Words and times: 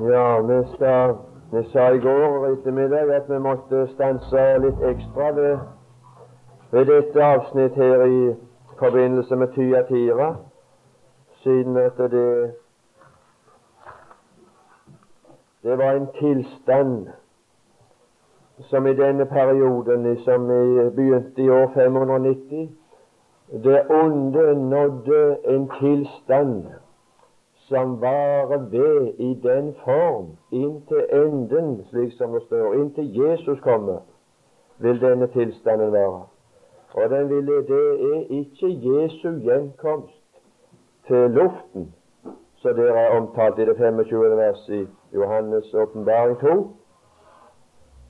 Ja, 0.00 0.40
vi 0.40 0.66
skal 0.74 1.14
Vi 1.52 1.64
sa 1.72 1.88
i 1.88 1.98
går 1.98 2.46
ettermiddag 2.46 3.14
at 3.14 3.30
vi 3.30 3.38
måtte 3.38 3.86
stanse 3.90 4.42
litt 4.62 4.82
ekstra 4.86 5.30
ved, 5.34 5.56
ved 6.70 6.84
dette 6.86 7.24
avsnitt 7.24 7.74
her 7.74 8.04
i 8.06 8.34
forbindelse 8.78 9.36
med 9.36 9.48
Tyatira, 9.56 10.28
siden 11.42 11.76
at 11.76 11.98
det 11.98 12.52
det 15.62 15.78
var 15.78 15.90
en 15.90 16.06
tilstand 16.20 17.08
som 18.60 18.86
i 18.86 18.94
denne 18.94 19.26
perioden, 19.26 20.16
som 20.24 20.46
begynte 20.96 21.42
i 21.42 21.48
år 21.50 21.70
590, 21.74 22.70
det 23.64 23.82
onde 23.90 24.68
nådde 24.68 25.36
en 25.44 25.70
tilstand 25.80 26.64
som 27.70 28.00
varer 28.00 28.58
ved 28.58 29.12
i 29.18 29.40
den 29.42 29.74
form 29.84 30.26
inntil 30.52 31.04
enden, 31.12 31.84
slik 31.90 32.12
som 32.18 32.32
det 32.32 32.42
står. 32.46 32.74
Inntil 32.74 33.20
Jesus 33.20 33.60
kommer, 33.60 33.98
vil 34.78 35.00
denne 35.00 35.26
tilstanden 35.26 35.92
være. 35.92 36.22
Og 36.94 37.10
den 37.10 37.28
vil, 37.28 37.46
det 37.46 37.86
er 38.12 38.24
ikke 38.30 38.68
Jesu 38.88 39.28
gjenkomst 39.46 40.22
til 41.06 41.30
luften, 41.30 41.94
som 42.56 42.74
dere 42.74 42.98
er 42.98 43.20
omtalt 43.20 43.58
i 43.58 43.64
det 43.64 43.76
25. 43.76 44.36
vers 44.36 44.68
i 44.68 44.86
Johannes' 45.14 45.76
åpenbaring 45.76 46.40
2. 46.40 46.70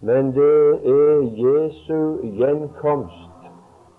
Men 0.00 0.32
det 0.34 0.70
er 0.96 1.20
Jesu 1.44 2.16
gjenkomst 2.22 3.30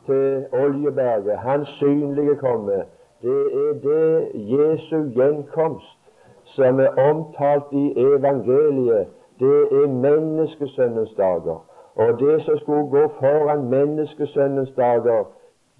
til 0.05 0.45
Oljeberget, 0.53 1.37
hans 1.37 1.67
synlige 1.67 2.35
komme. 2.35 2.83
Det 3.21 3.41
er 3.65 3.73
det 3.83 4.31
Jesu 4.33 4.97
gjenkomst 5.15 5.97
som 6.43 6.79
er 6.79 6.87
omtalt 7.09 7.63
i 7.71 7.93
evangeliet. 7.97 9.07
Det 9.39 9.61
er 9.71 9.87
menneskesønnens 9.87 11.13
dager. 11.17 11.65
Og 11.95 12.19
det 12.19 12.41
som 12.41 12.57
skulle 12.57 12.89
gå 12.89 13.07
foran 13.19 13.69
menneskesønnens 13.69 14.71
dager, 14.77 15.23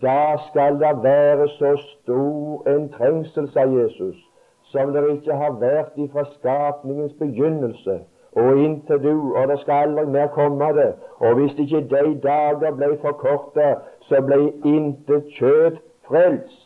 da 0.01 0.37
skal 0.49 0.73
det 0.73 1.03
være 1.03 1.47
så 1.47 1.77
stor 1.77 2.69
en 2.75 2.89
trengsel, 2.89 3.51
sa 3.51 3.59
Jesus, 3.59 4.17
som 4.63 4.93
det 4.93 5.09
ikke 5.11 5.33
har 5.33 5.51
vært 5.59 5.91
ifra 5.95 6.23
skapningens 6.33 7.13
begynnelse 7.19 7.99
og 8.31 8.57
inntil 8.57 9.03
du, 9.03 9.35
og 9.35 9.47
det 9.47 9.59
skal 9.59 9.73
aldri 9.73 10.05
mer 10.05 10.27
komme 10.27 10.73
det. 10.73 10.93
Og 11.19 11.35
hvis 11.35 11.57
ikke 11.57 11.81
de 11.89 12.19
dager 12.23 12.71
ble 12.71 12.97
forkorta, 13.01 13.73
så 14.01 14.21
ble 14.21 14.37
intet 14.65 15.23
kjøtt 15.37 15.81
frelst. 16.07 16.60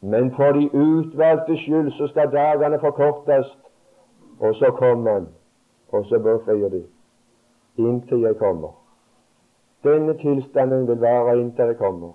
Men 0.00 0.34
for 0.36 0.52
de 0.52 0.70
utvalgte 0.74 1.56
skyld 1.56 1.90
så 1.92 2.06
skal 2.06 2.32
dagene 2.32 2.78
forkortes. 2.80 3.58
Og 4.40 4.54
så 4.54 4.70
kommer 4.70 5.12
han, 5.12 5.28
og 5.88 6.04
så 6.04 6.18
befrir 6.18 6.68
de 6.68 6.84
inntil 7.78 8.20
jeg 8.20 8.36
kommer. 8.36 8.68
Denne 9.84 10.18
tilstanden 10.18 10.88
vil 10.88 11.00
være 11.00 11.40
inntil 11.40 11.64
jeg 11.64 11.76
kommer. 11.76 12.12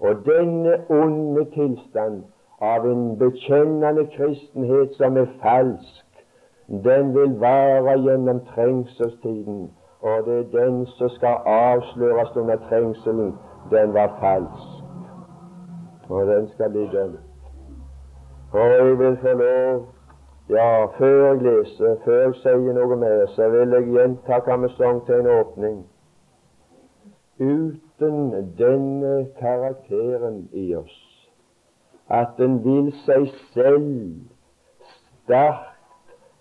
Og 0.00 0.14
denne 0.26 0.74
onde 0.90 1.44
tilstand 1.44 2.22
av 2.60 2.86
en 2.90 3.18
bekjennende 3.18 4.06
kristenhet 4.16 4.94
som 4.96 5.16
er 5.16 5.26
falsk, 5.42 6.06
den 6.68 7.14
vil 7.14 7.40
vare 7.40 7.98
gjennom 8.00 8.40
trengselstiden. 8.54 9.70
Og 10.02 10.26
det 10.26 10.38
er 10.38 10.64
den 10.66 10.86
som 10.86 11.08
skal 11.08 11.36
avsløres 11.46 12.36
under 12.36 12.56
trengselen. 12.68 13.34
Den 13.70 13.94
var 13.94 14.16
falsk. 14.20 14.81
Og 16.08 16.26
den 16.26 16.48
skal 16.48 16.74
dømt. 16.74 17.20
Og 18.52 18.70
jeg 18.70 18.98
vil 18.98 19.16
få 19.22 19.28
lov 19.28 19.86
Ja, 20.50 20.84
før 20.98 21.26
jeg 21.26 21.36
leser, 21.42 21.96
før 22.04 22.18
jeg 22.22 22.34
sier 22.42 22.74
noe 22.76 22.96
mer, 22.98 23.20
så 23.32 23.46
vil 23.48 23.70
jeg 23.76 23.86
gjenta 23.94 24.40
hva 24.42 24.56
vi 24.60 24.68
til 25.06 25.14
en 25.14 25.28
åpning. 25.32 25.76
Uten 27.40 28.18
denne 28.58 29.12
karakteren 29.38 30.48
i 30.52 30.74
oss, 30.74 30.98
at 32.10 32.34
den 32.38 32.58
vil 32.64 32.90
seg 33.06 33.30
selv 33.54 33.88
sterkt 35.22 35.72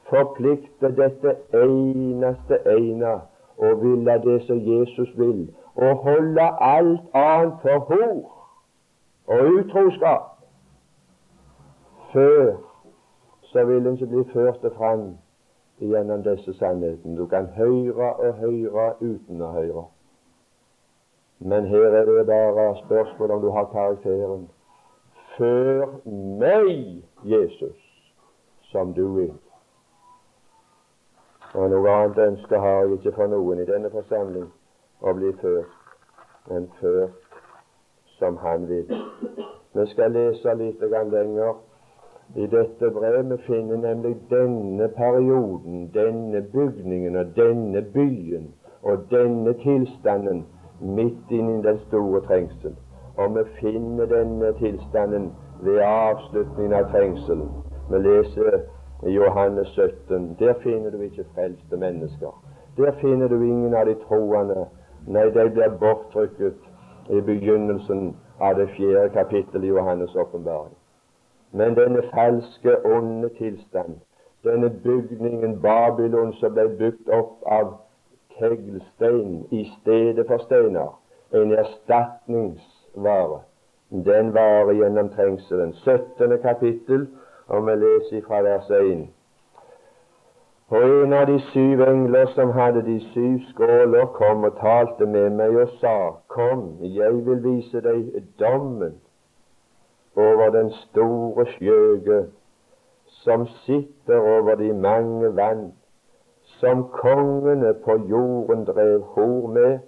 forplikte 0.09 0.91
dette 0.97 1.37
eneste 1.55 2.59
ene 2.73 3.15
og 3.61 3.83
ville 3.85 4.19
det 4.25 4.41
som 4.49 4.59
Jesus 4.65 5.13
vil, 5.17 5.47
og 5.75 5.95
holde 6.09 6.49
alt 6.59 7.01
annet 7.13 7.57
for 7.63 7.87
hor 7.93 8.40
og 9.27 9.53
utroskap. 9.53 10.21
Før 12.13 12.55
så 13.41 13.65
vil 13.65 13.87
en 13.87 13.93
ikke 13.93 14.07
bli 14.07 14.23
ført 14.33 14.65
fram 14.77 15.17
gjennom 15.79 16.23
disse 16.23 16.53
sannhetene. 16.53 17.17
Du 17.17 17.25
kan 17.25 17.45
høre 17.45 18.13
og 18.13 18.33
høre 18.33 18.87
uten 19.01 19.41
å 19.41 19.51
høre. 19.51 19.85
Men 21.39 21.65
her 21.65 21.95
er 21.99 22.05
det 22.05 22.25
bare 22.27 22.75
spørsmål 22.85 23.31
om 23.31 23.41
du 23.41 23.49
har 23.49 23.69
karakteren. 23.71 24.49
Før 25.37 25.87
meg, 26.39 27.03
Jesus, 27.23 27.77
som 28.71 28.93
du 28.93 29.07
vil. 29.15 29.33
Og 31.53 31.69
noe 31.69 31.91
annet 31.91 32.17
ønske 32.27 32.59
har 32.59 32.83
jeg 32.83 32.99
ikke 32.99 33.15
for 33.15 33.31
noen 33.31 33.59
i 33.59 33.67
denne 33.67 33.89
forsamling 33.91 34.47
å 35.01 35.13
bli 35.17 35.33
ført 35.41 35.81
men 36.49 36.69
ført 36.79 37.20
som 38.21 38.37
Han 38.37 38.69
vil. 38.69 38.85
Vi 39.73 39.85
skal 39.85 40.11
lese 40.11 40.53
litt 40.53 40.81
lenger 40.81 41.53
i 42.35 42.45
dette 42.47 42.89
brevet. 42.93 43.39
Finner 43.47 43.77
nemlig 43.81 44.15
denne 44.29 44.87
perioden, 44.97 45.87
denne 45.93 46.41
bygningen 46.53 47.15
og 47.15 47.31
denne 47.35 47.81
byen 47.93 48.51
og 48.83 49.07
denne 49.09 49.53
tilstanden 49.63 50.45
midt 50.81 51.33
inni 51.33 51.61
den 51.63 51.79
store 51.87 52.21
trengsel. 52.27 52.75
Og 53.17 53.35
vi 53.35 53.43
finner 53.59 54.05
denne 54.05 54.53
tilstanden 54.59 55.31
ved 55.61 55.81
avslutningen 55.85 56.73
av 56.73 56.91
trengselen. 56.93 57.49
Vi 57.89 58.03
leser 58.05 58.59
i 59.07 59.15
Johannes 59.17 59.67
17. 59.67 60.35
Der 60.39 60.53
finner 60.63 60.93
du 60.93 61.01
ikke 61.01 61.25
frelste 61.35 61.77
mennesker. 61.77 62.37
Der 62.77 62.91
finner 63.01 63.27
du 63.27 63.41
ingen 63.41 63.73
av 63.73 63.85
de 63.85 63.95
troende. 64.07 64.67
Nei, 65.07 65.29
de 65.33 65.49
blir 65.49 65.73
borttrykket 65.81 66.70
i 67.09 67.21
begynnelsen 67.21 68.15
av 68.39 68.55
det 68.55 68.67
fjerde 68.67 69.09
kapittelet 69.09 69.63
i 69.63 69.71
Johannes' 69.71 70.15
åpenbaring. 70.15 70.75
Men 71.51 71.75
denne 71.75 72.01
falske, 72.13 72.85
onde 72.85 73.29
tilstand, 73.29 73.99
denne 74.43 74.69
bygningen 74.69 75.61
Babylon 75.61 76.33
som 76.33 76.53
ble 76.53 76.67
bygd 76.79 77.09
opp 77.09 77.43
av 77.45 77.73
teglstein 78.39 79.45
i 79.51 79.65
stedet 79.79 80.27
for 80.27 80.37
steiner, 80.37 80.93
en 81.33 81.51
erstatningsvare, 81.51 83.41
den 83.89 84.33
varer 84.33 84.73
gjennom 84.73 85.09
trengselen. 85.09 85.73
17. 85.73 86.37
kapittel 86.41 87.07
og 87.47 87.67
vi 87.67 87.75
leser 87.75 88.21
fra 88.27 88.41
vers 88.41 88.69
1. 88.69 89.07
Og 90.71 90.83
en 91.03 91.13
av 91.13 91.25
de 91.27 91.39
syv 91.51 91.81
engler 91.83 92.29
som 92.31 92.51
hadde 92.55 92.81
de 92.85 92.99
syv 93.11 93.39
skåler, 93.49 94.05
kom 94.15 94.45
og 94.47 94.53
talte 94.59 95.05
med 95.05 95.33
meg 95.35 95.57
og 95.59 95.73
sa, 95.81 95.95
Kom, 96.31 96.61
jeg 96.79 97.17
vil 97.25 97.41
vise 97.43 97.81
deg 97.83 98.21
dommen 98.39 98.93
over 100.15 100.53
den 100.55 100.71
store 100.85 101.45
skjøge 101.57 102.21
som 103.23 103.43
sitter 103.65 104.19
over 104.37 104.55
de 104.55 104.71
mange 104.73 105.35
vann, 105.35 105.73
som 106.59 106.85
kongene 106.95 107.73
på 107.83 107.97
jorden 108.09 108.63
drev 108.65 109.01
hor 109.15 109.47
med. 109.47 109.79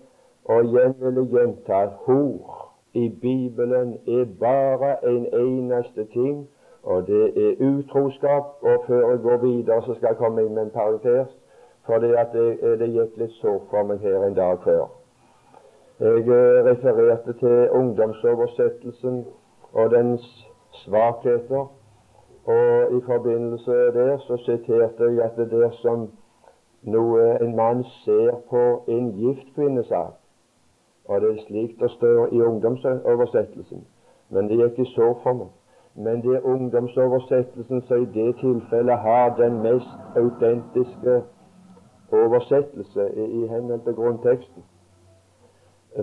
Og 0.45 0.73
jeg 0.75 0.95
gjenta 1.31 1.79
at 1.85 1.95
hor 2.03 2.73
i 2.93 3.07
Bibelen 3.21 3.93
er 4.07 4.25
bare 4.39 4.97
en 5.07 5.25
eneste 5.31 6.05
ting, 6.11 6.49
og 6.83 7.07
det 7.07 7.25
er 7.45 7.55
utroskap. 7.59 8.43
Og 8.61 8.83
før 8.87 9.09
jeg 9.09 9.19
går 9.19 9.37
videre, 9.37 9.81
så 9.85 9.93
skal 9.93 10.07
jeg 10.07 10.17
komme 10.17 10.43
inn 10.43 10.55
med 10.55 10.63
en 10.63 10.69
parentes, 10.69 11.29
for 11.85 11.97
det, 11.97 12.15
det, 12.33 12.79
det 12.79 12.89
gikk 12.95 13.17
litt 13.17 13.37
sårt 13.41 13.69
for 13.71 13.87
meg 13.87 14.03
her 14.03 14.23
en 14.27 14.35
dag 14.35 14.59
før. 14.63 14.87
Jeg 15.99 16.27
eh, 16.27 16.59
refererte 16.67 17.33
til 17.39 17.69
ungdomsoversettelsen 17.79 19.25
og 19.73 19.91
dens 19.91 20.25
svakheter. 20.83 21.71
Og 22.45 22.97
i 22.97 22.99
forbindelse 23.05 23.71
der 23.71 24.17
så 24.17 24.37
siterte 24.45 25.03
jeg 25.03 25.23
at 25.23 25.37
det 25.37 25.51
der 25.51 25.71
som 25.79 26.09
noe 26.83 27.27
en 27.39 27.55
mann 27.55 27.83
ser 28.03 28.35
på 28.49 28.83
en 28.87 29.11
gift 29.15 29.53
kvinnesak, 29.55 30.17
og 31.05 31.21
det 31.21 31.29
er 31.29 31.43
slik 31.47 31.79
det 31.79 31.91
står 31.91 32.33
i 32.35 32.41
ungdomsoversettelsen, 32.41 33.85
men 34.29 34.49
det 34.49 34.59
gikk 34.59 34.83
i 34.83 34.89
så 34.91 35.13
for 35.23 35.39
meg 35.39 35.62
men 35.95 36.21
det 36.21 36.35
er 36.35 36.45
ungdomsoversettelsen 36.45 37.81
som 37.81 38.01
i 38.01 38.05
det 38.05 38.35
tilfellet 38.35 38.97
har 38.97 39.35
den 39.35 39.61
mest 39.61 40.17
autentiske 40.17 41.21
oversettelse 42.11 43.09
i, 43.15 43.47
henhold 43.47 43.81
til 43.83 43.93
grunnteksten. 43.93 44.63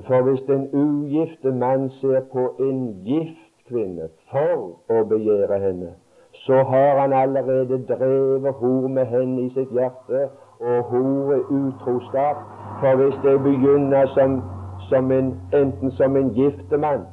For 0.07 0.23
hvis 0.23 0.43
den 0.47 0.69
ugifte 0.75 1.53
mann 1.53 1.91
ser 1.91 2.21
på 2.33 2.55
en 2.61 3.03
gift 3.05 3.51
kvinne 3.69 4.09
for 4.31 4.95
å 4.95 5.03
begjære 5.11 5.59
henne, 5.59 5.91
så 6.47 6.63
har 6.63 7.01
han 7.01 7.13
allerede 7.13 7.87
drevet 7.87 8.55
hor 8.63 8.89
med 8.89 9.07
henne 9.07 9.43
i 9.43 9.51
sitt 9.55 9.73
hjerte, 9.75 10.29
og 10.61 10.83
hor 10.93 11.35
er 11.35 11.43
utroskap. 11.59 12.43
For 12.81 12.97
hvis 12.97 13.19
det 13.25 13.37
begynner 13.43 14.07
som, 14.15 14.41
som 14.89 15.13
en, 15.13 15.35
enten 15.55 15.91
som 15.99 16.17
en 16.17 16.31
giftemann 16.35 17.07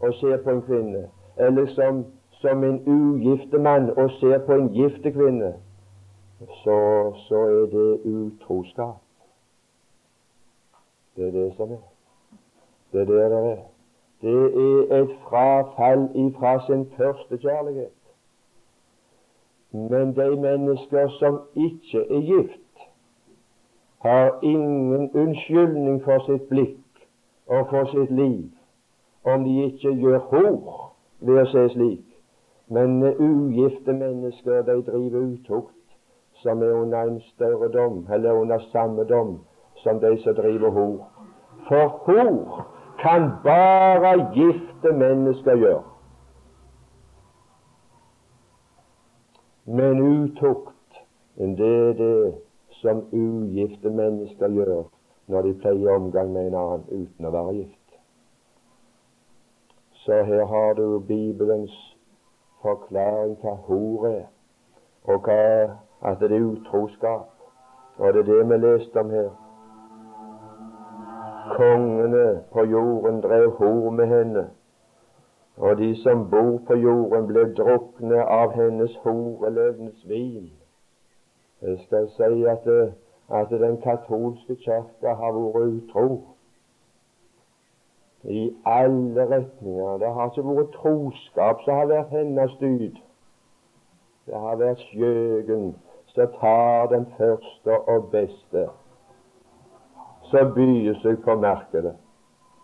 og 0.00 0.14
ser 0.20 0.36
på 0.44 0.50
en 0.50 0.62
kvinne, 0.68 1.06
eller 1.36 1.66
som, 1.66 2.04
som 2.30 2.64
en 2.64 2.82
ugiftemann 2.86 3.90
og 3.90 4.10
ser 4.10 4.38
på 4.46 4.52
en 4.52 4.68
gifte 4.68 5.12
kvinne, 5.12 5.54
så, 6.38 7.12
så 7.28 7.34
er 7.34 7.66
det 7.72 8.00
utroskap. 8.04 9.00
Det 11.16 11.26
er 11.28 11.30
det 11.30 11.52
som 11.56 11.72
er. 11.72 11.82
Det 12.92 13.00
er 13.00 13.04
det 13.04 13.30
det 13.30 13.50
er. 13.52 13.56
Det 14.22 14.44
er 14.90 15.02
et 15.02 15.16
frafall 15.28 16.08
ifra 16.14 16.66
sin 16.66 16.90
første 16.96 17.38
kjærlighet. 17.38 17.92
Men 19.70 20.16
de 20.16 20.40
mennesker 20.40 21.08
som 21.08 21.40
ikke 21.56 21.98
er 21.98 22.20
gift, 22.20 22.60
har 23.98 24.38
ingen 24.42 25.10
unnskyldning 25.14 26.02
for 26.04 26.24
sitt 26.26 26.42
blikk 26.48 27.06
og 27.46 27.66
for 27.70 27.88
sitt 27.92 28.10
liv 28.10 28.50
om 29.24 29.44
de 29.44 29.64
ikke 29.64 29.94
gjør 29.96 30.18
hor 30.18 30.93
ved 31.26 31.40
å 31.42 31.46
se 31.52 31.68
slik. 31.74 32.04
Men 32.68 33.02
ugifte 33.02 33.92
mennesker 33.92 34.62
de 34.68 34.76
driver 34.86 35.26
utukt 35.34 35.80
som 36.42 36.62
er 36.62 36.72
under 36.76 37.08
en 37.08 37.20
større 37.32 37.68
dom, 37.72 38.06
eller 38.12 38.40
under 38.40 38.58
samme 38.72 39.04
dom 39.08 39.38
som 39.82 40.00
de 40.00 40.16
som 40.22 40.34
driver 40.34 40.70
hor. 40.70 41.04
For 41.68 41.88
hor 42.06 42.64
kan 43.00 43.30
bare 43.44 44.14
gifte 44.36 44.92
mennesker 44.92 45.56
gjøre. 45.56 45.82
Men 49.66 50.00
utukt, 50.00 51.00
det 51.36 51.74
er 51.88 51.92
det 52.00 52.34
som 52.82 53.00
ugifte 53.12 53.90
mennesker 53.90 54.48
gjør 54.48 54.84
når 55.26 55.42
de 55.42 55.54
pleier 55.62 55.96
omgang 55.96 56.32
med 56.32 56.50
en 56.50 56.58
annen 56.60 56.84
uten 56.90 57.28
å 57.28 57.32
være 57.32 57.54
gift. 57.62 57.83
Så 60.04 60.22
her 60.22 60.44
har 60.46 60.72
du 60.72 60.98
Bibelens 60.98 61.96
forklaring 62.62 63.38
hva 63.42 63.54
hor 63.68 64.06
er, 64.08 64.26
og 65.04 65.20
hva, 65.24 65.38
at 66.10 66.20
det 66.20 66.32
er 66.32 66.44
utroskap. 66.44 67.30
Og 67.98 68.12
det 68.14 68.20
er 68.20 68.32
det 68.32 68.42
vi 68.50 68.58
leste 68.66 69.00
om 69.00 69.10
her. 69.10 69.30
Kongene 71.56 72.44
på 72.52 72.64
jorden 72.64 73.20
drev 73.22 73.50
hor 73.60 73.90
med 73.90 74.06
henne 74.06 74.50
og 75.56 75.78
de 75.78 76.02
som 76.02 76.30
bor 76.30 76.58
på 76.66 76.74
jorden, 76.74 77.26
ble 77.26 77.44
drukne 77.54 78.22
av 78.22 78.54
hennes 78.58 78.96
horeløvens 79.04 80.08
vin. 80.08 80.50
Jeg 81.62 81.78
skal 81.86 82.08
si 82.16 82.44
at, 82.50 82.66
at 83.30 83.50
den 83.50 83.76
katolske 83.82 84.56
kirka 84.64 85.14
har 85.14 85.36
vært 85.36 85.76
utro 85.76 86.08
i 88.24 88.44
alle 88.64 89.26
retninger. 89.30 89.98
Det 89.98 90.12
har 90.14 90.30
ikke 90.30 90.46
vært 90.48 90.76
troskap 90.78 91.64
som 91.64 91.80
har 91.80 91.90
vært 91.90 92.14
hennes 92.14 92.54
dyd. 92.60 93.02
Det 94.26 94.40
har 94.46 94.56
vært 94.60 94.86
skjøgen 94.92 95.74
som 96.14 96.38
tar 96.38 96.88
den 96.94 97.04
første 97.18 97.80
og 97.90 98.08
beste, 98.14 98.68
som 100.30 100.54
byr 100.56 100.96
seg 101.02 101.20
på 101.26 101.36
markedet 101.42 101.96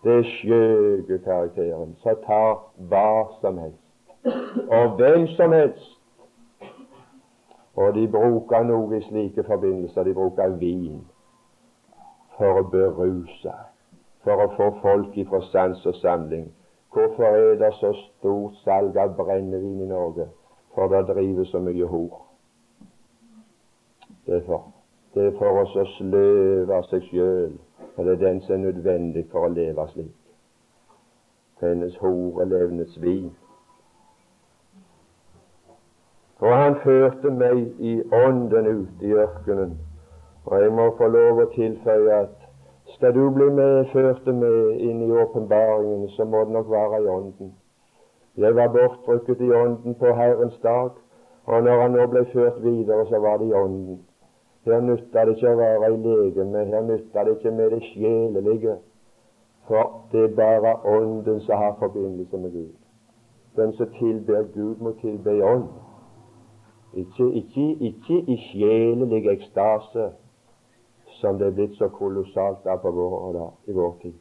det 0.03 0.13
er 0.17 0.23
skjøgekarakteren 0.25 1.95
som 2.01 2.21
tar 2.25 2.55
hva 2.89 3.09
som 3.41 3.57
helst, 3.61 3.91
og 4.67 4.95
hvem 4.97 5.27
som 5.35 5.53
helst. 5.53 5.97
Og 7.77 7.93
de 7.95 8.07
bruker 8.11 8.65
noe 8.65 8.97
i 8.97 9.03
slike 9.05 9.45
forbindelser. 9.47 10.03
De 10.03 10.13
bruker 10.17 10.57
vin 10.59 11.03
for 12.37 12.63
å 12.63 12.65
beruse, 12.73 13.53
for 14.23 14.43
å 14.43 14.51
få 14.57 14.67
folk 14.81 15.17
ifra 15.17 15.41
sans 15.51 15.85
og 15.85 15.95
samling. 16.01 16.51
Hvorfor 16.93 17.23
er 17.23 17.55
det 17.59 17.73
så 17.79 17.93
stort 18.01 18.59
salg 18.65 18.97
av 18.97 19.15
brennevin 19.17 19.81
i 19.81 19.89
Norge? 19.89 20.27
For 20.75 20.91
det 20.91 21.07
drives 21.09 21.51
så 21.51 21.59
mye 21.59 21.87
hor. 21.87 22.21
Det 24.25 24.37
er 24.37 24.45
for, 24.45 24.71
det 25.15 25.25
er 25.27 25.35
for 25.39 25.63
oss 25.63 25.75
å 25.75 25.85
sløve 25.97 26.79
seg 26.91 27.07
sjøl 27.09 27.59
for 27.95 28.03
det 28.03 28.11
er 28.11 28.31
den 28.31 28.41
som 28.41 28.53
er 28.53 28.57
nødvendig 28.57 29.25
for 29.31 29.45
å 29.45 29.53
leve 29.53 29.87
slik. 29.91 30.17
Hennes 31.61 31.97
hore 32.01 32.45
levnets 32.49 33.01
vin. 33.01 33.31
Og 36.41 36.53
han 36.57 36.77
førte 36.83 37.29
meg 37.29 37.59
i 37.79 37.99
ånden 38.23 38.67
ut 38.67 39.03
i 39.05 39.11
ørkenen. 39.13 39.75
Og 40.45 40.61
jeg 40.61 40.71
må 40.73 40.87
få 40.97 41.07
lov 41.13 41.43
å 41.43 41.49
tilføye 41.53 42.15
at 42.23 42.40
skal 42.95 43.13
du 43.13 43.29
bli 43.29 43.49
med, 43.55 43.85
førte 43.93 44.33
med 44.33 44.79
inn 44.79 45.01
i 45.05 45.11
åpenbaringen, 45.11 46.09
så 46.15 46.25
må 46.25 46.43
det 46.45 46.55
nok 46.57 46.69
være 46.71 47.03
i 47.03 47.07
ånden. 47.07 47.53
Jeg 48.37 48.55
var 48.55 48.67
bortrykket 48.75 49.41
i 49.41 49.51
ånden 49.51 49.95
på 49.95 50.13
Herrens 50.15 50.59
dag, 50.63 50.89
og 51.45 51.63
når 51.63 51.81
han 51.81 51.91
nå 51.91 52.07
ble 52.07 52.25
ført 52.33 52.63
videre, 52.63 53.05
så 53.09 53.19
var 53.19 53.37
det 53.37 53.49
i 53.49 53.53
ånden. 53.53 53.99
Her 54.65 54.81
nytter 54.81 55.25
det 55.25 55.35
ikke 55.35 55.51
å 55.51 55.57
være 55.57 55.93
i 55.93 55.99
legeme, 56.05 56.65
her 56.69 56.83
nytter 56.85 57.23
det 57.25 57.37
ikke 57.37 57.51
med 57.51 57.71
det 57.73 57.81
sjelelige. 57.91 58.75
For 59.67 60.01
det 60.11 60.23
er 60.23 60.35
bare 60.35 60.75
Ånden 60.85 61.39
som 61.41 61.57
har 61.57 61.75
forbindelse 61.79 62.37
med 62.37 62.51
Gud. 62.51 62.75
Den 63.55 63.73
som 63.73 63.87
tilber 63.99 64.43
Gud, 64.53 64.75
må 64.79 64.91
tilbe 65.01 65.43
ånd. 65.43 65.67
Ikke, 66.93 67.31
ikke, 67.31 67.67
ikke 67.79 68.17
i 68.27 68.37
sjelelig 68.37 69.29
ekstase, 69.31 70.11
som 71.21 71.37
det 71.39 71.47
er 71.47 71.55
blitt 71.57 71.77
så 71.77 71.87
kolossalt 71.93 72.65
av 72.67 72.81
på 72.83 72.91
vår, 72.97 73.17
da, 73.37 73.47
i 73.69 73.77
vår 73.77 73.93
tid. 74.01 74.17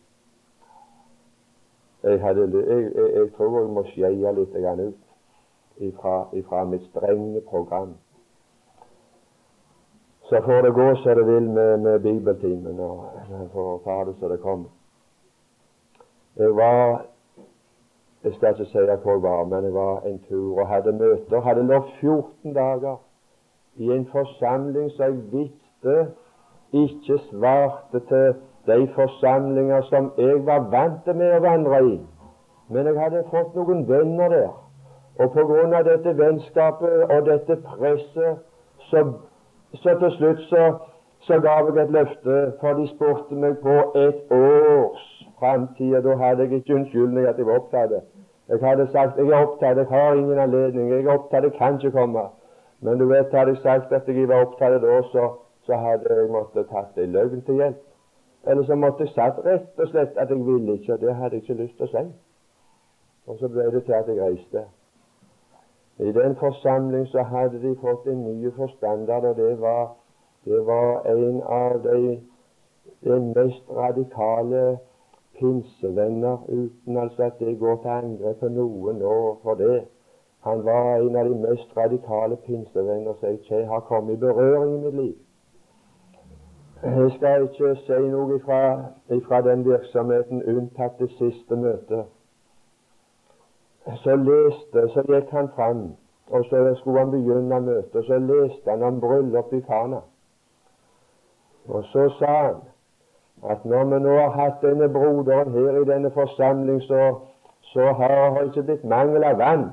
Jeg, 2.05 2.21
hadde, 2.21 2.47
jeg, 2.55 2.93
jeg, 2.95 3.09
jeg 3.17 3.33
tror 3.37 3.59
jeg 3.59 3.73
må 3.77 3.85
skeie 3.91 4.37
litt 4.37 4.55
ut 4.61 5.89
ifra, 5.89 6.15
ifra 6.37 6.65
mitt 6.69 6.87
strenge 6.93 7.43
program 7.49 7.97
så 10.31 10.41
får 10.45 10.63
det 10.63 10.75
gå 10.75 10.95
som 10.97 11.17
det 11.17 11.27
vil 11.27 11.51
med, 11.51 11.79
med 11.79 12.01
bibeltimen, 12.01 12.81
og 12.81 13.05
får 13.53 13.81
ta 13.85 14.05
det 14.05 14.15
som 14.19 14.31
det 14.31 14.41
kommer. 14.41 14.69
Jeg 16.37 16.57
var 16.57 17.07
Jeg 18.25 18.35
skal 18.35 18.49
ikke 18.49 18.65
si 18.65 18.79
hvor 18.79 19.13
jeg 19.13 19.23
var, 19.23 19.45
men 19.45 19.65
jeg 19.65 19.75
var 19.75 20.01
en 20.01 20.19
tur 20.29 20.61
og 20.61 20.69
hadde 20.69 20.93
møter. 20.93 21.41
Hadde 21.41 21.67
lovt 21.67 21.91
14 22.01 22.55
dager 22.55 22.97
i 23.77 23.85
en 23.93 24.07
forsamling 24.07 24.91
som 24.91 25.05
jeg 25.05 25.33
visste 25.33 26.07
ikke 26.73 27.19
svarte 27.31 28.01
til 28.09 28.35
de 28.67 28.89
forsamlinger 28.95 29.83
som 29.83 30.13
jeg 30.19 30.47
var 30.47 30.69
vant 30.71 31.07
med 31.17 31.37
å 31.37 31.41
vandre 31.45 31.81
i. 31.87 31.97
Men 32.71 32.87
jeg 32.87 32.99
hadde 33.01 33.25
fått 33.31 33.57
noen 33.59 33.89
venner 33.89 34.29
der. 34.29 34.53
Og 35.21 35.37
av 35.75 35.85
dette 35.85 36.13
vennskapet 36.19 37.11
og 37.11 37.27
dette 37.27 37.57
presset 37.67 38.39
så 38.91 39.03
så 39.75 39.99
til 39.99 40.11
slutt 40.11 40.41
så, 40.51 40.63
så 41.21 41.41
gav 41.41 41.69
jeg 41.71 41.85
et 41.85 41.91
løfte, 41.91 42.53
for 42.61 42.73
de 42.79 42.89
spurte 42.89 43.35
meg 43.35 43.59
på 43.63 43.77
et 43.99 44.33
års 44.35 45.05
framtid. 45.39 45.95
Da 46.03 46.17
hadde 46.17 46.43
jeg 46.43 46.53
ikke 46.53 46.75
unnskyldning 46.75 47.27
at 47.27 47.39
jeg 47.39 47.47
var 47.47 47.61
opptatt. 47.61 47.93
Jeg 48.49 48.59
hadde 48.63 48.89
sagt 48.93 49.19
jeg 49.19 49.29
er 49.29 49.45
opptatt, 49.47 49.79
jeg 49.79 49.87
har 49.91 50.15
ingen 50.15 50.39
anledning, 50.39 50.91
jeg 50.91 51.05
er 51.05 51.13
opptatt, 51.15 51.45
jeg 51.45 51.53
kan 51.59 51.79
ikke 51.79 51.91
komme. 51.99 52.25
Men 52.81 52.99
du 52.99 53.07
vet, 53.09 53.31
hadde 53.35 53.55
jeg 53.55 53.63
sagt 53.63 53.93
at 53.93 54.09
jeg 54.09 54.29
var 54.29 54.47
opptatt 54.47 54.83
da, 54.83 55.03
så, 55.13 55.29
så 55.71 55.77
hadde 55.77 56.15
jeg 56.15 56.31
måttet 56.35 56.67
tatt 56.67 56.99
ei 56.99 57.07
løgn 57.07 57.45
til 57.47 57.61
hjelp. 57.63 57.83
Eller 58.51 58.65
så 58.67 58.75
måtte 58.75 59.05
jeg 59.05 59.13
sagt 59.15 59.45
rett 59.45 59.79
og 59.79 59.89
slett 59.93 60.17
at 60.19 60.31
jeg 60.33 60.43
ville 60.47 60.75
ikke, 60.79 60.97
og 60.97 61.01
det 61.01 61.15
hadde 61.15 61.37
jeg 61.37 61.43
ikke 61.43 61.63
lyst 61.63 61.77
til 61.79 61.87
å 61.87 61.91
si. 61.93 62.03
Og 63.31 63.39
så 63.39 63.51
ble 63.53 63.67
det 63.75 63.83
til 63.87 63.95
at 63.99 64.09
jeg 64.11 64.19
reiste. 64.23 64.65
I 66.01 66.13
den 66.17 66.35
forsamling 66.41 67.07
så 67.13 67.23
hadde 67.23 67.61
de 67.63 67.77
fått 67.85 68.09
en 68.11 68.25
ny 68.25 68.51
forstander, 68.57 69.29
og 69.31 69.37
det 69.37 69.61
var, 69.61 69.95
det 70.49 70.61
var 70.67 71.07
en 71.13 71.41
av 71.61 71.79
de, 71.87 72.19
de 73.05 73.21
mest 73.31 73.71
radikale 73.79 74.65
pinsevenner, 75.39 76.43
uten 76.49 76.97
altså 76.97 77.31
at 77.31 77.39
det 77.39 77.59
går 77.63 77.83
til 77.85 77.97
angrep 78.01 78.43
på 78.43 78.55
noen 78.59 79.03
nå 79.05 79.17
for 79.45 79.61
det. 79.63 79.83
Han 80.49 80.65
var 80.65 80.95
en 80.97 81.17
av 81.17 81.29
de 81.29 81.41
mest 81.47 81.77
radikale 81.77 82.43
pinsevenner 82.49 83.21
som 83.21 83.43
jeg 83.51 83.67
har 83.69 83.81
kommet 83.81 84.17
i 84.17 84.25
berøring 84.25 84.79
i 84.79 84.85
mitt 84.85 85.03
liv. 85.05 85.19
Jeg 86.83 87.11
skal 87.17 87.43
ikke 87.43 87.75
si 87.87 87.99
noe 88.09 88.37
ifra, 88.37 88.63
ifra 89.13 89.43
den 89.45 89.65
virksomheten 89.65 90.43
unntatt 90.49 90.99
det 90.99 91.11
siste 91.19 91.57
møtet 91.57 92.09
så 93.97 94.17
leste, 94.17 94.89
så 94.93 95.03
gikk 95.09 95.31
han 95.31 95.49
fram, 95.55 95.83
og 96.31 96.45
så 96.45 96.75
skulle 96.79 96.99
han 96.99 97.11
begynne 97.11 97.61
møtet. 97.61 98.05
Så 98.07 98.19
leste 98.19 98.71
han 98.71 98.83
om 98.83 99.01
bryllup 99.01 99.53
i 99.53 99.61
Kana. 99.61 100.01
Og 101.69 101.85
så 101.85 102.09
sa 102.19 102.27
han 102.27 102.61
at 103.51 103.65
når 103.65 103.85
vi 103.85 103.99
nå 104.05 104.17
har 104.19 104.31
hatt 104.31 104.63
denne 104.63 104.89
broderen 104.89 105.53
her 105.53 105.81
i 105.81 105.85
denne 105.85 106.11
forsamling, 106.11 106.81
så, 106.81 107.15
så 107.61 107.93
har 107.93 108.39
det 108.39 108.47
ikke 108.47 108.63
blitt 108.63 108.85
mangel 108.85 109.25
av 109.25 109.39
vann. 109.39 109.71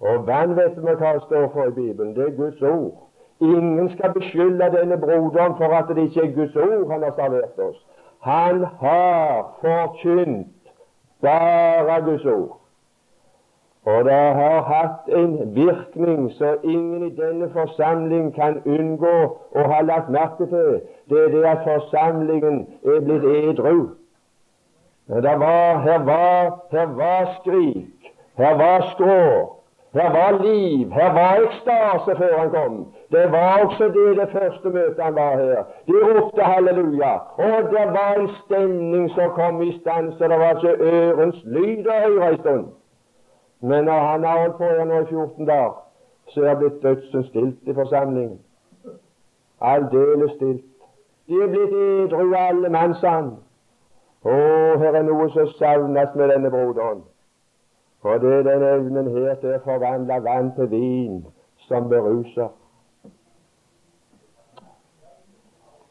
Og 0.00 0.26
vann 0.26 0.56
vet 0.56 0.76
vi 0.76 0.94
hva 0.94 1.12
det 1.14 1.22
står 1.26 1.48
for 1.52 1.68
i 1.68 1.70
Bibelen, 1.76 2.14
det 2.16 2.24
er 2.24 2.36
Guds 2.36 2.62
ord. 2.62 3.07
Ingen 3.40 3.90
skal 3.96 4.12
beskylde 4.12 4.70
denne 4.76 4.98
broderen 4.98 5.54
for 5.56 5.74
at 5.78 5.88
det 5.88 5.98
ikke 6.08 6.22
er 6.26 6.34
Guds 6.34 6.56
ord 6.56 6.90
han 6.92 7.02
har 7.02 7.14
servert 7.16 7.58
oss. 7.58 7.86
Han 8.20 8.64
har 8.80 9.58
forkynt 9.60 10.46
bare 11.22 12.00
Guds 12.04 12.24
ord. 12.24 12.58
Og 13.84 14.04
det 14.04 14.12
har 14.12 14.62
hatt 14.62 15.14
en 15.16 15.54
virkning 15.54 16.32
så 16.32 16.56
ingen 16.64 17.06
i 17.06 17.14
denne 17.16 17.46
forsamling 17.52 18.34
kan 18.34 18.58
unngå 18.66 19.14
å 19.54 19.64
ha 19.72 19.78
lagt 19.80 20.10
merke 20.12 20.48
til. 20.50 20.80
Det 21.08 21.22
er 21.24 21.30
det 21.32 21.44
at 21.48 21.62
forsamlingen 21.64 22.66
er 22.84 23.00
blitt 23.06 23.24
edru. 23.24 23.78
Var, 25.08 25.78
her, 25.86 25.98
var, 26.04 26.50
her 26.70 26.90
var 26.98 27.30
skrik, 27.38 28.10
her 28.36 28.58
var 28.60 28.84
skrå, 28.90 29.22
her 29.96 30.10
var 30.12 30.36
liv, 30.42 30.92
her 30.92 31.12
var 31.16 31.46
ekstase 31.46 32.16
før 32.18 32.38
han 32.38 32.50
kom. 32.52 32.76
Det 33.10 33.32
var 33.32 33.64
også 33.64 33.84
det 33.84 34.16
det 34.16 34.28
første 34.32 34.68
møtet 34.68 35.04
han 35.04 35.14
var 35.14 35.36
her. 35.36 35.62
De 35.86 35.92
ropte 35.92 36.42
halleluja. 36.42 37.12
Og 37.36 37.62
det 37.72 37.86
var 37.98 38.14
en 38.18 38.28
stemning 38.44 39.10
som 39.10 39.30
kom 39.30 39.62
i 39.62 39.80
stand, 39.80 40.12
så 40.12 40.24
det 40.24 40.38
var 40.38 40.50
ikke 40.56 40.76
ørens 40.92 41.40
lyd 41.44 41.86
å 41.86 42.00
høre 42.04 42.28
en 42.28 42.38
stund. 42.38 42.66
Men 43.60 43.84
når 43.84 44.00
han 44.10 44.24
har 44.24 44.40
holdt 44.40 44.56
på 44.56 44.64
her 44.64 44.84
nå 44.84 45.00
i 45.00 45.06
14 45.06 45.46
dager, 45.46 45.72
så 46.28 46.44
er 46.44 46.48
det 46.48 46.58
blitt 46.58 46.82
dødsens 46.82 47.26
stilt 47.26 47.58
i 47.62 47.74
forsamlingen. 47.74 48.38
Aldeles 49.60 50.32
stilt. 50.36 50.64
De 51.28 51.42
er 51.42 51.48
blitt 51.48 51.72
edru 51.72 52.34
alle 52.36 52.68
mannsand. 52.68 53.32
Å, 54.24 54.36
her 54.82 55.00
er 55.00 55.04
noe 55.06 55.30
som 55.32 55.48
savnes 55.56 56.14
med 56.14 56.28
denne 56.34 56.50
broderen. 56.50 57.02
Og 58.02 58.20
det 58.20 58.32
er 58.34 58.46
den 58.46 58.62
evnen 58.62 59.10
her 59.16 59.34
til 59.40 59.56
å 59.56 59.64
forvandle 59.64 60.20
vann 60.24 60.52
til 60.56 60.70
vin 60.70 61.20
som 61.66 61.88
beruser. 61.90 62.52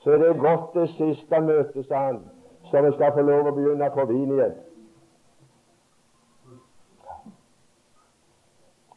Så 0.07 0.13
det 0.13 0.27
er 0.27 0.33
godt 0.33 0.73
det 0.73 0.89
siste 0.89 1.39
møtet, 1.41 1.85
sa 1.85 1.95
han, 1.95 2.19
så 2.71 2.81
vi 2.81 2.91
skal 2.95 3.11
få 3.11 3.21
lov 3.27 3.47
å 3.49 3.51
begynne 3.51 3.89
på 3.91 4.03
vin 4.07 4.29
igjen. 4.31 4.53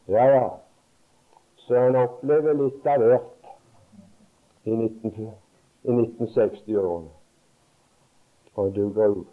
Ja, 0.07 0.23
ja. 0.31 0.45
Så 1.65 1.81
han 1.81 1.97
opplever 1.99 2.55
litt 2.61 2.87
av 2.87 3.03
hvert 3.03 3.49
i, 4.63 4.71
19, 4.71 5.11
i 5.83 5.97
1960-årene. 5.97 7.11
Og 8.55 8.71
du 8.77 8.87
gru. 8.95 9.25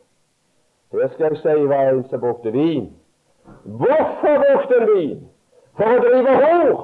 Her 0.97 1.15
skal 1.15 1.29
jeg 1.29 1.41
si 1.45 1.69
hva 1.71 1.79
en 1.93 2.03
som 2.11 2.25
brukte 2.27 2.57
vin. 2.59 2.91
Hvorfor 3.85 4.43
brukte 4.43 4.83
en 4.83 4.91
vin? 4.97 5.23
For 5.79 5.95
å 5.95 6.03
drive 6.09 6.37
hår! 6.43 6.75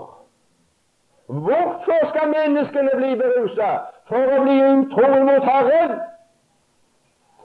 Hvorfor 1.26 2.08
skal 2.14 2.30
menneskene 2.36 2.94
bli 3.02 3.12
berusa? 3.18 3.72
For 4.08 4.32
å 4.36 4.40
bli 4.44 4.56
utro 4.60 5.10
mot 5.24 5.46
Herren. 5.48 5.94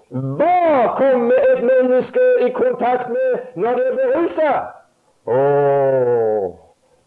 Hva 0.09 0.95
kommer 0.97 1.45
et 1.51 1.61
menneske 1.63 2.23
i 2.45 2.49
kontakt 2.55 3.11
med 3.13 3.59
når 3.61 3.77
det 3.77 3.85
er 3.89 3.99
berusa? 3.99 4.53
Å, 5.29 5.37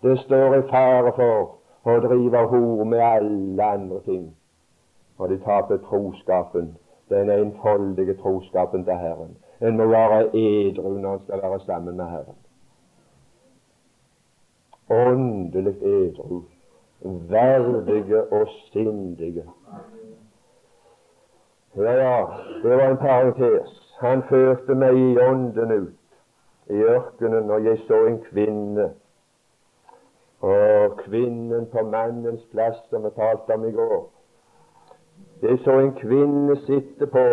det 0.06 0.14
står 0.22 0.56
i 0.60 0.62
fare 0.70 1.12
for 1.16 1.90
å 1.90 1.96
drive 2.04 2.44
hor 2.52 2.84
med 2.86 3.02
alle 3.02 3.66
andre 3.78 3.98
ting. 4.06 4.28
Og 5.18 5.32
de 5.32 5.40
taper 5.42 5.82
troskapen, 5.88 6.72
den 7.10 7.30
enfoldige 7.34 8.14
troskapen 8.22 8.86
til 8.86 9.02
Herren. 9.02 9.34
En 9.60 9.76
må 9.76 9.90
være 9.90 10.24
edru 10.30 10.94
når 10.94 11.18
en 11.18 11.26
skal 11.26 11.42
være 11.42 11.60
sammen 11.66 11.98
med 11.98 12.06
Herren. 12.14 12.38
Åndelig 14.92 15.76
edru, 15.82 16.42
verdige 17.04 18.32
og 18.32 18.48
sindige. 18.72 19.44
Ja, 21.76 21.92
ja, 21.92 22.26
det 22.62 22.76
var 22.76 22.88
en 22.90 22.96
parentes. 22.96 23.96
Han 24.00 24.22
førte 24.22 24.74
meg 24.74 24.96
i 24.98 25.18
ånden 25.18 25.72
ut 25.72 25.98
i 26.70 26.82
ørkenen, 26.82 27.50
og 27.50 27.64
jeg 27.64 27.78
så 27.86 28.04
en 28.06 28.18
kvinne. 28.30 28.90
Og 30.40 30.96
kvinnen 30.98 31.66
på 31.72 31.82
mannens 31.86 32.42
plass, 32.52 32.76
som 32.90 33.04
vi 33.04 33.10
talte 33.16 33.54
om 33.54 33.64
i 33.68 33.72
går. 33.72 34.10
Jeg 35.42 35.58
så 35.64 35.78
en 35.78 35.94
kvinne 35.94 36.56
sitte 36.56 37.06
på 37.06 37.26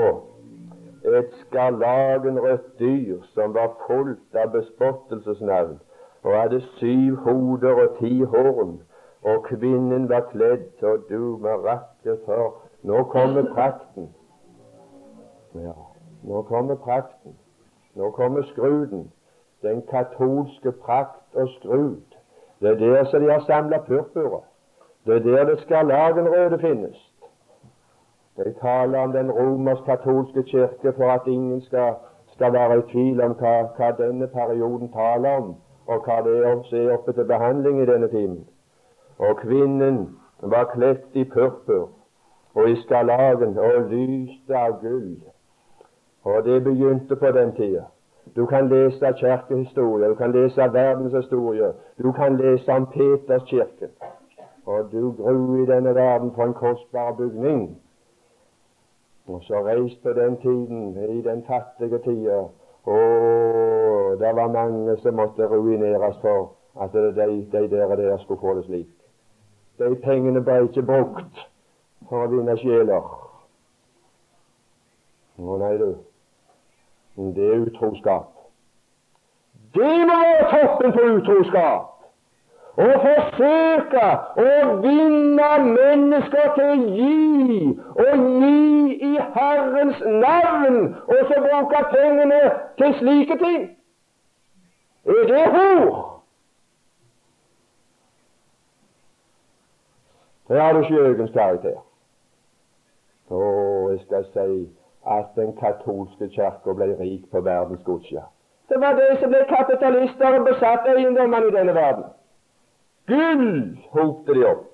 et 1.05 1.33
skarlagenrødt 1.41 2.79
dyr 2.79 3.21
som 3.33 3.53
var 3.53 3.75
fullt 3.87 4.35
av 4.35 4.51
bespottelsesnavn, 4.51 5.79
og 6.23 6.41
hadde 6.41 6.61
syv 6.61 7.15
hoder 7.15 7.73
og 7.83 7.97
ti 7.99 8.21
horn. 8.23 8.79
Og 9.23 9.43
kvinnen 9.43 10.09
var 10.09 10.21
kledd, 10.31 10.83
og 10.83 11.05
du 11.09 11.37
med 11.37 11.65
rakke 11.65 12.21
for 12.25 12.55
Nå 12.83 13.03
kommer 13.03 13.43
prakten. 13.53 14.09
Ja, 15.55 15.73
nå 16.23 16.41
kommer 16.41 16.75
prakten. 16.75 17.35
Nå 17.95 18.11
kommer 18.11 18.41
skruden 18.41 19.11
den 19.61 19.81
katolske 19.81 20.71
prakt 20.71 21.35
og 21.35 21.49
skrud. 21.49 22.01
Det 22.61 22.69
er 22.69 22.75
der 22.75 23.03
som 23.03 23.21
de 23.21 23.31
har 23.31 23.39
samla 23.39 23.77
purpura. 23.77 24.41
Det 25.05 25.15
er 25.15 25.19
der 25.19 25.43
det 25.43 25.59
skarlagenrøde 25.59 26.59
finnes. 26.59 27.11
Jeg 28.37 28.55
taler 28.61 28.99
om 28.99 29.11
den 29.11 29.31
romersk-katolske 29.31 30.43
kirke 30.43 30.93
for 30.97 31.09
at 31.11 31.21
ingen 31.25 31.61
skal, 31.61 31.93
skal 32.27 32.53
være 32.53 32.77
i 32.77 32.81
tvil 32.91 33.21
om 33.21 33.31
hva, 33.31 33.55
hva, 33.77 33.91
denne 33.97 34.27
perioden 34.27 34.91
taler 34.91 35.29
om, 35.29 35.55
og 35.87 36.05
hva 36.05 36.21
det 36.23 36.37
er 36.45 36.63
som 36.63 36.77
er 36.77 36.93
oppe 36.93 37.13
til 37.13 37.25
behandling 37.25 37.81
i 37.81 37.85
denne 37.85 38.07
timen. 38.07 38.47
Og 39.19 39.37
kvinnen 39.37 40.19
var 40.41 40.71
kledt 40.73 41.05
i 41.13 41.23
purpur 41.23 41.89
og 42.55 42.69
i 42.69 42.75
skarlagen 42.81 43.57
og 43.57 43.89
lyste 43.91 44.57
av 44.57 44.79
gull. 44.81 45.17
Og 46.23 46.45
det 46.45 46.63
begynte 46.63 47.15
på 47.15 47.31
den 47.31 47.51
tida. 47.55 47.83
Du 48.35 48.45
kan 48.45 48.69
lese 48.69 49.13
kirkehistorie, 49.19 50.09
du 50.09 50.15
kan 50.15 50.31
lese 50.31 50.61
verdenshistorie, 50.73 51.71
du 52.03 52.11
kan 52.11 52.37
lese 52.37 52.71
om 52.71 52.85
Peters 52.85 53.43
kirke. 53.49 53.89
Og 54.65 54.91
du 54.91 55.11
gru 55.11 55.63
i 55.63 55.65
denne 55.65 55.95
verden 55.95 56.31
for 56.35 56.43
en 56.43 56.53
kostbar 56.53 57.11
bygning. 57.11 57.77
Og 59.27 59.41
så 59.43 59.63
reist 59.65 60.03
på 60.03 60.13
den 60.13 60.37
tiden, 60.37 60.97
i 61.09 61.21
den 61.21 61.43
fattige 61.47 61.97
tida, 61.97 62.39
og 62.83 64.19
det 64.19 64.35
var 64.35 64.51
mange 64.51 64.97
som 64.97 65.13
måtte 65.13 65.47
ruineres 65.47 66.17
for 66.21 66.51
at 66.81 66.93
de, 66.93 67.47
de 67.51 67.69
der, 67.69 67.85
og 67.85 67.97
der 67.97 68.17
skulle 68.17 68.41
få 68.41 68.55
det 68.57 68.65
slik. 68.65 68.98
De 69.79 69.95
pengene 70.03 70.41
ble 70.43 70.63
ikke 70.65 70.81
brukt 70.83 71.45
for 72.09 72.25
å 72.25 72.31
vinne 72.33 72.55
sjeler. 72.59 73.05
Å 75.39 75.55
nei, 75.61 75.77
du. 75.79 75.93
Det 77.37 77.45
er 77.45 77.63
utroskap. 77.63 78.27
Det 79.75 79.93
må 80.09 80.17
være 80.23 80.49
toppen 80.51 80.95
på 80.97 81.05
utroskap. 81.13 81.95
Å 82.79 82.89
forsøke 83.05 84.03
å 84.43 84.75
vinne 84.83 85.47
mennesker 85.63 86.53
til 86.59 86.69
å 86.73 86.91
gi, 86.99 87.71
og 88.03 88.27
gi 88.43 88.99
i 89.13 89.15
Herrens 89.35 90.03
navn, 90.25 90.79
og 91.07 91.25
så 91.31 91.41
bruke 91.47 91.83
pengene 91.95 92.43
til 92.79 92.95
slike 92.99 93.39
ting. 93.43 93.67
Er 95.07 95.27
det 95.31 95.43
hor? 95.55 96.08
Her 100.49 100.61
har 100.61 100.73
du 100.73 100.83
skjøgens 100.83 101.31
karakter. 101.31 101.77
Å, 103.29 103.41
jeg 103.91 103.99
skal 104.05 104.23
si 104.33 104.53
at 105.05 105.35
den 105.37 105.51
katolske 105.59 106.29
kirka 106.33 106.73
ble 106.73 106.87
rik 106.97 107.27
på 107.31 107.41
verdens 107.45 107.83
godsja. 107.85 108.23
Det 108.69 108.79
var 108.81 108.97
de 108.97 109.09
som 109.21 109.29
ble 109.29 109.43
kapitalister 109.49 110.39
og 110.39 110.47
besatt 110.47 110.87
eiendommene 110.89 111.49
i 111.49 111.53
denne 111.53 111.75
verden. 111.77 112.09
Gull 113.09 113.45
hopte 113.93 114.33
de 114.37 114.45
opp. 114.49 114.65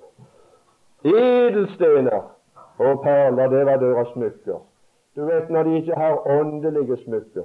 Edelstener 1.04 2.24
og 2.78 3.02
perler, 3.04 3.52
det 3.52 3.62
var 3.68 3.76
deres 3.80 4.08
smykker. 4.12 4.64
Du 5.16 5.24
vet, 5.24 5.50
når 5.50 5.62
de 5.62 5.76
ikke 5.76 5.96
har 5.96 6.26
åndelige 6.38 6.96
smykker, 7.04 7.44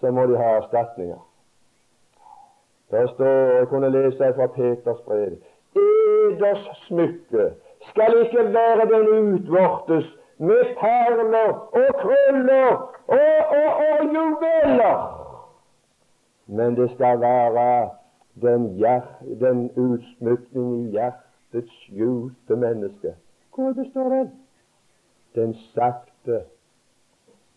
så 0.00 0.10
må 0.14 0.26
de 0.26 0.36
ha 0.38 0.50
erstatninger. 0.58 1.22
Der 2.90 3.06
står, 3.06 3.26
Jeg 3.58 3.68
kunne 3.68 3.90
lese 3.90 4.34
fra 4.34 4.46
Peters 4.46 5.00
brev 5.06 5.38
Eders 5.76 6.66
smykke 6.86 7.50
skal 7.90 8.14
ikke 8.24 8.44
være 8.54 8.86
den 8.92 9.08
utvortes 9.34 10.06
med 10.38 10.64
perler 10.80 11.52
og 11.72 11.94
krøller 12.00 12.70
og, 13.06 13.38
og, 13.58 13.70
og 13.88 14.04
juveler. 14.14 15.24
Men 16.46 16.76
det 16.76 16.90
skal 16.90 17.20
være 17.20 17.90
den, 18.42 18.84
den 19.40 19.70
utsmykning 19.76 20.86
i 20.86 20.90
hjertets 20.90 21.72
skjulte 21.72 22.56
menneske. 22.56 23.14
Hvor 23.54 23.72
består 23.72 24.08
den? 24.08 24.30
Den 25.34 25.54
sakte 25.74 26.42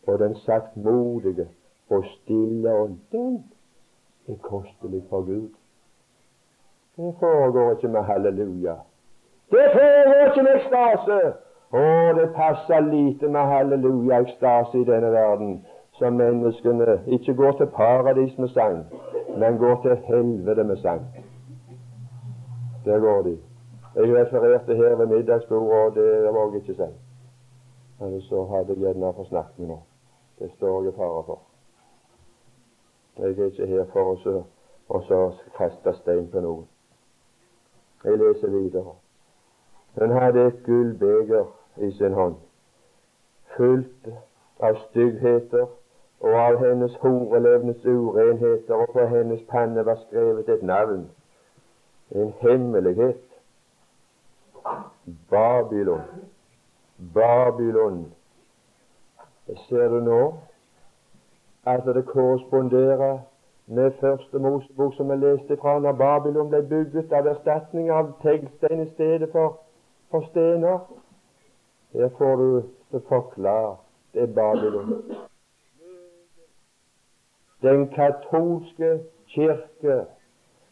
og 0.08 0.20
den 0.20 0.36
saktmodige 0.36 1.48
og 1.90 2.06
stille 2.06 2.74
ånd. 2.74 2.98
Den 3.12 3.46
er 4.28 4.36
kostelig 4.42 5.04
for 5.10 5.22
Gud. 5.22 5.50
Det 6.98 7.16
foregår 7.20 7.72
ikke 7.72 7.88
med 7.88 8.04
halleluja. 8.04 8.76
Det 9.52 9.66
foregår 9.74 10.26
ikke 10.26 10.44
med 10.44 10.56
ekstase. 10.56 11.20
Å, 11.72 11.84
det 12.18 12.26
passer 12.36 12.80
lite 12.80 13.28
med 13.32 13.48
halleluja-ekstase 13.48 14.82
i 14.82 14.88
denne 14.88 15.12
verden, 15.12 15.54
så 15.96 16.10
menneskene 16.10 16.98
ikke 17.08 17.34
går 17.34 17.52
til 17.52 17.70
paradis 17.76 18.38
med 18.38 18.50
sang, 18.52 18.82
men 19.38 19.58
går 19.58 19.78
til 19.86 19.96
helvete 20.08 20.64
med 20.64 20.78
sang. 20.84 21.06
Der 22.86 23.00
går 23.00 23.22
de. 23.22 23.38
Jeg 23.96 24.16
refererte 24.16 24.76
her 24.76 24.96
ved 24.96 25.08
middagsbordet, 25.08 25.86
og 25.86 25.96
det 25.96 26.34
våger 26.34 26.54
jeg 26.54 26.62
ikke 26.62 26.74
si. 26.74 26.90
Men 28.00 28.22
så 28.22 28.44
hadde 28.46 28.74
jeg 28.74 28.78
gjerne 28.78 29.14
forsnakket 29.16 29.60
meg 29.60 29.68
nå. 29.68 29.80
Det 30.40 30.52
står 30.58 30.84
jeg 30.84 30.94
i 30.94 30.98
fare 30.98 31.24
for. 31.24 31.40
Jeg 33.20 33.40
er 33.40 33.46
ikke 33.46 33.68
her 33.68 33.84
for 33.94 34.16
å 34.90 35.24
kaste 35.58 35.94
stein 36.02 36.28
på 36.32 36.44
noen. 36.44 36.71
Jeg 38.04 38.18
leser 38.18 38.50
videre. 38.50 38.96
Hun 40.00 40.12
hadde 40.12 40.48
et 40.48 40.64
gullbeger 40.66 41.46
i 41.78 41.92
sin 41.92 42.14
hånd, 42.14 42.36
fullt 43.58 44.08
av 44.60 44.78
styggheter, 44.88 45.68
og 46.22 46.38
av 46.38 46.58
hennes 46.62 46.96
horelevnes 47.02 47.86
urenheter, 47.86 48.76
og 48.76 48.94
på 48.94 49.06
hennes 49.10 49.42
panne 49.50 49.86
var 49.86 49.98
skrevet 50.08 50.50
et 50.50 50.64
navn, 50.64 51.10
en 52.12 52.34
hemmelighet. 52.42 53.22
Babylon. 55.30 56.02
Babylon. 57.14 58.14
Ser 59.68 59.88
du 59.90 60.00
nå 60.00 60.22
at 61.66 61.86
det 61.86 62.06
korresponderer 62.06 63.20
med 63.68 63.92
første 64.00 64.40
Mosebok 64.40 64.96
som 64.96 65.10
jeg 65.10 65.18
leste 65.20 65.58
fra, 65.58 65.80
når 65.80 65.92
Babylon 65.92 66.50
ble 66.50 66.62
bygget 66.70 67.14
av 67.14 67.28
erstatning 67.28 67.92
av 67.92 68.14
teglstein 68.22 68.84
i 68.84 68.90
stedet 68.94 69.30
for, 69.32 69.60
for 70.12 70.26
stener. 70.32 70.80
Der 71.94 72.10
får 72.18 72.36
du 72.36 72.64
det 72.92 73.04
forklart. 73.08 73.78
Det 74.14 74.22
er 74.22 74.34
Babylon. 74.36 75.04
Den 77.62 77.88
katolske 77.88 79.00
kirke, 79.28 80.06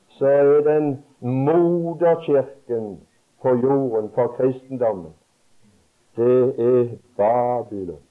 så 0.09 0.25
er 0.25 0.61
den 0.61 1.03
moderkirken 1.19 2.99
på 3.41 3.49
jorden 3.49 4.11
for 4.15 4.27
kristendommen. 4.27 5.13
Det 6.15 6.59
er 6.59 6.87
Babylon. 7.17 8.08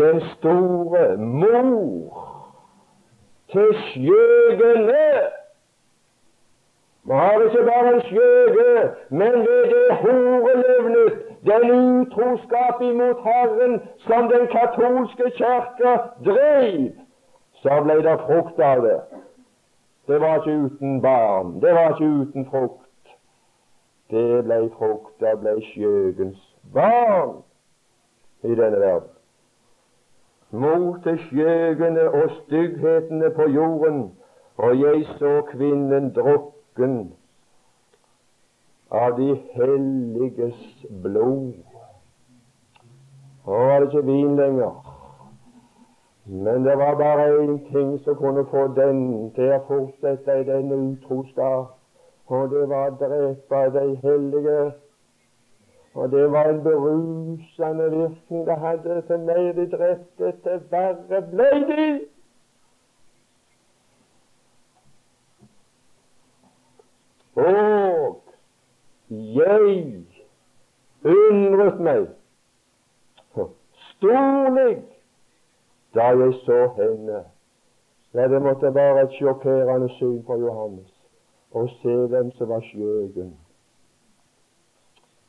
Den 0.00 0.20
store 0.20 1.16
mor 1.16 2.28
til 3.52 3.74
skjøgene. 3.74 5.08
Var 7.04 7.38
det 7.38 7.44
ikke 7.44 7.64
bare 7.66 7.94
en 7.94 8.00
skjøge, 8.00 8.90
men 9.10 9.32
ved 9.32 9.62
det 9.72 9.96
horelevnet, 9.96 11.12
den 11.44 11.70
utroskap 12.00 12.80
imot 12.80 13.20
Herren 13.24 13.80
som 14.06 14.28
den 14.32 14.46
katolske 14.46 15.30
kirke 15.36 15.92
drev, 16.24 16.90
så 17.52 17.80
ble 17.84 18.00
det 18.08 18.18
frukt 18.26 18.60
av 18.60 18.82
det. 18.86 18.98
Det 20.08 20.20
var 20.20 20.36
ikke 20.36 20.58
uten 20.64 21.02
barn, 21.02 21.60
det 21.60 21.74
var 21.74 21.88
ikke 21.88 22.12
uten 22.22 22.50
frukt. 22.50 23.16
Det 24.10 24.44
ble 24.44 24.60
frukt, 24.78 25.14
det 25.20 25.38
ble 25.40 25.56
skjøgens 25.72 26.44
barn 26.74 27.40
i 28.42 28.54
denne 28.54 28.80
verden 28.80 29.19
mot 30.50 31.06
skjøgene 31.26 32.10
og 32.10 32.30
stygghetene 32.30 33.30
på 33.30 33.42
jorden, 33.42 34.10
og 34.56 34.80
jeg 34.80 35.06
så 35.18 35.40
kvinnen 35.52 36.10
drukken 36.14 37.12
av 38.90 39.14
de 39.18 39.34
helliges 39.54 40.86
blod. 41.02 41.52
Nå 43.46 43.60
var 43.66 43.80
det 43.80 43.88
ikke 43.88 44.06
vin 44.06 44.36
lenger, 44.36 44.74
men 46.26 46.64
det 46.66 46.76
var 46.78 46.98
bare 46.98 47.30
én 47.42 47.56
ting 47.72 47.98
som 48.04 48.18
kunne 48.18 48.44
få 48.50 48.66
den 48.76 49.30
til 49.34 49.54
å 49.54 49.62
fortsette 49.68 50.40
i 50.40 50.46
denne 50.50 50.76
utroskap, 50.90 51.76
og 52.26 52.50
det 52.50 52.68
var 52.70 52.90
å 52.90 52.98
drepe 53.00 53.62
de 53.78 53.86
hellige 54.04 54.58
og 55.94 56.10
det 56.10 56.32
var 56.32 56.48
en 56.48 56.62
berusende 56.62 57.90
virkning 57.90 58.46
det 58.46 58.56
hadde. 58.58 59.02
Til 59.06 59.18
mer 59.18 59.52
de 59.52 59.70
drepte, 59.70 60.32
til 60.42 60.62
verre 60.70 61.22
ble 61.30 61.50
de. 61.70 62.06
Og 67.34 68.22
jeg 69.10 70.04
undret 71.04 71.80
meg 71.80 72.08
storlig 74.00 74.82
da 75.94 76.02
jeg 76.02 76.34
så 76.44 76.70
henne. 76.76 77.24
Ja, 78.14 78.28
det 78.28 78.42
måtte 78.42 78.74
være 78.74 79.02
et 79.02 79.12
sjokkerende 79.18 79.88
syn 79.98 80.22
for 80.26 80.36
Johannes 80.36 80.90
å 81.54 81.66
se 81.80 81.94
hvem 82.10 82.30
som 82.38 82.48
var 82.50 82.62
skjøgen. 82.70 83.34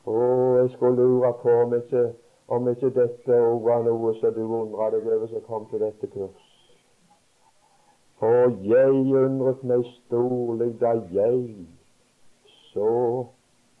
Å, 0.06 0.14
jeg 0.58 0.70
skulle 0.70 1.04
lure 1.06 1.32
på 1.42 1.52
om 1.62 1.74
ikke, 1.76 2.00
om 2.48 2.68
ikke 2.68 2.90
dette 2.96 3.36
òg 3.38 3.60
var 3.66 3.84
noe 3.86 4.14
som 4.18 4.32
du 4.34 4.40
undra 4.42 4.88
deg 4.90 5.06
over 5.06 5.28
som 5.30 5.44
kom 5.46 5.68
til 5.70 5.84
dette 5.84 6.08
kurs. 6.10 6.48
For 8.18 8.50
jeg 8.66 8.90
undret 8.90 9.62
meg 9.66 9.84
storlig 9.92 10.72
da 10.80 10.96
jeg 11.14 11.38
så 12.72 12.90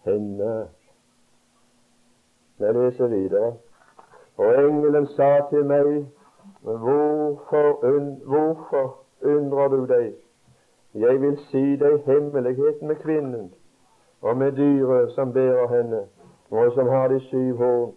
henne. 0.06 0.52
Jeg 2.62 2.74
leser 2.74 3.10
videre. 3.10 3.54
Og 4.38 4.58
engelen 4.62 5.06
sa 5.16 5.30
til 5.50 5.66
meg, 5.66 5.90
hvorfor, 6.62 7.82
un, 7.86 8.14
hvorfor 8.26 8.94
undrer 9.22 9.74
du 9.74 9.82
deg? 9.90 10.14
Jeg 10.94 11.20
vil 11.20 11.34
si 11.48 11.64
deg 11.82 11.98
hemmeligheten 12.06 12.88
med 12.88 13.02
kvinnen 13.02 13.50
og 14.22 14.36
med 14.36 14.52
dyret 14.52 15.12
som 15.12 15.32
bærer 15.32 15.68
henne, 15.76 16.00
og 16.50 16.72
som 16.74 16.88
har 16.88 17.08
de 17.08 17.20
syv 17.20 17.56
horn. 17.56 17.92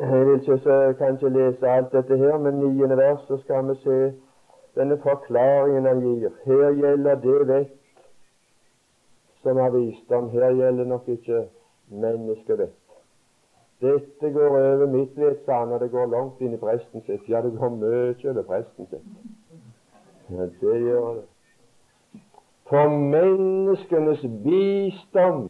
Jeg 0.00 0.26
vil 0.26 0.34
ikke 0.34 0.58
så, 0.58 0.94
kanskje 0.98 1.28
lese 1.28 1.68
alt 1.68 1.92
dette 1.92 2.16
her, 2.16 2.38
men 2.38 2.54
niende 2.54 2.96
vers 2.96 3.20
så 3.28 3.36
skal 3.36 3.68
vi 3.68 3.74
se 3.74 4.12
denne 4.76 4.98
forklaringen 5.02 5.86
han 5.86 6.00
gir. 6.00 6.30
Her 6.44 6.70
gjelder 6.70 7.14
det 7.14 7.48
vett 7.48 7.76
som 9.42 9.56
har 9.56 9.70
visdom. 9.70 10.30
Her 10.30 10.50
gjelder 10.50 10.84
nok 10.84 11.08
ikke 11.08 11.44
menneskevett. 11.88 12.80
Dette 13.80 14.32
går 14.32 14.48
over 14.48 14.86
mitt 14.86 15.16
vett, 15.16 15.44
sa 15.44 15.60
han, 15.60 15.72
og 15.72 15.80
det 15.80 15.90
går 15.90 16.06
langt 16.06 16.40
inn 16.40 16.54
i 16.56 16.60
presten 16.60 17.04
sitt. 17.06 17.28
Ja, 17.28 17.42
det 17.42 17.52
går 17.58 17.76
mye 17.76 18.30
over 18.30 18.42
presten 18.42 18.88
sitt. 18.90 19.06
Ja, 20.30 20.48
det 20.60 20.80
gjør 20.80 21.14
det. 21.14 21.24
For 22.68 22.88
menneskenes 22.88 24.20
bistand 24.44 25.48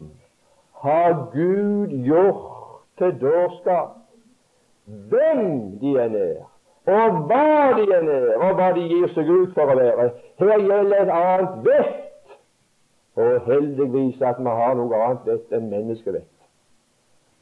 har 0.73 1.31
Gud 1.33 1.89
gjort 2.05 2.83
til 2.99 3.21
dårskap. 3.21 3.89
Hvem 4.85 5.79
de 5.81 5.97
er 5.97 6.17
er, 6.17 6.43
og 6.87 7.11
hva 7.29 7.73
de 7.79 7.85
er 7.97 8.09
er, 8.15 8.27
og 8.37 8.55
hva 8.55 8.73
de 8.77 8.83
gir 8.89 9.07
seg 9.15 9.31
ut 9.31 9.55
for 9.55 9.73
å 9.73 9.77
være. 9.79 10.11
Her 10.43 10.59
gjelder 10.61 10.99
et 11.05 11.13
annet 11.15 11.55
vett, 11.65 12.35
og 13.17 13.47
heldigvis 13.47 14.21
at 14.21 14.43
vi 14.43 14.57
har 14.59 14.75
noe 14.77 15.01
annet 15.07 15.31
vett 15.31 15.55
enn 15.57 15.71
menneskevett. 15.71 16.29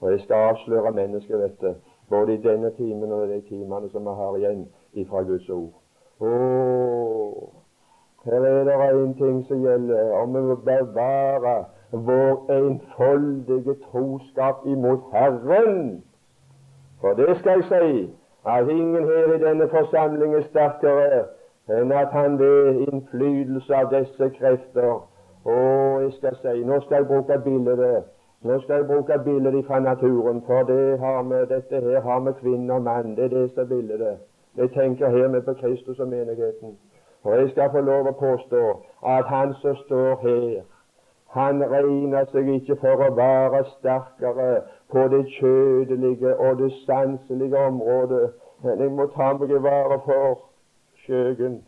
Og 0.02 0.12
jeg 0.12 0.22
skal 0.26 0.52
avsløre 0.52 0.94
menneskevettet 0.94 1.80
både 2.10 2.36
i 2.36 2.42
denne 2.44 2.70
timen 2.76 3.12
og 3.12 3.28
de 3.28 3.40
timene 3.48 3.90
som 3.90 4.06
vi 4.06 4.14
har 4.20 4.38
igjen 4.38 4.64
ifra 4.92 5.24
Guds 5.26 5.48
ord. 5.50 5.74
Åh, 6.20 7.61
her 8.24 8.32
er 8.32 8.64
det 8.64 9.04
en 9.04 9.14
ting 9.14 9.46
som 9.46 9.62
gjelder, 9.62 10.12
om 10.12 10.34
vi 10.34 10.40
må 10.40 10.54
bevare 10.54 11.64
vår 11.90 12.50
enfoldige 12.50 13.74
troskap 13.90 14.66
imot 14.66 15.00
Herren. 15.12 16.04
For 17.00 17.12
det 17.12 17.36
skal 17.38 17.52
jeg 17.52 17.64
si, 17.68 18.14
at 18.46 18.68
ingen 18.68 19.04
her 19.04 19.34
i 19.34 19.42
denne 19.44 19.68
forsamling 19.68 20.34
er 20.34 20.42
sterkere 20.50 21.24
enn 21.70 21.92
at 21.92 22.10
han 22.10 22.38
ved 22.38 22.80
innflytelse 22.86 23.74
av 23.74 23.90
disse 23.92 24.28
krefter 24.38 25.02
Og 25.44 26.02
jeg 26.02 26.12
skal 26.12 26.36
si, 26.40 26.64
nå 26.64 26.80
skal 26.80 26.96
jeg 26.96 27.06
bruke 27.06 27.38
bildet 27.44 28.04
nå 28.42 28.60
skal 28.60 28.76
jeg 28.76 28.86
bruke 28.86 29.18
bildet 29.24 29.66
fra 29.66 29.78
naturen, 29.80 30.42
for 30.46 30.62
det 30.62 30.98
har 30.98 31.22
vi, 31.22 31.54
dette 31.54 31.80
her 31.80 32.00
har 32.00 32.20
vi 32.20 32.32
kvinne 32.40 32.74
og 32.74 32.82
mann. 32.82 33.16
Det 33.16 33.24
er 33.24 33.28
det 33.28 33.50
som 33.50 33.62
er 33.62 33.68
bildet. 33.68 34.16
Jeg 34.56 34.70
tenker 34.70 35.08
her 35.08 35.28
med 35.28 35.42
på 35.42 35.52
Kristus 35.52 35.98
og 35.98 36.08
menigheten. 36.08 36.78
Og 37.24 37.38
jeg 37.38 37.50
skal 37.50 37.70
få 37.70 37.80
lov 37.80 38.08
å 38.10 38.12
påstå 38.18 38.62
at 39.06 39.28
han 39.30 39.54
som 39.60 39.76
står 39.84 40.14
her, 40.22 40.62
han 41.32 41.62
regner 41.70 42.26
seg 42.32 42.48
ikke 42.52 42.76
for 42.80 43.00
å 43.06 43.12
være 43.16 43.62
sterkere 43.78 44.48
på 44.92 45.04
det 45.12 45.22
kjødelige 45.38 46.34
og 46.36 46.58
det 46.58 46.72
sanselige 46.82 47.58
området. 47.66 48.32
Men 48.62 48.82
jeg 48.82 48.92
må 48.92 49.06
ta 49.14 49.30
meg 49.38 49.50
i 49.50 49.60
vare 49.64 50.00
for 50.04 50.42
skjøgen. 51.04 51.62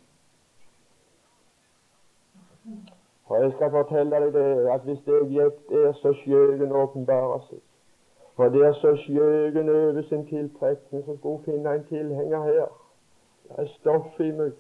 Og 3.30 3.40
jeg 3.42 3.54
skal 3.54 3.72
fortelle 3.72 4.20
deg 4.26 4.34
det, 4.34 4.50
at 4.74 4.84
hvis 4.84 5.00
det 5.06 5.22
gikk 5.32 5.72
er 5.80 5.96
så 6.02 6.12
skjøgen 6.20 6.76
åpenbarer 6.82 7.46
seg. 7.46 7.62
For 8.36 8.50
der 8.50 8.74
så 8.82 8.96
skjøgen 9.06 9.68
øver 9.68 10.02
sin 10.10 10.26
tiltrekning, 10.26 11.06
så 11.06 11.16
skulle 11.16 11.44
finne 11.46 11.74
en 11.78 11.88
tilhenger 11.88 12.42
her. 12.50 12.68
Det 13.48 13.64
er 13.64 13.72
stoff 13.78 14.20
i 14.20 14.30
meg 14.34 14.52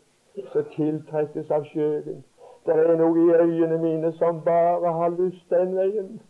som 0.42 0.64
tiltrekkes 0.76 1.50
av 1.50 1.64
sjøen. 1.70 2.24
Det 2.66 2.74
er 2.74 2.96
noe 2.96 3.18
i 3.20 3.34
øynene 3.34 3.78
mine 3.78 4.12
som 4.18 4.40
bare 4.44 4.92
har 4.92 5.08
lyst 5.08 5.50
den 5.50 5.76
veien. 5.76 6.20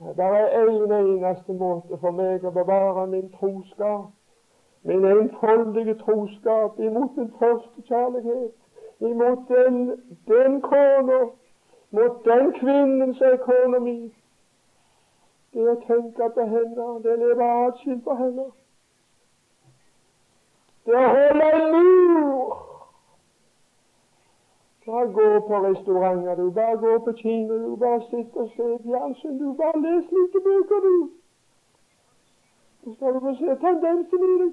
Det 0.00 0.24
er 0.24 0.68
en 0.68 0.92
eneste 0.92 1.52
måte 1.52 1.98
for 2.00 2.16
meg 2.16 2.44
å 2.44 2.52
bevare 2.54 3.06
min 3.10 3.28
troskap, 3.34 4.06
min 4.82 5.04
enfoldige 5.04 5.94
troskap 6.04 6.78
imot 6.78 7.16
min 7.16 7.32
første 7.40 7.84
kjærlighet, 7.88 8.54
imot 9.00 9.44
den, 9.48 9.82
den 10.28 10.60
kona, 10.60 11.20
mot 11.90 12.24
den 12.24 12.52
kvinnen 12.60 13.14
som 13.14 13.26
er 13.32 13.42
kona 13.44 13.82
mi. 13.84 13.98
Det 15.52 15.68
å 15.68 15.76
tenke 15.84 16.32
på 16.34 16.48
henne, 16.54 16.88
det 17.04 17.18
lever 17.18 17.34
leve 17.34 17.52
atskilt 17.66 18.04
på 18.04 18.16
henne. 18.16 18.50
Det 20.90 21.04
holder 21.14 21.50
en 21.56 21.72
mur 21.72 21.90
bare 24.90 25.12
gå 25.12 25.40
på 25.46 25.54
restauranter, 25.66 26.34
du. 26.34 26.50
Bare 26.50 26.76
gå 26.76 26.98
på 26.98 27.12
kino, 27.12 27.54
du. 27.58 27.76
Bare 27.76 28.00
sitte 28.00 28.36
og 28.36 28.50
se 28.56 28.66
fjernsyn, 28.82 29.38
du. 29.38 29.54
Bare 29.60 29.82
les 29.82 30.04
slike 30.08 30.40
bøker, 30.46 30.80
du. 30.88 31.10
Så 32.84 32.94
skal 32.94 33.14
du 33.14 33.20
få 33.20 33.34
se 33.38 33.56
tendensen 33.64 34.24
i 34.30 34.42
det. 34.42 34.52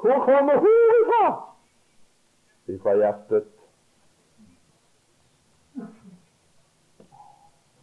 Hvor 0.00 0.18
kommer 0.24 0.56
hun 0.64 0.96
ifra? 1.00 1.26
Ifra 2.68 2.94
hjertet. 2.96 3.46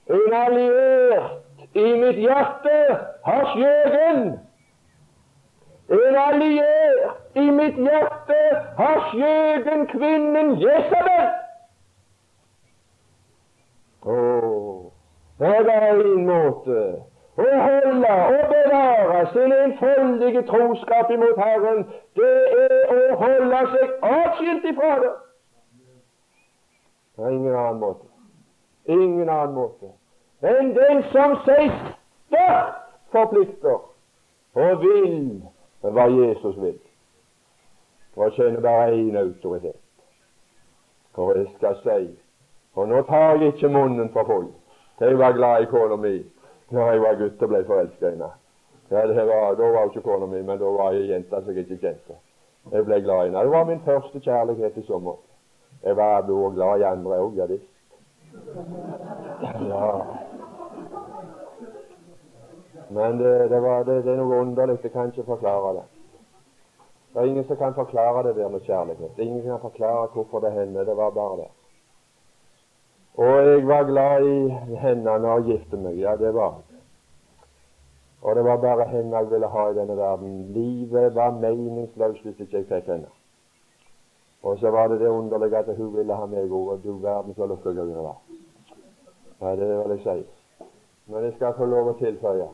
En 0.09 0.33
alliert 0.33 1.75
i 1.75 1.85
mitt 2.01 2.19
hjerte 2.25 2.79
har 3.25 3.45
skjøgen 3.53 4.33
en 5.93 6.15
alliert 6.15 7.37
i 7.37 7.45
mitt 7.51 7.77
hjerte 7.77 8.39
har 8.77 8.99
skjøgen 9.11 9.87
kvinnen 9.91 10.53
Jesabel. 10.61 11.31
Oh, 14.03 14.91
det 15.39 15.55
er 15.73 16.01
en 16.01 16.25
måte 16.27 16.79
å 17.39 17.47
holde 17.47 18.13
og 18.13 18.43
bevare 18.51 19.23
sin 19.33 19.55
enfoldige 19.57 20.43
troskap 20.49 21.11
imot 21.11 21.39
Herren, 21.41 21.83
det 22.19 22.35
er 22.67 22.93
å 22.93 23.01
holde 23.23 23.65
seg 23.73 24.07
atskilt 24.11 24.69
ifra 24.73 24.93
det. 25.05 25.15
Det 27.17 27.25
er 27.25 27.35
ingen 27.37 27.55
annen 27.55 27.81
måte. 27.81 28.07
Ingen 28.85 29.29
annen 29.29 29.53
måte 29.55 29.93
enn 30.43 30.73
den 30.75 31.03
som 31.13 31.37
seg 31.45 31.71
sterkt 32.27 32.79
forplikter 33.15 33.79
og 34.59 34.81
vil 34.83 35.17
hva 35.91 36.07
Jesus 36.07 36.61
vil. 36.61 36.79
For 38.13 38.23
jeg 38.23 38.33
kjenner 38.37 38.61
bare 38.61 38.93
én 38.95 39.17
autoritet. 39.17 39.79
For 41.15 41.37
jeg 41.37 41.47
skal 41.57 41.75
si 41.83 42.19
Og 42.73 42.87
nå 42.87 43.01
tar 43.01 43.35
jeg 43.35 43.53
ikke 43.53 43.69
munnen 43.69 44.09
for 44.13 44.23
full. 44.25 44.47
Jeg 44.99 45.19
var 45.19 45.31
glad 45.31 45.61
i 45.61 45.65
kona 45.65 45.95
mi 45.95 46.23
når 46.69 46.91
jeg 46.91 47.01
var 47.01 47.15
gutt 47.15 47.41
og 47.41 47.49
ble 47.49 47.65
forelska 47.65 48.07
i 48.07 48.09
henne. 48.09 48.29
Da 48.89 49.25
var 49.25 49.81
hun 49.81 49.91
ikke 49.91 50.01
kona 50.01 50.25
mi, 50.25 50.41
men 50.41 50.59
da 50.59 50.65
var 50.65 50.91
jeg 50.91 51.09
jenta 51.09 51.41
som 51.41 51.53
jeg 51.53 51.65
ikke 51.67 51.77
kjente. 51.77 52.17
Jeg 52.71 52.85
ble 52.85 53.01
glad 53.01 53.21
i 53.21 53.29
henne. 53.29 53.39
Det 53.39 53.51
var 53.51 53.63
min 53.63 53.81
første 53.85 54.19
kjærlighet 54.19 54.77
i 54.77 54.85
sommer. 54.87 55.15
Jeg 55.83 55.97
var 55.97 56.21
vært 56.21 56.55
glad 56.55 56.79
i 56.79 56.83
andre 56.83 57.19
òg, 57.19 57.37
ja 57.37 57.45
visst. 57.45 57.69
Ja. 59.69 60.31
Men 62.93 63.17
det, 63.17 63.49
det, 63.49 63.61
var, 63.61 63.83
det, 63.83 64.03
det, 64.05 64.11
er 64.11 64.21
noe 64.21 64.41
underlig. 64.41 64.77
Jeg 64.83 64.91
kan 64.91 65.09
ikke 65.09 65.25
forklare 65.25 65.73
det. 65.79 65.83
Det 67.13 67.21
er 67.21 67.29
ingen 67.29 67.47
som 67.47 67.57
kan 67.57 67.73
forklare 67.73 68.27
det 68.27 68.35
der 68.35 68.49
med 68.49 68.59
kjærlighet. 68.59 69.15
Det 69.15 69.23
er 69.23 69.27
ingen 69.27 69.43
kan 69.43 69.59
forklare 69.61 70.07
hvorfor 70.13 70.39
det 70.39 70.51
hender. 70.51 70.83
Det 70.83 70.97
var 70.97 71.09
bare 71.09 71.37
det. 71.37 71.49
Og 73.13 73.47
jeg 73.47 73.67
var 73.67 73.83
glad 73.83 74.25
i 74.25 74.77
henne 74.85 75.17
når 75.25 75.37
jeg 75.37 75.45
gifte 75.45 75.77
meg. 75.77 75.97
Ja, 75.97 76.15
det 76.15 76.33
var 76.33 76.53
jeg. 76.57 76.79
Og 78.21 78.35
det 78.35 78.43
var 78.45 78.57
bare 78.57 78.87
henne 78.87 79.17
jeg 79.17 79.31
ville 79.31 79.47
ha 79.47 79.67
i 79.69 79.75
denne 79.75 79.97
verden. 79.97 80.53
Livet 80.53 81.15
var 81.15 81.31
meningsløst 81.31 82.23
hvis 82.23 82.39
ikke 82.39 82.57
jeg 82.57 82.65
fikk 82.69 82.89
henne. 82.93 83.11
Og 84.43 84.57
så 84.59 84.69
var 84.69 84.87
det 84.87 84.99
det 84.99 85.07
underlige 85.07 85.57
at 85.57 85.75
hun 85.77 85.97
ville 85.97 86.15
ha 86.15 86.25
meg 86.25 86.51
òg, 86.51 86.71
og 86.71 86.83
du 86.83 86.97
verden 86.97 87.35
så 87.35 87.45
lykkelig 87.47 87.93
jeg 87.93 88.03
var. 88.03 88.17
Ja, 89.41 89.55
det 89.55 89.69
vil 89.69 89.97
jeg 89.97 89.99
si. 90.03 90.65
Men 91.05 91.23
jeg 91.23 91.33
skal 91.35 91.53
få 91.57 91.65
lov 91.65 91.89
å 91.91 91.97
tilføye 91.99 92.49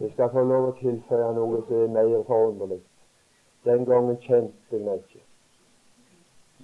jeg 0.00 0.12
skal 0.12 0.30
få 0.30 0.42
lov 0.46 0.68
å 0.68 0.72
tilføye 0.78 1.34
noe 1.36 1.60
som 1.66 1.76
er 1.82 1.92
mer 1.94 2.24
forunderlig. 2.26 2.80
Den 3.64 3.84
gangen 3.86 4.16
kjente 4.22 4.76
jeg 4.76 4.84
meg 4.86 5.02
ikke. 5.02 5.22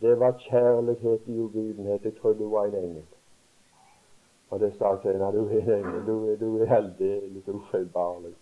Det 0.00 0.20
var 0.20 0.32
kjærlighet 0.38 1.20
i 1.26 1.38
ugudenhet. 1.38 2.04
Jeg 2.04 2.16
trodde 2.20 2.38
du 2.38 2.50
var 2.50 2.64
en 2.64 2.74
engel. 2.74 3.06
Og 4.50 4.60
det 4.60 4.72
sa 4.78 4.96
til 5.02 5.12
henne. 5.12 5.32
Du 5.32 5.46
er 5.46 5.62
en 5.62 5.72
engel. 5.78 6.06
Du 6.06 6.30
er, 6.30 6.36
du 6.36 6.62
er 6.62 6.74
aldeles 6.74 7.48
ufeilbarlig. 7.48 8.34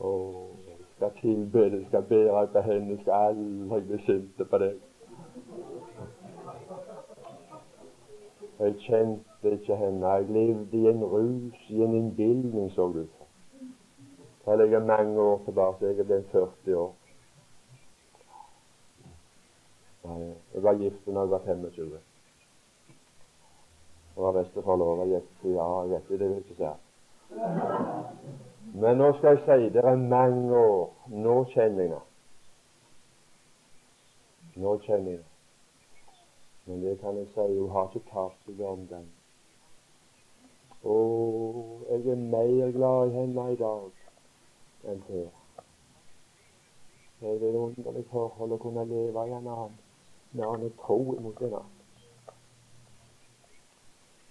Jeg 0.00 0.86
skal 0.96 1.10
tilbe 1.20 1.64
deg, 1.70 1.86
skal 1.88 2.02
bære 2.02 2.46
på 2.52 2.60
henne, 2.60 2.98
skal 3.00 3.12
aldri 3.12 3.80
bli 3.86 3.98
sint 4.06 4.42
på 4.50 4.58
deg. 4.58 4.78
Jeg 8.58 8.74
kjente 8.86 9.52
ikke 9.52 9.76
henne. 9.76 10.06
Jeg 10.06 10.30
levde 10.30 10.76
i 10.76 10.88
en 10.90 11.04
rus, 11.04 11.70
i 11.70 11.82
en 11.82 11.94
innbilning, 11.94 12.70
så 12.70 12.92
du. 12.94 13.06
Det 14.44 14.58
ligger 14.58 14.84
mange 14.84 15.20
år 15.20 15.40
tilbake. 15.44 15.86
Jeg 15.86 15.98
er 15.98 16.04
blitt 16.04 16.30
40 16.30 16.76
år. 16.76 16.94
Jeg 20.54 20.62
var 20.62 20.74
gift 20.74 21.06
da 21.06 21.20
jeg 21.20 21.30
var 21.30 21.38
25. 21.38 21.90
Det 24.14 24.24
var 24.24 24.32
besteforlova. 24.32 25.04
Ja, 25.04 25.20
jeg 25.82 25.90
vet 25.90 26.08
det, 26.08 26.20
vil 26.20 26.30
jeg 26.30 26.38
ikke 26.38 26.54
si. 26.54 26.64
Men 28.74 28.96
nå 28.96 29.12
skal 29.18 29.36
jeg 29.36 29.44
si 29.44 29.68
det 29.74 29.84
er 29.84 29.96
mange 29.96 30.58
år. 30.58 30.94
Nå 31.06 31.44
kjenner 31.44 31.82
jeg 31.82 31.90
det. 31.90 32.02
Nå 34.56 34.78
kjenner 34.78 35.10
jeg 35.10 35.18
det. 35.18 35.24
Men 36.66 36.82
det 36.82 36.98
kan 37.00 37.16
jeg 37.16 37.26
si, 37.34 37.46
hun 37.58 37.70
har 37.70 37.88
ikke 37.88 38.10
tapt 38.12 38.42
seg 38.46 38.60
om 38.60 38.82
den. 38.90 39.06
Å, 40.84 40.98
jeg 41.90 42.12
er 42.12 42.26
mer 42.34 42.74
glad 42.74 43.08
i 43.08 43.16
henne 43.20 43.46
i 43.52 43.56
dag 43.56 43.97
enn 44.92 45.02
før. 45.06 45.28
Det 47.20 47.28
er 47.28 47.48
et 47.48 47.54
underlig 47.54 48.04
forhold 48.10 48.52
å 48.54 48.60
kunne 48.62 48.84
leve 48.88 49.26
i 49.26 49.36
en 49.36 49.46
annen 49.46 49.78
med 50.32 50.44
annen 50.44 50.72
tro 50.84 50.98
imot 51.14 51.40
en 51.40 51.54
annen. 51.60 51.74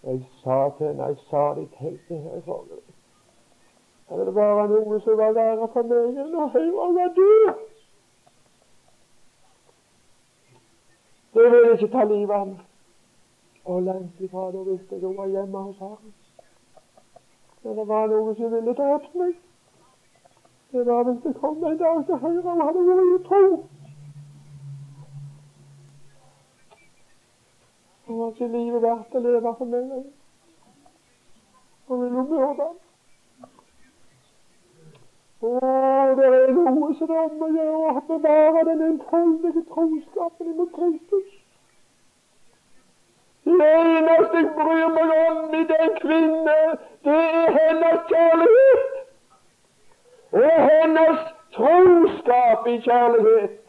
Jeg 0.03 0.27
sa 0.43 0.69
til 0.77 0.87
henne, 0.87 1.03
jeg 1.03 1.17
sa 1.29 1.41
det 1.55 1.67
helt 1.79 2.07
til 2.07 2.21
her 2.21 2.37
i 2.37 2.41
forrige 2.45 2.95
Hadde 4.09 4.25
det 4.25 4.33
bare 4.33 4.67
noe 4.71 4.99
som 5.03 5.17
var 5.17 5.33
verre 5.35 5.67
for 5.73 5.89
meg 5.89 6.19
enn 6.21 6.37
å 6.37 6.45
høre 6.53 6.91
var 6.95 7.09
død 7.17 7.65
Det 11.33 11.49
ville 11.51 11.73
ikke 11.73 11.89
ta 11.91 12.03
livet 12.07 12.35
av 12.35 12.47
meg. 12.47 12.61
Og 13.67 13.83
langt 13.83 14.21
ifra 14.23 14.45
da 14.53 14.61
visste 14.69 14.95
jeg 14.95 15.03
hun 15.03 15.17
var 15.17 15.27
hjemme 15.27 15.59
hos 15.65 15.81
ham. 15.83 16.13
Men 17.63 17.77
det 17.77 17.87
var 17.87 18.07
noe 18.07 18.35
som 18.37 18.53
ville 18.53 18.73
drept 18.79 19.19
meg. 19.19 19.35
Det 20.71 20.85
var 20.85 21.03
hvis 21.03 21.23
det 21.23 21.35
kom 21.41 21.63
en 21.63 21.77
dag 21.77 22.05
til 22.05 22.15
Høyre 22.15 22.51
og 22.51 22.65
hadde 22.65 22.87
vært 22.87 23.11
utro. 23.15 23.27
tro. 23.27 23.67
Det 28.07 28.17
var 28.17 28.27
ikke 28.31 28.47
livet 28.47 28.81
verdt 28.81 29.15
å 29.15 29.19
leve 29.19 29.53
for 29.59 29.71
meg 29.71 29.87
lenger. 29.87 30.11
Og 31.87 32.01
ville 32.01 32.23
myrde 32.27 32.57
ham. 32.59 32.75
Å, 35.39 35.49
det 36.19 36.27
er 36.27 36.53
noe 36.55 36.91
som 36.99 37.11
det 37.11 37.17
er 37.17 37.25
om 37.25 37.43
å 37.47 37.49
gjøre 37.55 37.95
å 37.95 38.05
bevare 38.11 38.63
den 38.69 38.85
enfoldige 38.87 39.63
troskapen 39.71 40.53
imot 40.53 40.71
Kristus. 40.75 41.33
Det 43.47 43.71
eneste 43.71 44.43
jeg 44.43 44.53
bryr 44.59 44.87
meg 44.99 45.15
om 45.17 45.55
i 45.55 45.63
den 45.71 45.97
kvinne, 46.01 46.59
det 47.07 47.19
er 47.39 47.59
hennes 47.59 48.07
kjærlighet 48.11 48.96
det 50.37 50.45
er 50.45 50.61
hennes 50.69 51.19
troskap 51.53 52.67
i 52.67 52.77
kjærlighet. 52.87 53.59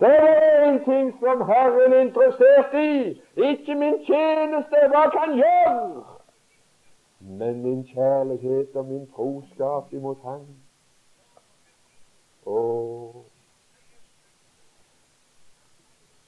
Det 0.00 0.16
er 0.18 0.70
en 0.70 0.84
ting 0.84 1.18
som 1.20 1.42
Herren 1.50 1.92
er 1.92 2.00
interessert 2.00 2.74
i. 2.74 3.20
Ikke 3.36 3.74
min 3.74 3.98
tjeneste, 4.06 4.78
hva 4.92 5.02
kan 5.16 5.34
gjøre? 5.36 6.04
Men 7.20 7.62
min 7.62 7.84
kjærlighet 7.86 8.76
og 8.76 8.84
min 8.84 9.06
troskap 9.16 9.92
imot 9.92 10.18
Han. 10.24 10.40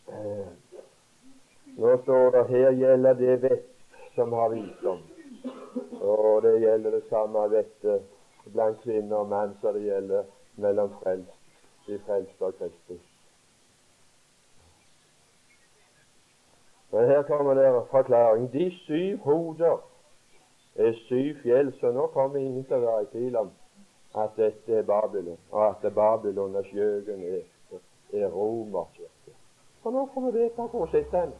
Eh, 0.09 0.49
Nå 1.77 1.97
står 2.03 2.31
det 2.31 2.47
her 2.49 2.71
gjelder 2.71 3.15
det 3.15 3.43
vett 3.43 3.71
som 4.15 4.33
har 4.33 4.49
visdom. 4.49 5.01
Og 6.01 6.43
det 6.43 6.61
gjelder 6.61 6.91
det 6.91 7.03
samme 7.09 7.51
vettet 7.51 8.14
blant 8.53 8.81
kvinner 8.83 9.17
og 9.17 9.29
menn 9.29 9.57
som 9.61 9.75
det 9.75 9.87
gjelder 9.87 10.31
mellom 10.57 10.93
frelst, 11.01 11.41
de 11.87 11.99
frelste 12.07 12.45
og 12.45 12.55
Kristus. 12.59 13.03
Men 16.93 17.09
her 17.11 17.23
kommer 17.23 17.55
det 17.55 17.87
forklaring. 17.91 18.53
De 18.53 18.71
syv 18.71 19.19
hoder 19.19 19.83
er 20.75 20.93
syv 20.93 21.35
fjell, 21.43 21.73
så 21.81 21.91
nå 21.93 22.07
kommer 22.07 22.39
ingen 22.39 22.65
til 22.65 22.77
å 22.77 22.85
være 22.87 23.03
i 23.03 23.11
tvil 23.13 23.37
om 23.37 23.51
at 24.15 24.37
dette 24.37 24.77
er 24.79 24.87
Babylon, 24.87 25.39
og 25.51 25.65
at 25.69 25.95
Babylon 25.95 26.55
og 26.57 26.69
skjøgen 26.69 27.25
er, 27.27 27.43
er 28.13 28.29
romerkirke. 28.31 29.35
For 29.83 29.91
nå 29.91 30.05
får 30.15 30.31
vi 30.31 30.39
vite 30.39 30.69
hvor 30.71 30.87
sitter 30.93 31.27
den. 31.27 31.35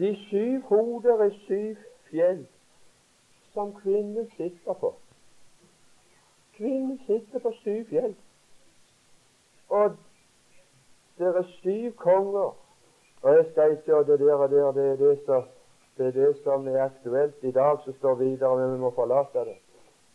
De 0.00 0.10
syv 0.28 0.66
hoder 0.72 1.22
er 1.28 1.38
syv 1.46 1.76
fjell 2.10 2.42
som 3.52 3.72
kvinnen 3.78 4.26
sitter 4.36 4.74
på. 4.82 4.94
Kvinnen 6.60 7.00
sitter 7.06 7.38
på 7.38 7.52
syv 7.62 7.84
fjell. 7.88 8.14
Og 9.68 9.94
det 11.18 11.26
er 11.26 11.42
syv 11.42 11.92
konger. 11.92 12.56
Og 13.22 13.34
jeg 13.36 13.46
skal 13.50 13.72
ikke 13.72 13.96
og 13.96 14.06
det 14.06 14.20
der 14.20 14.34
og 14.34 14.50
der, 14.50 14.72
det 14.72 14.92
er 14.92 14.96
det, 14.96 15.20
som, 15.26 15.42
det 15.98 16.06
er 16.06 16.10
det 16.10 16.36
som 16.44 16.68
er 16.68 16.82
aktuelt 16.82 17.34
i 17.42 17.50
dag, 17.50 17.78
som 17.84 17.94
står 17.94 18.14
videre, 18.14 18.58
men 18.58 18.74
vi 18.74 18.78
må 18.80 18.90
forlate 18.90 19.38
det. 19.38 19.56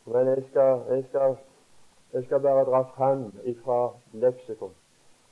Men 0.06 0.28
jeg 0.28 0.44
skal, 0.50 0.82
jeg 0.90 1.06
skal, 1.10 1.36
jeg 2.14 2.24
skal 2.26 2.40
bare 2.40 2.66
dra 2.66 2.82
fram 2.82 3.34
ifra 3.44 3.90
leksikon, 4.14 4.74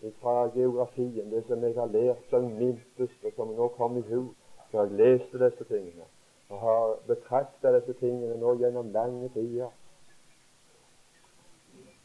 ifra 0.01 0.47
geografien, 0.47 1.31
det 1.31 1.43
som 1.47 1.63
jeg 1.63 1.73
har 1.77 1.93
lært 1.93 2.25
som 2.29 2.43
mintes, 2.43 3.13
og 3.23 3.31
som 3.35 3.53
nå 3.53 3.67
kom 3.77 3.97
i 3.97 4.01
hu 4.01 4.23
når 4.71 4.83
jeg 4.83 4.91
leste 4.91 5.45
disse 5.45 5.63
tingene, 5.63 6.09
og 6.49 6.59
har 6.59 6.97
betrakta 7.07 7.77
disse 7.77 7.93
tingene 8.01 8.37
nå 8.41 8.57
gjennom 8.57 8.89
lange 8.91 9.29
tider. 9.29 9.69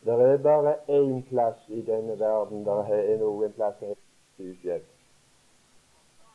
Det 0.04 0.14
er 0.14 0.36
bare 0.42 0.74
én 0.88 1.22
plass 1.28 1.68
i 1.68 1.82
denne 1.82 2.18
verden 2.18 2.64
der 2.64 2.84
er 2.94 3.18
noen 3.18 3.52
plass 3.52 3.78
som 3.78 3.88
heter 3.88 4.02
sykehjem. 4.36 4.86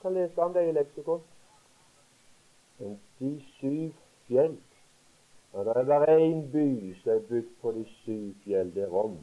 Kan 0.01 0.13
lese 0.13 0.41
om 0.41 0.53
det 0.53 0.67
i 0.67 0.71
leksikon. 0.75 1.21
Men 2.79 2.99
de 3.19 3.41
syv 3.57 3.91
fjell 4.27 4.57
og 5.53 5.65
Det 5.65 5.73
er 5.75 5.83
bare 5.85 6.17
én 6.17 6.51
by 6.51 6.93
som 7.01 7.11
er 7.11 7.19
bygd 7.29 7.49
på 7.61 7.71
de 7.71 7.85
syv 7.85 8.33
fjell. 8.43 8.75
Det 8.75 8.83
er 8.83 8.87
Rom. 8.87 9.17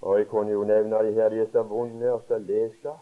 Og 0.00 0.18
jeg 0.18 0.28
kunne 0.28 0.50
jo 0.50 0.64
nevne 0.64 1.04
de 1.04 1.12
her, 1.12 1.28
de 1.28 1.40
er 1.40 1.50
så 1.52 1.62
vonde 1.62 2.12
å 2.12 2.38
lese. 2.38 2.94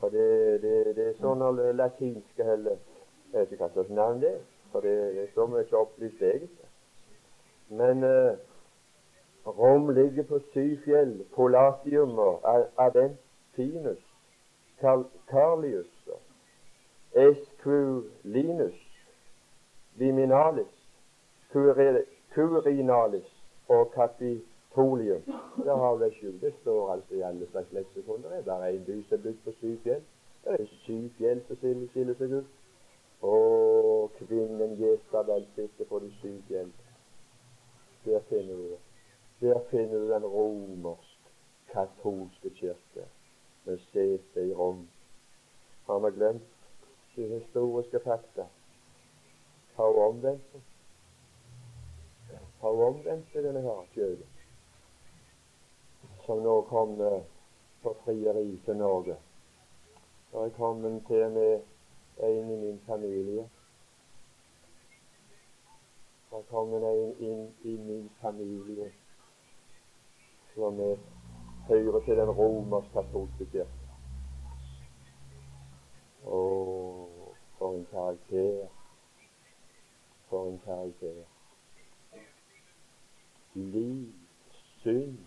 For 0.00 0.08
det, 0.08 0.62
det, 0.62 0.96
det 0.96 1.06
er 1.08 1.16
sånn 1.20 1.40
latinske 1.76 2.44
heller 2.44 2.76
Jeg 3.32 3.40
vet 3.40 3.52
ikke 3.52 3.64
hva 3.64 3.72
slags 3.72 3.90
navn 3.90 4.20
det 4.20 4.34
er, 4.34 4.42
for 4.72 4.84
det 4.84 4.92
er 5.22 5.30
så 5.34 5.46
mye 5.50 5.64
opplyst 5.80 6.20
egentlig. 6.22 6.68
Men 7.68 8.04
uh, 8.04 8.36
Rom 9.46 9.90
ligger 9.90 10.22
på 10.22 10.38
syv 10.52 10.78
fjell. 10.84 11.24
Polatium 11.34 12.18
og 12.18 12.40
Aventinus, 12.78 14.02
Carlius, 15.30 16.08
esculinus, 17.16 18.80
Viminalis, 19.94 20.74
Curinalis 22.34 23.30
og 23.68 23.92
Capitolium. 23.94 25.22
Det 25.56 25.78
har 25.78 25.94
vel 25.94 26.14
sju. 26.14 26.32
Det 26.40 26.54
står 26.60 26.92
altså 26.92 27.14
i 27.14 27.20
alle 27.20 27.46
slags 27.50 27.72
leksikoner. 27.72 28.28
Det 28.28 28.38
er 28.38 28.42
bare 28.42 28.72
én 28.72 28.84
by 28.84 29.02
som 29.08 29.18
er 29.18 29.22
bygd 29.22 29.38
på 29.44 29.52
syv 29.60 29.78
fjell. 29.82 30.02
Det 30.44 30.60
er 30.60 30.66
syv 30.66 31.10
fjell 31.18 31.40
som 31.48 31.56
skiller 31.90 32.18
seg 32.18 32.34
ut. 32.40 32.50
Og 33.22 34.12
kvinnen 34.18 34.76
Jesabel 34.80 35.46
sitter 35.54 35.84
på 35.88 35.98
de 35.98 36.12
syv 36.20 36.42
fjell. 36.48 36.72
Der 38.04 38.20
finner 38.28 38.54
vi 38.54 38.68
det. 38.74 38.85
Der 39.40 39.60
finner 39.60 39.98
du 39.98 40.08
den 40.08 40.24
romersk-katolske 40.24 42.50
kirke 42.50 43.06
med 43.64 43.78
sete 43.78 44.40
i 44.40 44.54
Rom. 44.54 44.88
Har 45.86 45.98
vi 45.98 46.10
glemt 46.16 46.42
de 47.16 47.28
historiske 47.28 48.00
fakta? 48.00 48.46
Har 49.74 49.92
hun 49.92 50.02
omvendt 50.04 50.42
seg? 50.52 50.60
Har 52.60 52.70
hun 52.72 52.82
omvendt 52.86 53.32
seg, 53.32 53.44
denne 53.44 53.60
her 53.60 53.84
kjølen? 53.92 54.26
Som 56.24 56.38
nå 56.42 56.62
kom 56.72 56.96
på 57.82 57.96
frieri 58.04 58.60
til 58.64 58.76
Norge. 58.80 59.16
Da 60.32 60.38
er 60.46 60.50
kommet 60.56 61.02
til 61.06 61.30
med 61.30 61.60
en 62.24 62.50
i 62.50 62.56
min 62.66 62.80
familie. 62.86 63.50
Da 66.30 66.36
er 66.40 66.48
kommet 66.48 66.82
en 66.82 67.16
inn 67.20 67.54
i 67.64 67.76
min 67.76 68.10
familie 68.22 68.92
som 70.56 70.80
er, 70.80 70.96
hører 71.68 72.00
til 72.00 72.16
den 72.16 72.30
romersk-katolske 72.30 73.46
kirke. 73.52 73.96
Å, 76.24 76.38
for 77.58 77.74
en 77.76 77.82
karakter. 77.90 78.62
For 80.30 80.48
en 80.48 80.60
karakter. 80.64 81.18
Liv, 83.54 84.14
synd. 84.80 85.18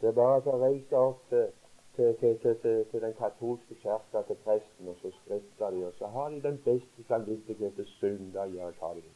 Det 0.00 0.10
er 0.10 0.16
bare 0.18 0.40
å 0.50 0.58
reise 0.64 0.98
opp 0.98 1.22
til, 1.30 1.52
til, 1.94 2.16
til, 2.18 2.56
til, 2.64 2.98
den 2.98 3.14
katolske 3.20 3.78
kirka, 3.84 4.24
til 4.26 4.40
presten, 4.42 4.90
og 4.90 4.98
så 5.04 5.12
skrifter 5.20 5.70
de, 5.70 5.84
og 5.86 5.94
så 6.00 6.10
har 6.16 6.34
de 6.34 6.42
den 6.42 6.58
beste 6.66 7.06
samvittighet 7.06 7.78
til 7.78 7.86
synder. 8.00 8.50
Ja, 8.58 8.72
hva 8.80 8.90
de 8.98 9.06
vil. 9.06 9.14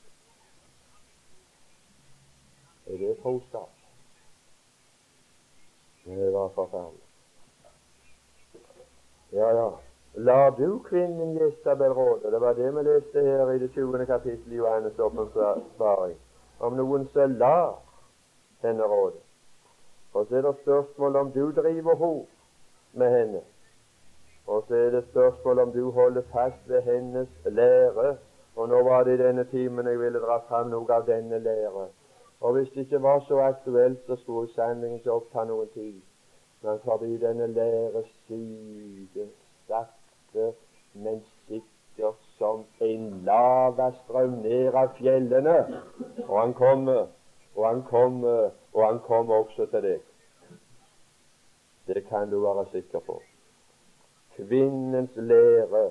Er 2.87 3.03
det 3.03 3.19
troskap? 3.25 3.78
Det 6.09 6.33
var 6.33 6.49
forferdelig. 6.49 7.05
Ja, 9.33 9.51
ja. 9.51 9.71
La 10.14 10.51
du 10.51 10.79
kvinnen 10.79 11.37
Jesabel 11.37 11.92
råde. 11.92 12.31
Det 12.31 12.40
var 12.40 12.53
det 12.55 12.71
vi 12.75 12.83
leste 12.83 13.21
her 13.21 13.51
i 13.51 13.59
det 13.59 13.68
20. 13.75 14.07
kapittel 14.07 14.53
i 14.53 14.61
Johannes' 14.61 15.01
åpenbaring. 15.01 16.16
Om 16.61 16.73
noen 16.73 17.09
som 17.12 17.31
lar 17.31 17.75
henne 18.62 18.83
råde. 18.83 19.21
Og 20.14 20.27
så 20.27 20.37
er 20.37 20.42
det 20.42 20.55
spørsmål 20.62 21.16
om 21.16 21.31
du 21.33 21.53
driver 21.53 21.94
henne 21.94 22.27
med 22.92 23.18
henne. 23.18 23.40
Og 24.47 24.64
så 24.68 24.75
er 24.75 24.90
det 24.90 25.05
spørsmål 25.11 25.59
om 25.59 25.73
du 25.73 25.90
holder 25.90 26.23
fast 26.33 26.68
ved 26.68 26.83
hennes 26.83 27.29
lære. 27.44 28.16
Og 28.57 28.68
nå 28.68 28.83
var 28.83 29.05
det 29.05 29.21
i 29.21 29.23
denne 29.23 29.44
timen 29.44 29.87
jeg 29.87 30.01
ville 30.01 30.18
dra 30.18 30.40
fram 30.49 30.71
noe 30.73 30.94
av 30.94 31.07
denne 31.07 31.38
lære. 31.38 31.88
Og 32.40 32.53
hvis 32.53 32.68
det 32.68 32.81
ikke 32.81 33.03
var 33.03 33.20
så 33.29 33.38
aktuelt, 33.38 33.98
så 34.07 34.16
skulle 34.16 34.53
sannelig 34.53 34.94
ikke 34.94 35.12
oppta 35.12 35.44
noen 35.44 35.68
tid. 35.74 36.01
Men 36.62 36.79
fordi 36.85 37.16
denne 37.18 37.46
lære 37.46 38.03
siger 38.27 39.27
sakte, 39.66 40.53
men 40.94 41.22
sikkert 41.46 42.20
som 42.38 42.64
en 42.81 43.20
lavastrøm 43.27 44.38
ned 44.42 44.74
av 44.74 44.94
fjellene. 44.98 45.59
Og 46.29 46.40
han 46.40 46.55
kommer, 46.55 47.07
og 47.57 47.68
han 47.68 47.83
kommer, 47.83 48.51
og 48.72 48.87
han 48.87 48.98
kommer 49.07 49.35
også 49.35 49.66
til 49.66 49.83
deg. 49.83 50.01
Det 51.87 52.05
kan 52.07 52.31
du 52.31 52.40
være 52.40 52.66
sikker 52.70 52.98
på. 53.07 53.22
Kvinnens 54.37 55.16
lære 55.16 55.90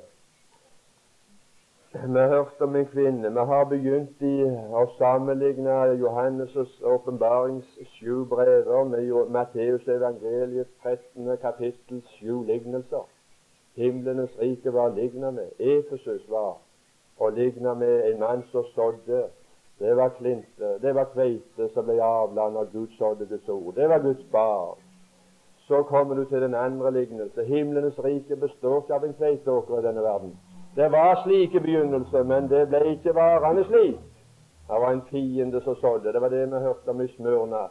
vi 2.05 2.19
har 2.19 2.27
hørt 2.27 2.61
om 2.61 2.75
en 2.75 2.85
kvinne. 2.85 3.29
Vi 3.29 3.39
har 3.49 3.63
begynt 3.65 4.21
i 4.21 4.35
å 4.75 4.83
sammenligne 4.97 5.75
Johannes' 6.01 6.83
åpenbarings 6.83 7.77
sju 7.97 8.25
brever 8.29 8.83
med 8.91 9.31
Matteus 9.31 9.87
evangeliets 9.87 10.69
13. 10.83 11.37
kapittel 11.41 12.01
sju 12.17 12.43
lignelser. 12.45 13.05
Himlenes 13.75 14.39
rike 14.41 14.73
var 14.73 14.89
ligna 14.89 15.31
med. 15.31 15.49
Efesus 15.59 16.29
var 16.29 16.57
og 17.19 17.33
ligna 17.33 17.73
med 17.73 18.11
en 18.11 18.19
mann 18.19 18.43
som 18.51 18.63
sådde. 18.75 19.23
Det 19.79 19.97
var 19.97 20.09
klinte, 20.09 20.77
det 20.81 20.95
var 20.95 21.09
kveite 21.13 21.69
som 21.73 21.85
ble 21.85 22.01
avla 22.01 22.49
når 22.49 22.69
Gud 22.73 22.93
sådde 22.97 23.25
Guds 23.25 23.49
ord. 23.49 23.73
Det 23.75 23.89
var 23.89 23.99
Guds 23.99 24.25
barn. 24.31 24.77
Så 25.67 25.83
kommer 25.83 26.15
du 26.15 26.25
til 26.25 26.41
den 26.41 26.55
andre 26.55 26.91
lignelse. 26.91 27.43
Himlenes 27.43 27.99
rike 28.03 28.35
består 28.35 28.81
ikke 28.81 28.93
av 28.93 29.05
en 29.05 29.13
kveiteåker 29.13 29.79
i 29.79 29.87
denne 29.87 30.01
verden. 30.01 30.37
Det 30.77 30.91
var 30.91 31.23
slik 31.23 31.55
i 31.55 31.59
begynnelsen, 31.59 32.27
men 32.27 32.49
det 32.49 32.67
ble 32.69 32.83
ikke 32.91 33.15
varende 33.17 33.63
slik. 33.65 33.95
Det 34.67 34.81
var 34.83 34.91
en 34.93 35.01
fiende 35.09 35.61
som 35.65 35.75
sådde. 35.75 36.13
Det 36.13 36.21
var 36.21 36.29
det 36.29 36.43
vi 36.51 36.59
hørte 36.65 36.93
om 36.93 37.01
i 37.01 37.07
Smørna. 37.15 37.63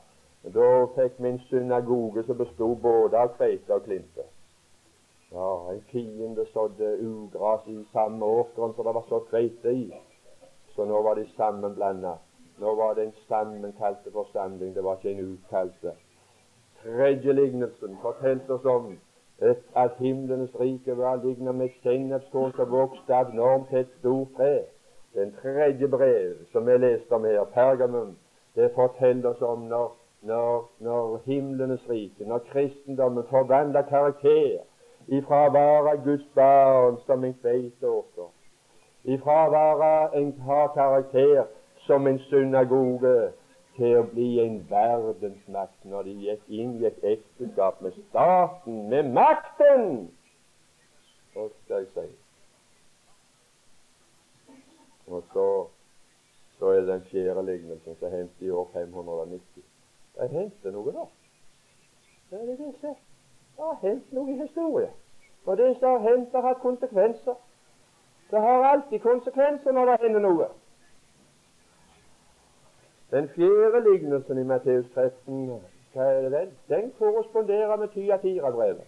Da 0.54 0.70
fikk 0.96 1.20
vi 1.22 1.28
en 1.28 1.38
synagoge 1.38 2.24
som 2.26 2.38
bestod 2.38 2.76
både 2.82 3.18
av 3.18 3.30
kveite 3.38 3.74
og 3.74 3.84
klinte. 3.86 4.26
Ja, 5.30 5.52
en 5.70 5.80
fiende 5.92 6.46
sådde 6.50 6.90
ugras 7.06 7.66
i 7.66 7.78
samme 7.92 8.26
åkeren 8.26 8.74
som 8.74 8.84
det 8.86 8.94
var 8.98 9.06
sådd 9.08 9.30
kveite 9.30 9.70
i. 9.70 9.86
Så 10.74 10.84
nå 10.84 11.02
var 11.02 11.14
de 11.14 11.28
sammenblanda. 11.36 12.18
Nå 12.58 12.74
var 12.74 12.94
det 12.94 13.04
en 13.06 13.16
sammenkalte 13.28 14.10
forsamling, 14.10 14.74
det 14.74 14.84
var 14.84 14.98
ikke 14.98 15.14
en 15.14 15.32
utkalte. 15.32 15.94
Tredje 16.82 17.32
lignelsen 17.32 17.98
fortalte 18.02 18.52
oss 18.58 18.64
om 18.64 18.96
at 19.74 19.90
himlenes 19.98 20.60
rike 20.60 20.96
var 20.96 21.16
lignet 21.16 21.54
med 21.54 21.68
sennepskål 21.82 22.52
som 22.56 22.70
vokste 22.70 23.14
abnormt 23.14 23.68
til 23.68 23.78
et 23.78 23.88
stort 23.98 24.28
tre. 24.36 24.60
Den 25.14 25.34
tredje 25.42 25.88
brev 25.88 26.34
som 26.52 26.68
jeg 26.68 26.80
leste 26.80 27.12
om 27.12 27.24
her, 27.24 27.44
Pergamum, 27.44 28.16
det 28.54 28.70
forteller 28.74 29.28
oss 29.28 29.42
om 29.42 29.58
når, 29.58 29.96
når, 30.22 30.70
når 30.80 31.20
himlenes 31.24 31.90
rike, 31.90 32.24
når 32.24 32.38
kristendommen 32.38 33.24
forvandler 33.30 33.82
karakter 33.82 34.58
ifra 35.06 35.46
å 35.46 35.52
være 35.52 35.96
Guds 36.04 36.28
barn 36.34 36.96
som 37.06 37.24
en 37.24 37.34
kveiteåker, 37.42 38.30
ifra 39.04 39.36
å 39.46 39.50
være 39.52 40.20
en 40.20 40.32
har 40.48 40.72
karakter 40.74 41.44
som 41.86 42.06
en 42.06 42.18
synagoge, 42.18 43.30
til 43.76 43.98
å 43.98 44.04
bli 44.08 44.28
en 44.42 44.58
verdensmakt 44.70 45.84
når 45.84 46.08
de 46.08 46.14
gikk 46.26 46.52
inn 46.60 46.76
i 46.80 46.86
et 46.88 47.02
ekteskap 47.04 47.82
med 47.84 47.96
staten, 48.08 48.86
med 48.90 49.10
makten. 49.16 49.86
Hva 51.34 51.48
skal 51.52 51.84
jeg 51.84 51.88
si? 51.94 52.06
Og 55.06 55.22
så, 55.32 55.48
så 56.58 56.72
er 56.74 56.86
den 56.88 57.04
fjerde 57.10 57.44
lignelsen 57.46 57.98
som 58.00 58.10
hendte 58.10 58.44
i 58.44 58.50
år 58.50 58.68
590. 58.72 59.64
Det 60.16 60.30
hendte 60.32 60.72
noe 60.72 60.94
da. 60.96 61.04
Det 62.30 62.40
er 62.40 62.46
det 62.46 62.70
ikke. 62.72 62.94
Det 63.56 63.64
har 63.64 63.76
hendt 63.82 64.12
noe 64.12 64.32
i 64.32 64.40
historien. 64.40 64.94
Og 65.46 65.56
det 65.56 65.76
som 65.78 65.90
har 65.90 66.08
hendt, 66.08 66.32
har 66.32 66.42
hatt 66.48 66.62
konsekvenser. 66.64 67.36
Det 68.30 68.40
har 68.40 68.64
alltid 68.72 69.00
konsekvenser 69.00 69.72
når 69.72 69.92
det 69.92 70.00
hender 70.02 70.24
noe. 70.24 70.48
Den 73.16 73.28
fjerde 73.28 73.92
lignelsen 73.92 74.38
i 74.38 74.42
Matteus 74.42 74.86
13 74.94 75.48
den? 75.94 76.48
den 76.68 76.92
korresponderer 76.98 77.76
med 77.76 77.88
Tyatira-brevet. 77.88 78.84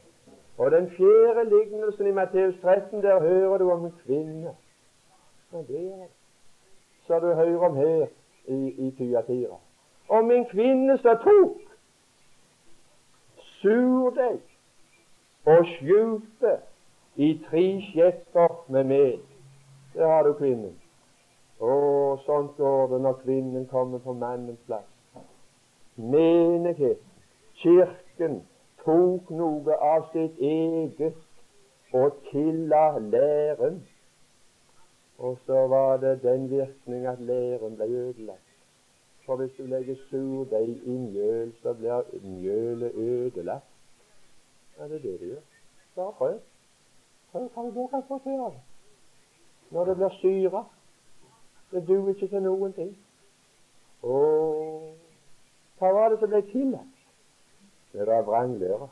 Og 0.58 0.70
den 0.70 0.90
fjerde 0.90 1.44
lignelsen 1.48 2.06
i 2.06 2.10
Matteus 2.10 2.54
13, 2.62 3.02
der 3.02 3.20
hører 3.20 3.58
du 3.58 3.70
om 3.70 3.84
en 3.84 3.94
kvinne. 4.06 4.50
Men 5.52 5.66
det 5.66 5.92
er 5.92 6.06
så 7.06 7.18
du 7.18 7.34
hører 7.34 7.58
om 7.58 7.76
her 7.76 8.06
i, 8.46 8.88
i 8.88 8.94
Tyatira. 8.98 9.56
Om 10.08 10.30
en 10.30 10.46
kvinne 10.46 10.98
som 10.98 11.16
tok 11.16 11.56
surdeig 13.36 14.40
og 15.46 15.66
skjulte 15.66 16.58
i 17.16 17.44
tre 17.50 17.82
skjepper 17.90 18.64
med 18.68 18.84
mel. 18.84 19.18
Der 19.94 20.06
har 20.06 20.22
du 20.22 20.32
kvinnen. 20.32 20.77
Og 21.60 22.20
sånn 22.22 22.52
går 22.56 22.86
det 22.92 23.00
når 23.02 23.20
kvinnen 23.24 23.66
kommer 23.70 23.98
på 23.98 24.14
mannens 24.14 24.60
plass. 24.66 24.86
Menighet, 25.98 27.02
Kirken, 27.58 28.42
tok 28.84 29.30
noe 29.34 29.78
av 29.82 30.06
sitt 30.12 30.38
eget 30.38 31.18
og 31.98 32.20
tilla 32.30 32.98
læren. 32.98 33.80
Og 35.18 35.38
så 35.46 35.64
var 35.66 35.96
det 35.98 36.20
den 36.22 36.46
virkning 36.50 37.06
at 37.10 37.20
læren 37.20 37.74
ble 37.76 37.90
ødelagt. 38.04 38.44
For 39.26 39.36
hvis 39.36 39.50
du 39.58 39.66
legger 39.66 39.96
surdeig 40.08 40.78
i 40.86 40.94
mjøl, 40.96 41.52
så 41.62 41.74
blir 41.74 42.06
mjølet 42.22 42.94
ødelagt. 42.94 43.66
Ja, 44.78 44.84
det 44.84 44.94
er 44.94 44.98
det 44.98 45.20
det 45.20 45.28
gjør. 45.28 45.44
Bare 45.96 46.12
prøv. 46.12 46.38
Prøv 47.32 47.48
hva 47.54 47.70
du 47.74 47.86
kan 47.86 48.02
få 48.08 48.18
til 48.24 48.40
av 48.40 48.52
det. 48.54 48.62
Når 49.70 49.84
det 49.84 49.96
blir 49.96 50.14
syre. 50.22 50.64
Det 51.70 51.84
duer 51.88 52.08
ikke 52.14 52.28
til 52.28 52.42
noen 52.42 52.72
ting. 52.72 52.92
Og 54.02 54.94
hva 55.78 55.90
var 55.94 56.08
det 56.12 56.20
som 56.20 56.30
ble 56.32 56.42
tillatt? 56.52 56.94
Det 57.92 58.06
var 58.06 58.22
vranglære. 58.22 58.88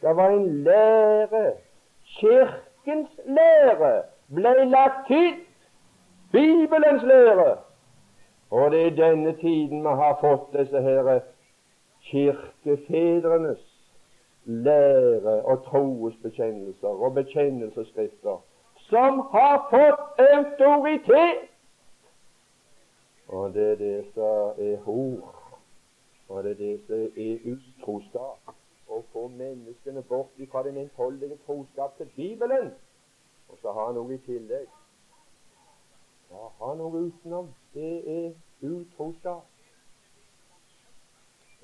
Det 0.00 0.16
var 0.16 0.30
en 0.30 0.48
lære. 0.64 1.44
Kirkens 2.04 3.20
lære 3.26 3.92
ble 4.34 4.54
lagt 4.64 5.06
til. 5.06 5.34
Bibelens 6.32 7.02
lære. 7.02 7.56
Og 8.50 8.70
det 8.70 8.86
er 8.86 8.96
denne 8.96 9.36
tiden 9.40 9.82
vi 9.82 9.94
har 10.00 10.18
fått 10.20 10.52
disse 10.58 10.80
her 10.80 11.20
kirkefedrenes 12.04 13.62
lære 14.44 15.42
og 15.44 15.64
troesbekjennelser 15.64 16.88
og 16.88 17.14
bekjennelsesskrifter 17.14 18.42
som 18.94 19.20
har 19.20 19.66
fått 19.70 20.20
autoritet. 20.20 21.50
Og 23.26 23.54
det 23.54 23.70
er 23.70 23.76
det 23.76 24.06
som 24.14 24.60
er 24.62 24.76
hor, 24.76 25.34
og 26.28 26.44
det 26.44 26.50
er 26.50 26.54
det 26.54 26.74
som 26.86 27.00
er 27.16 27.48
utroskap. 27.54 28.54
Å 28.86 29.00
få 29.12 29.24
menneskene 29.32 30.02
bort 30.06 30.38
fra 30.52 30.62
den 30.62 30.76
enfoldige 30.78 31.38
troskap 31.46 31.96
til 31.98 32.10
Bibelen. 32.16 32.70
Og 33.48 33.58
så 33.62 33.72
ha 33.72 33.88
noe 33.96 34.14
i 34.14 34.20
tillegg. 34.26 34.68
Ja, 36.30 36.50
ha 36.60 36.74
noe 36.78 37.08
utenom. 37.08 37.48
Det 37.74 37.94
er 38.14 38.28
utroskap. 38.62 39.48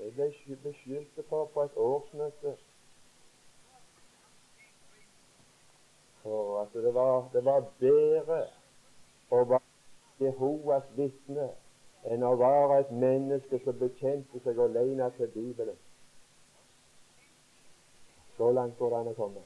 Jeg 0.01 0.11
ble 0.17 0.57
beskyldt 0.65 1.23
for 1.29 1.47
på 1.53 1.63
et 1.69 1.77
årsmøte 1.77 2.57
for 6.23 6.61
at 6.61 6.73
det 6.73 6.93
var, 6.93 7.29
det 7.33 7.45
var 7.45 7.65
bedre 7.79 8.41
å 9.31 9.43
være 9.49 9.67
Jehovas 10.21 10.89
vitne 10.97 11.49
enn 12.09 12.23
å 12.25 12.33
være 12.37 12.79
et 12.81 12.91
menneske 12.91 13.59
som 13.63 13.77
bekjente 13.79 14.41
seg 14.45 14.59
alene 14.59 15.09
til 15.17 15.29
Bibelen. 15.33 15.77
Så 18.37 18.51
langt 18.51 18.77
går 18.77 18.89
det 18.89 18.99
an 18.99 19.11
å 19.11 19.15
komme. 19.17 19.43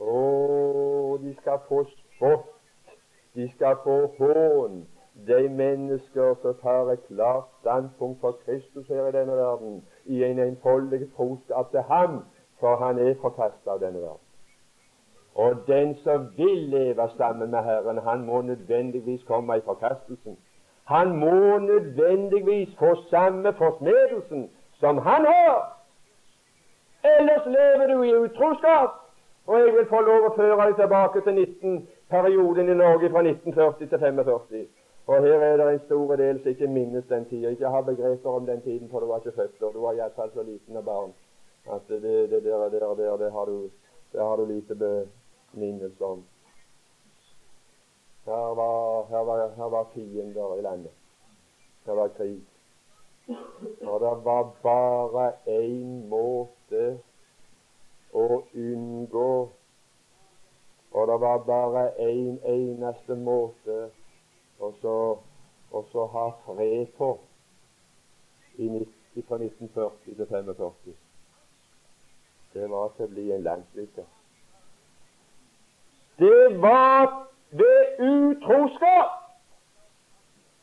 Å, 0.00 1.18
de 1.22 1.32
skal 1.40 1.60
få 1.68 1.82
spott, 1.92 2.52
de 3.36 3.48
skal 3.54 3.76
få 3.84 3.98
hån, 4.18 4.82
de 5.28 5.48
mennesker 5.48 6.34
som 6.42 6.56
tar 6.60 6.92
et 6.92 7.04
klart 7.08 7.48
standpunkt 7.60 8.20
for 8.20 8.36
Kristus 8.44 8.88
her 8.88 9.08
i 9.08 9.14
denne 9.16 9.36
verden, 9.36 9.80
i 10.06 10.24
en 10.24 10.38
enfoldig 10.38 11.00
troskap 11.16 11.70
til 11.70 11.80
ham, 11.80 12.24
for 12.60 12.76
han 12.76 12.98
er 12.98 13.14
forkastet 13.20 13.68
av 13.68 13.80
denne 13.80 14.00
verden. 14.00 14.22
Og 15.36 15.56
den 15.66 15.94
som 16.04 16.28
vil 16.36 16.68
leve 16.72 17.08
sammen 17.16 17.50
med 17.50 17.62
Herren, 17.62 17.98
han 17.98 18.24
må 18.24 18.40
nødvendigvis 18.42 19.22
komme 19.22 19.56
i 19.56 19.64
forkastelsen. 19.64 20.38
Han 20.84 21.16
må 21.16 21.58
nødvendigvis 21.58 22.76
få 22.78 22.94
samme 23.10 23.52
forsmedelsen 23.52 24.50
som 24.80 24.98
han 24.98 25.26
har. 25.26 25.76
Ellers 27.04 27.46
lever 27.46 27.94
du 27.94 28.02
i 28.02 28.14
utroskap. 28.14 28.90
Og 29.46 29.58
jeg 29.60 29.74
vil 29.74 29.86
få 29.88 30.00
lov 30.00 30.24
å 30.26 30.34
føre 30.36 30.56
deg 30.62 30.74
tilbake 30.80 31.20
til 31.20 31.34
19, 31.34 31.76
perioden 32.10 32.68
i 32.68 32.74
Norge 32.74 33.10
fra 33.10 33.22
1940 33.22 33.88
til 33.92 33.98
45. 33.98 34.66
Og 35.06 35.22
her 35.22 35.40
er 35.40 35.56
det 35.56 35.66
en 35.72 35.84
stor 35.86 36.16
del 36.16 36.40
som 36.42 36.48
ikke 36.50 36.66
minnes 36.66 37.04
den 37.08 37.24
tida, 37.30 37.48
ikke 37.48 37.68
har 37.68 37.80
begreper 37.80 38.30
om 38.30 38.46
den 38.46 38.62
tiden, 38.62 38.88
for 38.90 39.00
du 39.00 39.06
var 39.06 39.22
ikke 39.22 39.36
født 39.36 39.60
da. 39.60 39.66
Du 39.66 39.80
var 39.80 39.92
iallfall 39.92 40.32
så 40.34 40.42
liten 40.42 40.76
og 40.76 40.84
barn 40.84 41.12
at 41.74 41.80
det, 41.88 42.02
det, 42.02 42.30
det 42.30 42.44
der, 42.44 42.68
der, 42.68 42.94
der, 42.94 43.16
det 43.16 43.32
har 43.32 43.44
du, 43.44 43.70
det 44.12 44.20
har 44.20 44.36
du 44.36 44.44
lite 44.44 44.74
beminnelse 44.74 46.04
om. 46.04 46.24
Her 48.24 48.54
var, 48.54 49.06
her, 49.10 49.24
var, 49.24 49.48
her 49.56 49.64
var 49.64 49.86
fiender 49.94 50.58
i 50.58 50.62
landet. 50.62 50.90
Her 51.86 51.92
var 51.92 52.08
krig. 52.08 52.42
Og 53.80 54.00
det 54.00 54.24
var 54.24 54.50
bare 54.62 55.32
én 55.46 56.08
måte 56.08 56.98
å 58.14 58.42
unngå 58.54 59.48
Og 60.92 61.08
det 61.08 61.16
var 61.20 61.38
bare 61.44 61.88
én 61.98 62.38
en 62.38 62.38
eneste 62.54 63.14
måte 63.14 63.90
og 64.58 64.74
så, 64.80 65.16
og 65.70 65.88
så 65.92 66.06
ha 66.06 66.28
fred 66.44 66.86
på 66.98 67.20
i 68.58 68.68
90, 68.68 68.86
fra 69.28 69.36
1940 69.36 70.14
til 70.16 70.26
45. 70.26 70.94
Det 72.54 72.70
var 72.70 72.88
til 72.96 73.04
å 73.04 73.12
bli 73.12 73.30
en 73.32 73.42
landssluker. 73.44 74.04
Det 76.18 76.60
var 76.62 77.26
ved 77.50 78.00
utroskap. 78.00 79.16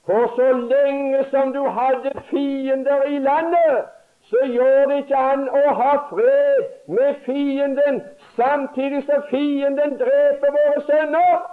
For 0.06 0.28
så 0.36 0.48
lenge 0.52 1.26
som 1.32 1.54
du 1.54 1.62
hadde 1.70 2.12
fiender 2.30 3.04
i 3.04 3.20
landet, 3.20 3.86
så 4.24 4.46
gjør 4.46 4.86
det 4.90 4.98
ikke 5.04 5.18
an 5.18 5.46
å 5.50 5.74
ha 5.80 5.92
fred 6.10 6.66
med 6.88 7.22
fienden 7.26 8.02
samtidig 8.36 9.04
som 9.08 9.24
fienden 9.30 9.96
dreper 10.02 10.56
våre 10.58 10.84
sønner. 10.90 11.53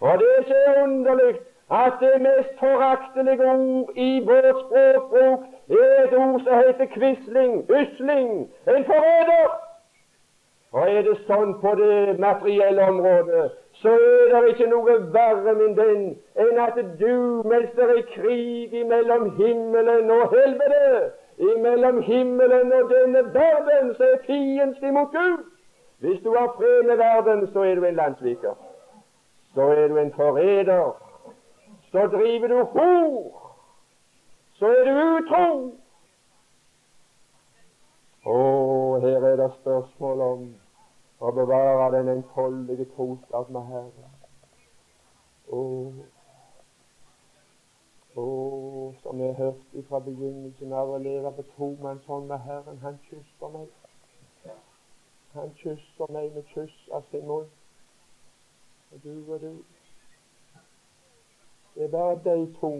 Og 0.00 0.18
det 0.18 0.54
er 0.66 0.82
underlig, 0.82 1.34
at 1.70 1.92
det 2.00 2.22
mest 2.22 2.52
foraktelige 2.58 3.44
ord 3.46 3.90
i 3.96 4.24
vårt 4.26 4.60
språkbruk 4.64 5.40
er 5.70 6.04
et 6.04 6.14
ord 6.18 6.40
som 6.44 6.54
heter 6.54 6.86
quisling, 6.94 7.52
usling, 7.70 8.30
en 8.76 8.84
forræder. 8.84 9.50
Og 10.72 10.90
er 10.90 11.02
det 11.02 11.16
sånn 11.26 11.56
på 11.62 11.74
det 11.78 12.18
materielle 12.22 12.82
området, 12.88 13.46
så 13.82 13.90
er 13.90 14.36
det 14.36 14.52
ikke 14.52 14.68
noe 14.70 14.98
verre, 15.14 15.54
min 15.58 15.74
venn, 15.78 16.04
enn 16.38 16.60
at 16.62 16.78
du, 17.00 17.42
mens 17.50 17.72
det 17.78 17.88
er 17.96 18.04
krig 18.14 18.76
mellom 18.92 19.32
himmelen 19.38 20.10
og 20.14 20.30
helvete, 20.36 21.10
Imellom 21.40 22.02
himmelen 22.02 22.72
og 22.72 22.90
denne 22.90 23.22
verden 23.34 23.94
så 23.96 24.04
er 24.04 24.18
fiendtlig 24.26 24.92
mot 24.92 25.08
Gud. 25.12 25.44
Hvis 25.98 26.20
du 26.24 26.34
har 26.38 26.54
fred 26.56 26.82
med 26.82 26.96
verden, 26.96 27.48
så 27.52 27.60
er 27.60 27.74
du 27.74 27.84
en 27.84 27.94
landssviker. 27.94 28.54
Så 29.54 29.62
er 29.62 29.88
du 29.88 29.98
en 29.98 30.12
forræder. 30.14 31.06
Så 31.90 32.06
driver 32.06 32.48
du 32.48 32.64
hor. 32.64 33.56
Så 34.52 34.66
er 34.66 34.84
du 34.84 34.92
utro. 35.16 35.76
Og 38.24 39.00
her 39.00 39.24
er 39.24 39.36
det 39.36 39.52
spørsmål 39.60 40.20
om 40.20 40.42
å 41.20 41.30
bevare 41.36 41.90
den 41.96 42.08
enfoldige 42.08 42.86
troskap 42.94 43.50
med 43.50 43.66
Herren. 43.68 44.16
Og, 45.48 45.94
og 48.16 48.94
som 49.02 49.20
jeg 49.20 49.34
hørte 49.34 49.84
fra 49.88 50.00
begynnelsen 50.04 50.72
av 50.72 50.92
å 50.94 51.00
leve 51.02 51.32
på 51.38 51.46
tomannshånd 51.56 52.28
med 52.30 52.44
Herren, 52.44 52.78
han 52.84 53.00
kysser 53.08 53.56
meg. 53.56 53.72
Han 55.32 55.54
kysser 55.62 56.12
meg 56.12 56.34
med 56.34 56.46
kyss 56.54 56.78
av 56.92 57.08
sin 57.10 57.26
munn. 57.26 57.48
Og 58.92 59.04
du 59.04 59.32
og 59.32 59.40
du. 59.40 59.52
Det 61.74 61.84
er 61.84 61.88
bare 61.88 62.20
de 62.24 62.54
to 62.60 62.72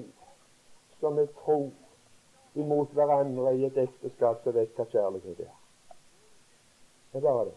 som 1.01 1.19
er 1.19 1.27
tro 1.45 1.73
imot 2.55 2.93
hverandre 2.93 3.57
i 3.57 3.65
et 3.65 3.79
ekteskap 3.79 4.43
som 4.43 4.55
vet 4.55 4.75
hva 4.77 4.85
kjærlighet 4.91 5.45
er. 5.47 5.55
Det 7.13 7.21
er 7.21 7.27
bare 7.27 7.45
det. 7.45 7.55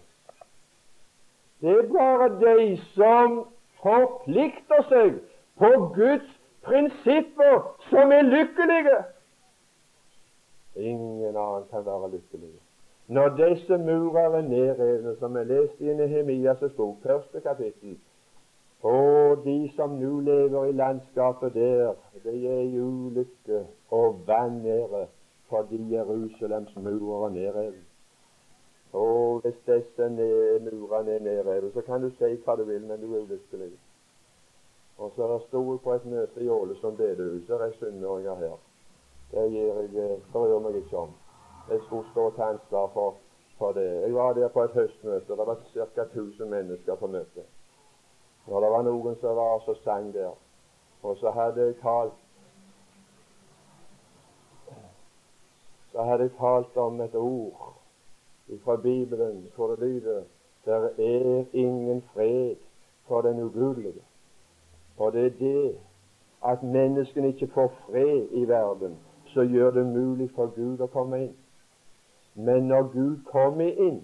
Det 1.61 1.73
er 1.79 1.89
bare 1.93 2.29
de 2.43 2.77
som 2.93 3.39
forplikter 3.81 4.85
seg 4.91 5.17
på 5.59 5.71
Guds 5.95 6.29
prinsipper, 6.63 7.59
som 7.89 8.11
er 8.11 8.21
lykkelige. 8.21 9.01
Ingen 10.75 11.35
annen 11.37 11.67
kan 11.69 11.85
være 11.85 12.11
lykkelig. 12.11 12.53
Når 13.07 13.35
disse 13.37 13.77
murer 13.77 14.37
er 14.37 14.41
nedrevne, 14.41 15.15
som 15.19 15.37
er 15.37 15.43
lest 15.43 15.81
i 15.81 15.93
Nehemias 15.93 16.63
bok, 16.77 16.97
første 17.03 17.41
kapittel, 17.41 17.97
og 18.83 19.43
de 19.45 19.71
som 19.75 19.89
nå 19.89 20.19
lever 20.19 20.65
i 20.65 20.71
landskapet 20.71 21.53
der, 21.53 21.93
det 22.23 22.35
er 22.51 22.81
ulykke 22.83 23.65
og 23.89 24.19
vanære 24.27 25.07
fordi 25.49 25.93
Jerusalems 25.93 26.75
murer 26.75 27.25
er 27.25 27.29
nedrevet. 27.29 27.85
Og 28.93 29.39
hvis 29.41 29.55
disse 29.65 30.09
murene 30.09 31.11
er 31.11 31.19
nedrevet, 31.19 31.73
så 31.73 31.81
kan 31.81 32.01
du 32.01 32.09
si 32.09 32.35
hva 32.45 32.55
du 32.55 32.63
vil, 32.63 32.85
men 32.87 33.01
du 33.01 33.15
er 33.15 33.23
ulykkelig. 33.23 33.71
Og 34.97 35.11
så 35.15 35.23
er 35.23 35.27
det 35.27 35.41
jeg 35.53 35.79
på 35.83 35.93
et 35.93 36.05
møte 36.05 36.43
i 36.43 36.49
Ålesund 36.49 36.97
bedehus. 36.97 37.47
Det 37.47 37.61
er 37.61 37.71
sunnmøringer 37.79 38.35
her. 38.35 38.57
Det 39.31 39.51
gir 39.51 39.73
jeg, 39.73 40.11
eh, 40.11 40.19
bryr 40.33 40.59
meg 40.59 40.75
ikke 40.75 40.97
om. 40.97 41.09
Jeg 41.69 41.79
skulle 41.85 42.09
stå 42.11 42.29
til 42.35 42.41
ansvar 42.41 42.87
for, 42.93 43.15
for 43.57 43.71
det. 43.71 44.01
Jeg 44.01 44.13
var 44.13 44.33
der 44.33 44.47
på 44.47 44.63
et 44.63 44.71
høstmøte. 44.71 45.27
Det 45.27 45.47
var 45.47 45.57
ca. 45.73 46.01
1000 46.01 46.49
mennesker 46.49 46.95
på 46.95 47.07
møtet. 47.07 47.45
Og 48.47 48.61
det 48.61 48.71
var 48.71 48.81
noen 48.81 49.15
som 49.21 49.35
var 49.35 49.59
så 49.65 49.75
sang 49.83 50.13
der. 50.13 50.33
Og 51.03 51.17
så 51.17 51.31
hadde 51.31 51.65
jeg 51.65 51.75
talt 51.81 52.19
Så 55.93 56.03
hadde 56.03 56.23
jeg 56.23 56.31
talt 56.39 56.77
om 56.77 57.01
et 57.01 57.15
ord 57.15 57.73
fra 58.63 58.75
Bibelen 58.75 59.47
hvor 59.55 59.67
det 59.67 59.79
lyder 59.79 60.23
Der 60.65 60.89
er 60.97 61.45
ingen 61.53 62.01
fred 62.13 62.55
for 63.07 63.21
den 63.21 63.39
ugudelige. 63.39 64.01
Og 64.97 65.13
det 65.13 65.25
er 65.25 65.29
det 65.39 65.77
at 66.45 66.63
menneskene 66.63 67.27
ikke 67.27 67.47
får 67.47 67.73
fred 67.85 68.27
i 68.31 68.47
verden, 68.47 68.97
som 69.25 69.47
gjør 69.47 69.71
det 69.71 69.85
mulig 69.85 70.29
for 70.35 70.51
Gud 70.55 70.79
å 70.79 70.87
komme 70.87 71.19
inn. 71.23 71.35
Men 72.35 72.67
når 72.67 72.83
Gud 72.93 73.23
kommer 73.25 73.71
inn, 73.87 74.01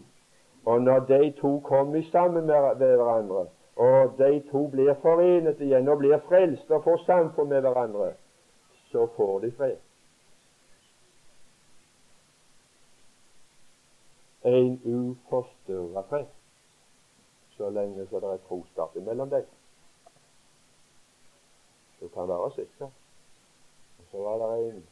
og 0.66 0.82
når 0.82 1.00
de 1.00 1.32
to 1.42 1.60
kommer 1.60 2.02
sammen 2.12 2.46
med 2.46 2.76
hverandre, 2.76 3.46
og 3.80 4.18
de 4.18 4.40
to 4.52 4.68
blir 4.68 4.94
forenet 5.02 5.62
igjen 5.64 5.88
og 5.88 6.02
blir 6.02 6.20
frelst 6.28 6.72
og 6.72 6.84
får 6.84 6.98
samfunn 7.06 7.48
med 7.48 7.62
hverandre, 7.64 8.10
så 8.92 9.06
får 9.16 9.40
de 9.40 9.52
fred. 9.56 9.78
En 14.44 14.76
uforstyrra 14.84 16.04
fred, 16.10 16.28
så 17.56 17.70
lenge 17.70 18.08
så 18.10 18.20
det 18.20 18.34
er 18.34 18.44
troskap 18.50 18.96
mellom 18.96 19.30
dem. 19.30 19.48
Du 22.02 22.08
kan 22.08 22.28
være 22.28 22.52
sikker. 22.56 22.92
Så 24.12 24.24
var 24.24 24.44
det 24.44 24.70
en 24.70 24.84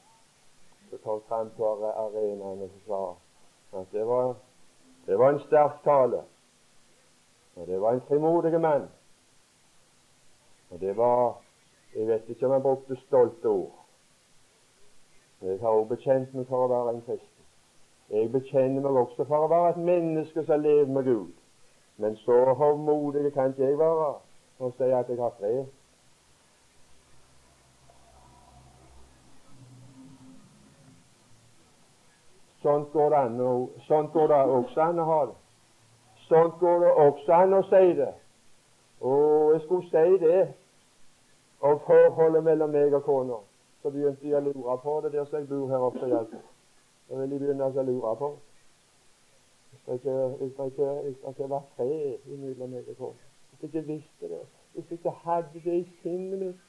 som 0.89 0.99
kom 1.03 1.21
fram 1.27 1.51
på 1.57 1.73
arenaen 1.83 2.61
og 2.61 2.81
sa 2.87 3.03
at 3.79 3.91
det 3.91 4.07
var, 4.07 4.35
det 5.05 5.19
var 5.19 5.29
en 5.33 5.39
sterk 5.39 5.83
tale. 5.83 6.23
Og 7.57 7.67
det 7.67 7.81
var 7.81 7.93
en 7.93 8.01
frimodig 8.01 8.61
mann. 8.61 8.89
Og 10.69 10.79
det 10.79 10.97
var 10.97 11.41
Jeg 11.95 12.07
vet 12.07 12.29
ikke 12.29 12.45
om 12.45 12.51
han 12.51 12.61
brukte 12.61 12.95
stolte 12.95 13.45
ord. 13.45 13.85
Jeg 15.41 15.59
har 15.59 15.69
også 15.69 15.89
bekjent 15.89 16.33
meg 16.33 16.45
for 16.49 16.65
å 16.65 16.67
være 16.69 16.93
en 16.93 17.01
kristen. 17.01 17.45
Jeg 18.09 18.31
bekjenner 18.31 18.81
meg 18.81 18.99
også 19.01 19.25
for 19.25 19.45
å 19.45 19.49
være 19.49 19.69
et 19.69 19.79
menneske 19.87 20.43
som 20.45 20.61
lever 20.61 20.91
med 20.93 21.03
Gud. 21.07 21.33
Men 21.97 22.15
så 22.21 22.53
hovmodig 22.53 23.33
kan 23.33 23.49
ikke 23.49 23.63
jeg 23.63 23.79
være 23.79 24.13
og 24.59 24.73
si 24.77 24.83
at 24.83 25.09
jeg 25.09 25.17
har 25.17 25.33
fred. 25.39 25.65
Sånn 32.61 32.87
går 32.93 34.29
det 34.29 34.39
også 34.59 34.81
an 34.81 34.99
å 34.99 35.09
ha 35.11 35.19
det. 35.31 35.37
Sånn 36.27 36.49
går 36.59 36.79
det 36.83 36.93
også 37.05 37.33
an 37.33 37.53
å 37.55 37.61
si 37.69 37.93
det. 37.95 38.09
Og 38.99 39.53
jeg 39.53 39.61
skulle 39.63 39.87
si 39.91 40.17
det 40.25 40.41
om 41.63 41.79
forholdet 41.85 42.43
mellom 42.43 42.73
meg 42.75 42.93
og 42.97 43.05
kona. 43.05 43.39
Så 43.81 43.91
begynte 43.93 44.27
jeg 44.27 44.35
å 44.41 44.43
lure 44.49 44.77
på 44.83 44.97
det 45.05 45.13
der 45.13 45.25
som 45.29 45.39
jeg 45.39 45.49
bor 45.49 45.71
her 45.71 45.87
oppe. 45.87 46.03
Altså. 46.03 46.41
Da 47.07 47.21
vil 47.21 47.31
jeg 47.31 47.43
begynne 47.45 47.71
å 47.71 47.87
lure 47.87 48.15
på 48.19 48.31
Hvis 49.87 50.01
det 50.03 50.57
ikke, 51.27 51.49
var 51.49 51.63
fred 51.75 52.27
mellom 52.27 52.69
meg 52.75 52.89
og 52.91 52.97
kona. 52.97 53.27
Hvis 53.51 53.61
jeg 53.61 53.69
ikke 53.69 53.87
visste 53.93 54.31
det. 54.35 54.43
Hvis 54.73 54.89
jeg 54.89 54.99
ikke 54.99 55.15
hadde 55.23 55.61
det 55.63 55.77
i 55.79 55.91
sinnet 56.01 56.39
mitt. 56.39 56.63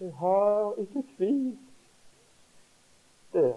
Jeg 0.00 0.12
har 0.20 0.74
ikke 0.78 1.02
tvilt 1.16 1.58
det 3.32 3.54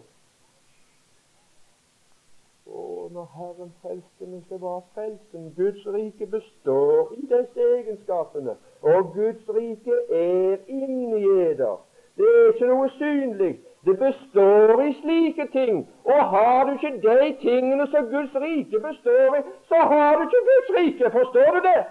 og 2.79 3.11
når 3.11 3.27
Herren 3.37 3.71
frelste 3.81 4.25
meg, 4.31 4.41
så 4.49 4.57
var 4.57 4.81
frelsen. 4.93 5.53
Guds 5.57 5.83
rike 5.95 6.25
består 6.25 7.13
i 7.17 7.21
disse 7.21 7.67
egenskapene. 7.77 8.53
Og 8.81 9.13
Guds 9.13 9.43
rike 9.57 9.95
er 10.13 10.57
inni 10.67 11.21
eder. 11.45 11.77
Det 12.17 12.27
er 12.35 12.47
ikke 12.53 12.67
noe 12.71 12.89
synlig. 12.97 13.53
Det 13.85 13.95
består 13.99 14.81
i 14.81 14.93
slike 15.01 15.47
ting. 15.51 15.77
Og 16.03 16.19
har 16.33 16.65
du 16.65 16.71
ikke 16.71 16.97
de 17.07 17.29
tingene 17.41 17.87
som 17.93 18.09
Guds 18.13 18.35
rike 18.45 18.79
består 18.87 19.37
i, 19.39 19.41
så 19.69 19.79
har 19.91 20.17
du 20.17 20.21
ikke 20.27 20.43
Guds 20.49 20.69
rike. 20.77 21.11
Forstår 21.17 21.49
du 21.55 21.61
det? 21.69 21.81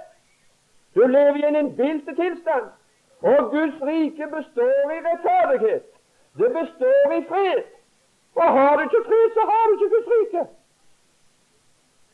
Du 0.94 1.06
lever 1.06 1.40
i 1.40 1.48
en 1.48 1.56
innbilte 1.62 2.14
tilstand. 2.22 2.68
Og 3.22 3.50
Guds 3.54 3.78
rike 3.90 4.26
består 4.36 4.92
i 4.96 5.00
rettferdighet. 5.08 5.86
Det 6.38 6.50
består 6.60 7.16
i 7.18 7.22
fred. 7.32 7.62
Og 8.40 8.48
har 8.56 8.76
du 8.76 8.82
ikke 8.82 9.04
fred, 9.08 9.26
så 9.36 9.42
har 9.50 9.62
du 9.66 9.72
ikke 9.74 9.94
Guds 9.96 10.10
rike. 10.16 10.42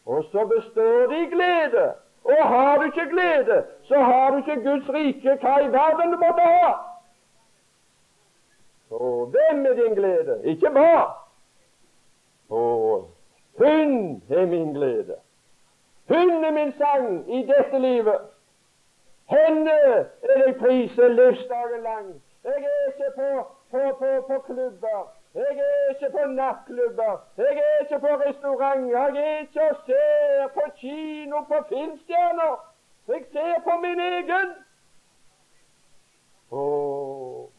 Og 0.06 0.24
så 0.32 0.46
består 0.46 1.06
det 1.06 1.18
i 1.18 1.30
glede. 1.34 1.94
Og 2.24 2.48
har 2.48 2.78
du 2.78 2.84
ikke 2.84 3.10
glede, 3.10 3.64
så 3.82 3.98
har 3.98 4.30
du 4.30 4.36
ikke 4.36 4.70
Guds 4.70 4.88
rike, 4.88 5.38
hva 5.40 5.58
i 5.60 5.72
verden 5.72 6.12
du 6.12 6.16
måtte 6.16 6.40
ha. 6.40 6.72
Så 8.88 9.30
hvem 9.32 9.66
er 9.66 9.74
din 9.74 9.94
glede? 9.94 10.40
Ikke 10.44 10.68
hva. 10.68 11.02
Og 12.48 13.10
hun 13.58 14.22
er 14.30 14.46
min 14.46 14.72
glede. 14.72 15.16
Hun 16.08 16.44
er 16.44 16.50
min 16.50 16.72
sang 16.78 17.34
i 17.34 17.46
dette 17.46 17.78
livet. 17.78 18.20
Henne 19.26 19.70
er 19.70 20.04
jeg 20.46 20.56
priser 20.60 21.08
livsdagen 21.08 21.82
lang. 21.82 22.22
Jeg 22.44 22.52
er 22.52 22.86
ikke 22.86 23.10
på, 23.16 23.46
på, 23.70 23.96
på, 23.98 24.26
på 24.26 24.38
klubber. 24.46 25.12
Jeg 25.34 25.42
er 25.58 25.90
ikke 25.90 26.10
på 26.12 26.26
nattklubber. 26.26 27.18
Jeg 27.36 27.62
er 27.62 27.82
ikke 27.82 27.98
på 27.98 28.06
restauranter. 28.06 28.98
Jeg 28.98 29.34
er 29.34 29.38
ikke 29.40 29.62
og 29.70 29.76
ser 29.86 30.48
på 30.54 30.60
kino 30.76 31.40
på 31.40 31.54
filmstjerner. 31.68 32.74
Jeg 33.08 33.24
ser 33.32 33.54
på 33.64 33.80
min 33.80 34.00
egen. 34.00 34.50
Og 36.50 37.52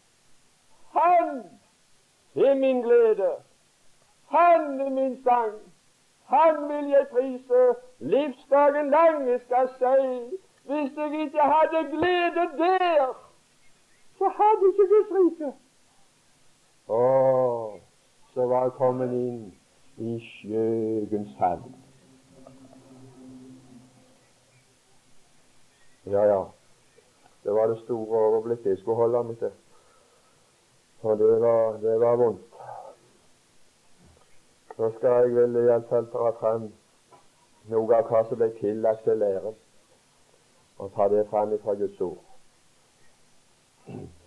han 0.94 1.44
er 2.36 2.54
min 2.54 2.82
glede. 2.82 3.32
Han 4.30 4.82
er 4.82 4.90
min 4.90 5.24
sang. 5.24 5.54
Han 6.26 6.70
vil 6.70 6.90
jeg 6.90 7.08
prise 7.12 7.76
livsdagen 8.00 8.90
lang, 8.90 9.30
jeg 9.30 9.42
skal 9.46 9.70
si. 9.78 10.38
Hvis 10.64 10.98
jeg 10.98 11.22
ikke 11.22 11.42
hadde 11.42 11.90
glede 11.92 12.46
der, 12.58 13.30
så 14.18 14.30
hadde 14.38 14.62
jeg 14.62 14.70
ikke 14.70 14.88
Guds 14.94 15.12
rike. 15.12 15.65
Åh, 16.88 17.80
kommet 18.78 19.12
inn 19.12 19.54
i 19.98 20.20
skjøgens 20.22 21.34
havn. 21.40 21.76
Ja, 26.06 26.24
ja. 26.24 26.44
Det 27.44 27.54
var 27.54 27.68
det 27.68 27.80
store 27.84 28.20
overblikket 28.28 28.70
jeg 28.70 28.78
skulle 28.78 28.96
holde 28.96 29.24
meg 29.24 29.38
til. 29.38 29.52
Og 31.02 31.18
det 31.18 31.42
var, 31.42 31.78
det 31.82 32.00
var 32.00 32.16
vondt. 32.16 32.56
Nå 34.78 34.90
skal 34.98 35.10
jeg 35.10 35.36
vel 35.36 35.56
iallfall 35.62 36.08
ta 36.12 36.32
frem 36.40 36.66
noe 37.72 37.98
av 37.98 38.10
hva 38.10 38.24
som 38.28 38.42
ble 38.42 38.50
tillagt 38.60 39.06
til 39.08 39.22
læren, 39.22 39.56
og 40.78 40.92
ta 40.98 41.08
det 41.14 41.26
frem 41.30 41.54
fra 41.64 41.78
Guds 41.80 42.02
ord. 42.02 42.22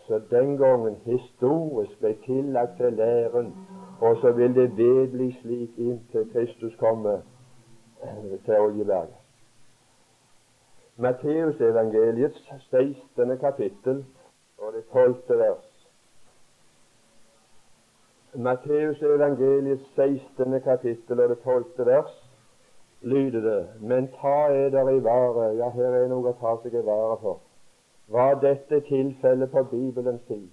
Så 0.08 0.20
den 0.30 0.56
gangen 0.56 0.96
historisk 1.04 1.98
ble 2.00 2.14
tillagt 2.24 2.76
til 2.76 2.92
læren, 2.92 3.54
og 4.00 4.16
så 4.20 4.32
vil 4.32 4.54
det 4.54 4.76
vedbli 4.76 5.32
slik 5.40 5.78
inntil 5.78 6.30
Kristus 6.32 6.76
kommer 6.76 7.20
til 8.44 8.60
Oljeberget. 8.60 9.18
Matteus 10.96 11.60
evangeliets 11.60 12.52
16. 12.70 13.38
kapittel 13.38 14.04
og 14.58 14.72
det 14.72 14.84
12. 14.92 15.38
vers. 15.38 15.88
Matteus 18.34 19.02
evangeliets 19.02 19.82
16. 19.94 20.60
kapittel 20.60 21.20
og 21.20 21.28
det 21.28 21.38
12. 21.38 21.64
vers 21.78 22.30
lyder 23.00 23.40
det 23.40 23.68
Men 23.80 24.08
ta 24.08 24.48
eder 24.48 24.88
i 24.88 25.04
vare 25.04 25.56
Ja, 25.56 25.68
her 25.70 25.94
er 26.00 26.08
noe 26.08 26.32
å 26.32 26.38
ta 26.40 26.56
seg 26.62 26.74
i 26.74 26.86
vare 26.86 27.20
for. 27.20 27.38
Var 28.08 28.34
dette 28.34 28.80
tilfellet 28.80 29.50
på 29.50 29.62
Bibelens 29.62 30.22
tid? 30.28 30.48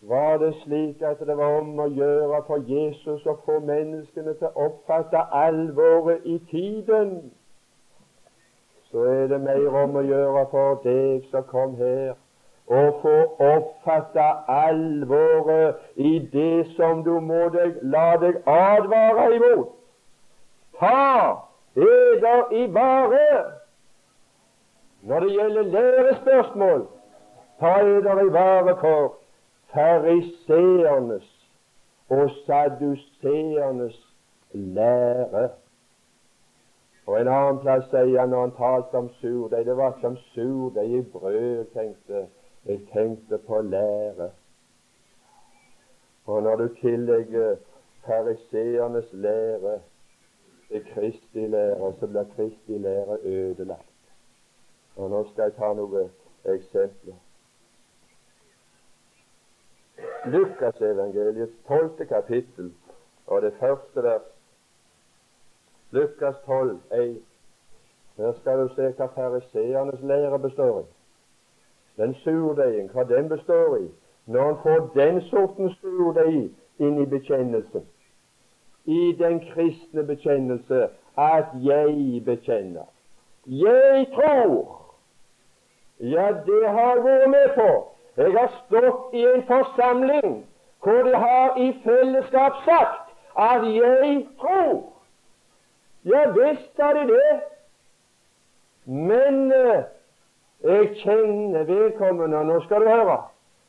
Var 0.00 0.36
det 0.36 0.54
slik 0.54 1.02
at 1.02 1.20
det 1.26 1.36
var 1.36 1.60
om 1.60 1.78
å 1.78 1.86
gjøre 1.86 2.42
for 2.46 2.64
Jesus 2.68 3.26
å 3.26 3.36
få 3.46 3.60
menneskene 3.64 4.34
til 4.40 4.50
å 4.50 4.66
oppfatte 4.66 5.22
alvoret 5.32 6.26
i 6.26 6.36
tiden? 6.50 7.14
Så 8.90 9.06
er 9.06 9.30
det 9.30 9.40
mer 9.40 9.78
om 9.84 9.96
å 9.96 10.02
gjøre 10.04 10.44
for 10.50 10.82
deg 10.84 11.24
som 11.30 11.46
kom 11.48 11.78
her, 11.78 12.12
å 12.66 12.82
få 13.00 13.16
oppfatte 13.46 14.28
alvoret 14.50 15.80
i 15.96 16.18
det 16.32 16.66
som 16.76 17.00
du 17.06 17.14
må 17.20 17.48
deg, 17.54 17.80
la 17.82 18.16
deg 18.20 18.42
advare 18.44 19.28
imot. 19.36 19.74
Ta 20.78 21.02
eder 21.76 22.52
i 22.52 22.66
vare 22.66 23.28
når 25.04 25.20
det 25.20 25.32
gjelder 25.32 25.62
lærespørsmål, 25.62 26.86
ta 27.60 27.72
eder 27.80 28.20
i 28.20 28.32
vare 28.32 28.76
for 28.80 29.16
fariseernes 29.74 31.48
og 32.08 32.30
saduseernes 32.46 34.14
lære. 34.52 35.48
Og 37.06 37.20
En 37.20 37.28
annen 37.28 37.60
plass 37.60 37.90
sier 37.90 38.20
han 38.20 38.32
når 38.32 38.40
han 38.40 38.54
talte 38.56 38.96
om 38.96 39.10
surdeig 39.20 39.66
Det 39.66 39.76
var 39.76 39.92
ikke 39.92 40.06
om 40.06 40.16
surdeig 40.16 40.90
i 40.98 41.02
brød 41.02 41.64
tenkte. 41.74 42.26
Jeg 42.66 42.80
tenkte 42.92 43.38
på 43.38 43.60
lære. 43.60 44.30
Og 46.26 46.42
når 46.42 46.56
du 46.56 46.68
tillegger 46.80 47.56
fariseernes 48.06 49.12
lære 49.12 49.80
til 50.68 50.84
Kristi 50.94 51.46
lære, 51.46 51.92
så 52.00 52.06
blir 52.06 52.24
Kristi 52.36 52.78
lære 52.78 53.18
ødelagt. 53.24 53.93
Og 54.96 55.10
Nå 55.10 55.24
skal 55.30 55.42
jeg 55.42 55.56
ta 55.58 55.72
noen 55.74 56.10
eksempler. 56.44 57.16
Lukasevangeliets 60.26 61.52
tolvte 61.68 62.06
kapittel 62.06 62.72
og 63.26 63.42
det 63.42 63.52
første 63.60 64.02
vers. 64.02 64.30
Lukas 65.90 66.34
12, 66.46 66.80
1. 66.92 67.22
Der 68.16 68.32
skal 68.40 68.58
du 68.58 68.74
se 68.74 68.90
hva 68.98 69.06
fariseernes 69.14 70.00
lære 70.02 70.38
består 70.38 70.80
i. 70.80 70.84
Den 71.96 72.14
surdeigen, 72.14 72.88
hva 72.88 73.04
den 73.04 73.28
består 73.28 73.76
i. 73.76 73.88
Når 74.26 74.50
en 74.50 74.56
får 74.62 74.90
den 74.94 75.20
sorten 75.20 75.74
surdeig 75.80 76.50
inn 76.78 77.02
i 77.02 77.06
bekjennelsen, 77.06 77.84
i 78.84 79.12
den 79.18 79.40
kristne 79.52 80.04
bekjennelse, 80.06 80.88
at 81.18 81.52
jeg 81.62 82.22
bekjenner. 82.24 82.88
Jeg 83.46 84.06
tror 84.14 84.83
ja, 86.00 86.32
det 86.46 86.68
har 86.68 86.94
jeg 86.94 87.04
vært 87.04 87.30
med 87.30 87.54
på. 87.54 87.68
Jeg 88.16 88.32
har 88.32 88.50
stått 88.66 89.14
i 89.14 89.24
en 89.26 89.42
forsamling 89.46 90.46
hvor 90.84 91.02
de 91.02 91.14
har 91.16 91.56
i 91.58 91.70
fellesskap 91.84 92.52
sagt 92.64 93.14
at 93.38 93.66
jeg 93.74 94.26
tror. 94.40 94.82
Ja 96.04 96.30
visst 96.30 96.80
har 96.80 96.92
de 96.92 97.06
det. 97.12 97.40
Men 98.84 99.52
eh, 99.52 99.84
jeg 100.64 100.96
kjenner 100.96 101.64
vedkommende. 101.64 102.44
Nå 102.44 102.60
skal 102.66 102.84
du 102.84 102.88
høre 102.88 103.22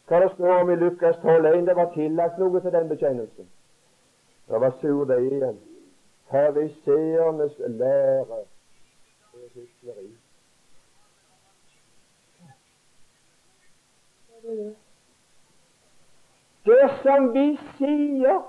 hva 0.07 0.19
det 0.21 0.31
står 0.33 0.59
om 0.61 0.69
i 0.71 0.75
Lukas 0.75 1.15
12,1. 1.23 1.63
Det 1.69 1.75
var 1.75 1.93
tillagt 1.93 2.37
noe 2.39 2.61
til 2.61 2.75
den 2.75 2.89
bekjennelsen. 2.89 3.47
Det 4.49 4.61
var 4.61 4.75
surdeig 4.81 5.31
igjen. 5.31 5.57
Fariseernes 6.29 7.57
lære 7.79 8.43
er 8.43 9.49
hykleri. 9.53 10.24
Dersom 16.65 17.33
vi 17.33 17.59
sier 17.77 18.41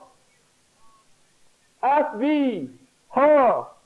at 1.83 2.21
vi 2.21 2.71
har 3.17 3.77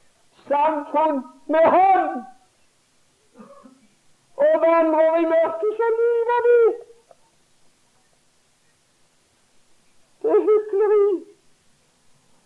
samfunn 0.48 1.22
med 1.46 1.66
Ham 1.74 2.22
og 4.36 4.54
vandrer 4.66 5.16
i 5.16 5.24
mørket, 5.24 5.70
så 5.80 5.88
lyver 5.98 6.40
vi. 6.46 6.60
Det 10.22 10.30
er 10.30 10.42
hykleri. 10.50 11.08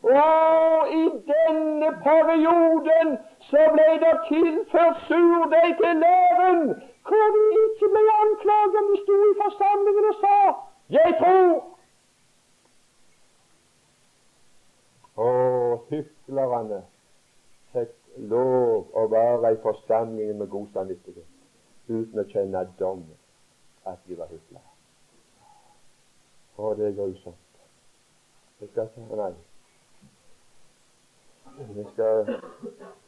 Og 0.03 0.93
i 0.93 1.05
denne 1.33 1.93
perioden 2.03 3.19
så 3.41 3.69
ble 3.77 3.93
det 4.05 4.17
tilført 4.29 5.07
surdeig 5.09 5.77
til 5.81 5.97
læren 6.05 6.83
hvor 7.09 7.27
de 7.37 7.43
ikke 7.65 7.89
ble 7.95 8.13
anklaget 8.25 8.77
om 8.81 8.87
de 8.91 8.97
sto 9.03 9.17
i 9.31 9.35
forsamlingen 9.43 10.05
og 10.13 10.17
sa 10.25 10.37
'Jeg 10.95 11.11
tror'. 11.21 11.63
Og 15.17 15.87
hyklerne 15.91 16.85
fikk 17.73 17.95
lov 18.17 18.87
å 18.95 19.07
være 19.07 19.53
i 19.53 19.63
forsamlingen 19.63 20.39
med 20.39 20.49
god 20.49 20.67
samvittighet 20.73 21.31
uten 21.89 22.19
å 22.19 22.29
kjenne 22.33 22.69
dommen 22.79 23.19
at 23.87 23.99
de 24.09 24.19
var 24.19 24.27
hyklere. 24.27 24.71
Å, 26.57 26.75
det 26.75 26.87
er 26.89 26.97
grusomt. 26.97 27.37
Jeg 28.61 28.69
skal 28.71 28.89
ta 28.95 29.17
Nei. 29.19 29.35
Jeg 31.77 31.87
skal, 31.93 32.41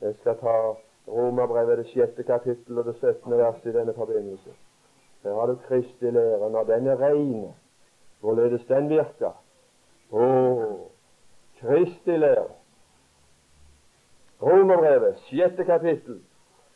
jeg 0.00 0.14
skal 0.20 0.36
ta 0.38 0.56
Romerbrevet 1.08 1.78
det 1.78 1.86
sjette 1.92 2.22
kapittel 2.26 2.78
og 2.78 2.84
det 2.84 2.96
syttende 3.00 3.38
vers 3.38 3.64
i 3.64 3.72
denne 3.72 3.94
forbindelse. 3.94 4.54
Her 5.22 5.34
har 5.34 5.46
du 5.46 5.56
Kristi 5.68 6.10
lære. 6.10 6.50
Når 6.50 6.64
den 6.64 6.86
er 6.86 7.00
rein, 7.00 7.48
hvorledes 8.20 8.66
den 8.68 8.88
virker. 8.90 9.34
Å, 10.12 10.26
Kristi 11.60 12.16
lære. 12.16 12.48
Romerbrevet, 14.42 15.22
sjette 15.30 15.64
kapittel 15.64 16.20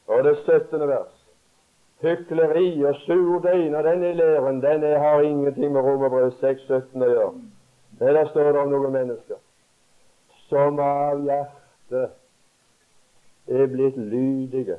og 0.07 0.25
det 0.25 0.37
syttende 0.45 0.89
vers. 0.89 1.17
Hykleri 2.01 2.85
og 2.89 2.95
surdeig, 3.05 3.69
når 3.71 3.83
den 3.83 4.05
er 4.05 4.15
læren, 4.15 4.63
den 4.63 4.85
er, 4.85 4.99
har 4.99 5.21
ingenting 5.21 5.73
med 5.73 5.85
Romerbrevet 5.85 6.39
6, 6.41 6.63
17 6.69 7.03
å 7.03 7.11
gjøre. 7.11 7.33
Der 8.01 8.25
står 8.31 8.53
det 8.53 8.63
om 8.63 8.71
noen 8.73 8.93
mennesker 8.95 9.37
som 10.51 10.81
av 10.83 11.21
hjertet 11.23 12.20
er 13.51 13.67
blitt 13.67 13.97
lydige 13.97 14.77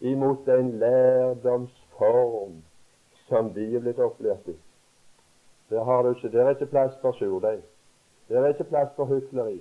imot 0.00 0.46
den 0.46 0.70
lærdomsform 0.78 2.62
som 3.28 3.50
de 3.54 3.76
er 3.76 3.80
blitt 3.80 3.98
opplært 3.98 4.48
i. 4.48 4.56
Der 5.70 5.84
har 5.84 6.02
du 6.02 6.08
ikke, 6.14 6.32
der 6.32 6.44
er 6.44 6.50
ikke 6.50 6.66
plass 6.66 6.96
for 7.00 7.12
surdeig. 7.12 7.62
Der 8.28 8.40
er 8.40 8.48
ikke 8.48 8.64
plass 8.64 8.90
for 8.96 9.04
hykleri. 9.04 9.60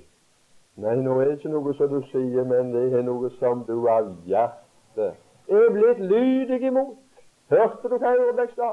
Nei, 0.76 0.96
nå 0.96 1.20
er 1.20 1.26
det 1.26 1.38
ikke 1.38 1.54
noe 1.54 1.74
som 1.78 1.90
du 1.90 2.02
sier, 2.10 2.44
men 2.44 2.74
det 2.74 2.94
er 2.94 3.06
noe 3.06 3.30
som 3.40 3.62
du 3.68 3.88
av 3.88 4.10
hjertet 4.26 5.14
er 5.48 5.70
blitt 5.72 6.00
lydig 6.00 6.62
imot. 6.68 6.98
Hørte 7.50 7.90
du 7.90 7.98
hva 7.98 8.14
Urbekk 8.28 8.56
sa? 8.56 8.72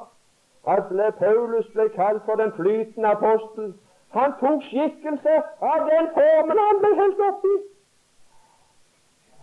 At 0.68 0.92
Paulus 1.18 1.66
ble 1.74 1.88
kalt 1.94 2.22
for 2.24 2.36
den 2.36 2.52
flytende 2.52 3.08
apostel. 3.08 3.74
Han 4.16 4.32
tok 4.40 4.62
skikkelse 4.68 5.36
av 5.60 5.86
den 5.90 6.08
formen 6.16 6.58
han 6.58 6.80
ble 6.82 6.90
helt 7.02 7.20
oppi. 7.28 7.54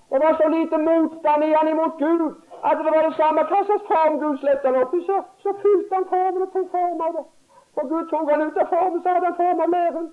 Det 0.09 0.19
var 0.23 0.33
så 0.41 0.47
lite 0.49 0.77
motstand 0.77 1.43
i 1.43 1.53
han 1.53 1.67
imot 1.67 1.97
Gud 1.99 2.35
at 2.63 2.77
det 2.77 2.91
var 2.95 3.01
det 3.07 3.15
samme 3.15 3.41
hva 3.49 3.59
slags 3.65 3.87
form 3.91 4.19
Gud 4.21 4.37
slepte 4.41 4.67
han 4.67 4.81
opp 4.81 4.93
i, 4.93 5.01
så, 5.09 5.17
så 5.43 5.53
fylte 5.63 5.95
han 5.95 6.07
formen 6.13 6.45
og 6.45 6.53
tok 6.53 6.69
form 6.71 7.01
av 7.07 7.11
det. 7.17 7.25
For 7.73 7.89
Gud 7.91 8.07
tok 8.11 8.29
han 8.31 8.45
ut 8.47 8.57
av 8.63 8.69
formen, 8.71 9.01
så 9.03 9.09
hadde 9.13 9.29
han 9.29 9.39
form 9.41 9.65
av 9.65 9.69
læren. 9.75 10.07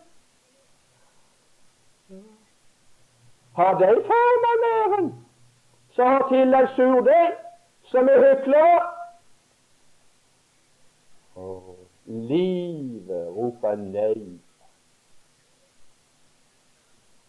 Har 3.55 3.78
de 3.78 3.92
forma 4.11 4.51
læren 4.64 5.14
så 5.95 6.03
har 6.03 6.28
sur 6.28 6.74
surdeig, 6.76 7.32
som 7.82 8.09
er 8.09 8.18
hyklere? 8.24 8.80
Oh, 11.36 11.74
livet 12.07 13.28
roper 13.36 13.76
nei. 13.76 14.40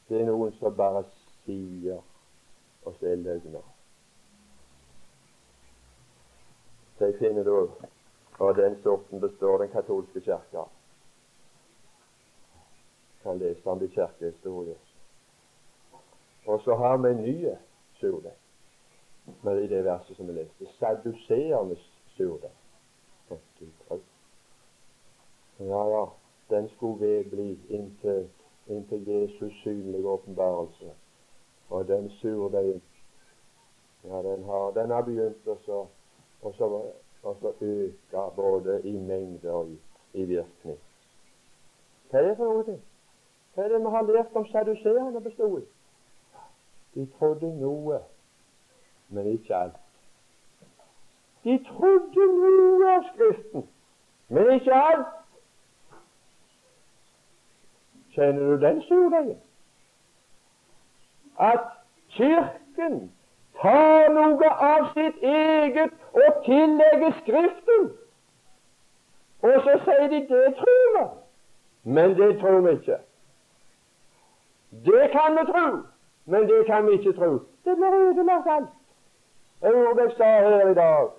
Det 0.09 0.22
er 0.22 0.26
noen 0.26 0.51
som 0.59 0.74
bare 0.78 1.03
sier, 1.45 2.01
og 2.86 2.95
så 2.99 3.05
er 3.05 3.15
løgner. 3.15 3.61
Så 6.97 7.05
jeg 7.05 7.15
finner 7.19 7.43
du 7.43 7.71
og 8.39 8.55
den 8.55 8.81
sorten 8.83 9.19
består 9.19 9.57
den 9.57 9.69
katolske 9.69 10.21
kirka. 10.21 10.63
Kan 13.23 13.38
lese 13.38 13.69
om 13.69 13.83
i 13.83 13.88
kirkehistorie. 13.88 14.75
Og 16.45 16.61
så 16.61 16.75
har 16.75 16.97
vi 16.97 17.09
en 17.09 17.23
ny 17.23 17.45
surdeig 17.93 18.33
med 19.43 19.61
i 19.61 19.67
det 19.67 19.83
verset 19.86 20.17
som 20.17 20.27
vi 20.27 20.33
leste. 20.33 20.67
Saduseernes 20.79 21.91
surdeig. 22.17 22.51
Ja, 25.59 25.88
ja, 25.88 26.05
den 26.49 26.69
skulle 26.69 27.07
vedbli 27.07 27.59
inntil, 27.69 28.29
inntil 28.67 29.07
Jesus 29.07 29.53
synlige 29.53 30.07
åpenbarelse. 30.07 30.91
Og 31.70 31.88
den 31.88 32.09
surdeigen 32.09 32.82
ja, 34.03 34.22
den 34.22 34.43
har, 34.43 34.72
den 34.72 34.91
har 34.91 35.01
begynt 35.01 35.47
å 35.47 35.55
så, 35.66 35.86
og 36.41 37.38
så 37.41 37.53
øke 37.61 38.26
både 38.36 38.82
i 38.86 38.97
mengde 38.97 39.51
og 39.51 39.72
i, 39.72 39.78
i 40.13 40.26
virkning. 40.30 40.78
Hva 42.09 42.20
er 42.20 42.28
det 42.28 42.36
for 42.38 42.51
noe? 42.51 42.76
Hva 43.55 43.63
er 43.63 43.74
det 43.74 43.80
vi 43.82 43.93
har 43.95 44.05
lært 44.11 44.38
om 44.38 44.45
saduseerne 44.51 45.22
besto 45.26 45.49
i? 45.57 45.63
De 46.95 47.07
trodde 47.18 47.49
noe, 47.59 47.97
men 49.09 49.32
ikke 49.34 49.55
alt. 49.55 49.82
De 51.43 51.57
trodde 51.66 52.28
noe 52.36 52.93
av 52.93 53.09
Skriften, 53.09 53.66
men 54.30 54.53
ikke 54.59 54.78
alt. 54.78 55.18
Kjenner 58.13 58.53
du 58.53 58.61
den 58.61 58.82
surdeigen? 58.86 59.41
At 61.39 61.59
Kirken 62.09 63.11
tar 63.61 64.09
noe 64.13 64.49
av 64.49 64.91
sitt 64.93 65.23
eget 65.23 65.91
og 66.13 66.43
tillegger 66.45 67.11
Skriften. 67.21 67.89
Og 69.45 69.59
så 69.65 69.75
sier 69.86 70.07
de 70.09 70.21
det 70.29 70.53
tror 70.59 70.88
vi, 70.95 71.03
men 71.83 72.15
det 72.17 72.39
tror 72.39 72.61
vi 72.65 72.71
ikke. 72.79 72.97
Det 74.86 75.11
kan 75.11 75.38
vi 75.39 75.45
tro, 75.51 75.67
men 76.25 76.47
det 76.49 76.65
kan 76.65 76.88
vi 76.88 76.91
ikke 76.91 77.13
tro. 77.19 77.31
Det 77.65 77.75
blir 77.75 77.99
ødelagt 77.99 78.47
alt. 78.47 78.73
Jeg 79.61 80.11
sa 80.17 80.23
her 80.23 80.69
i 80.69 80.73
dag 80.73 81.09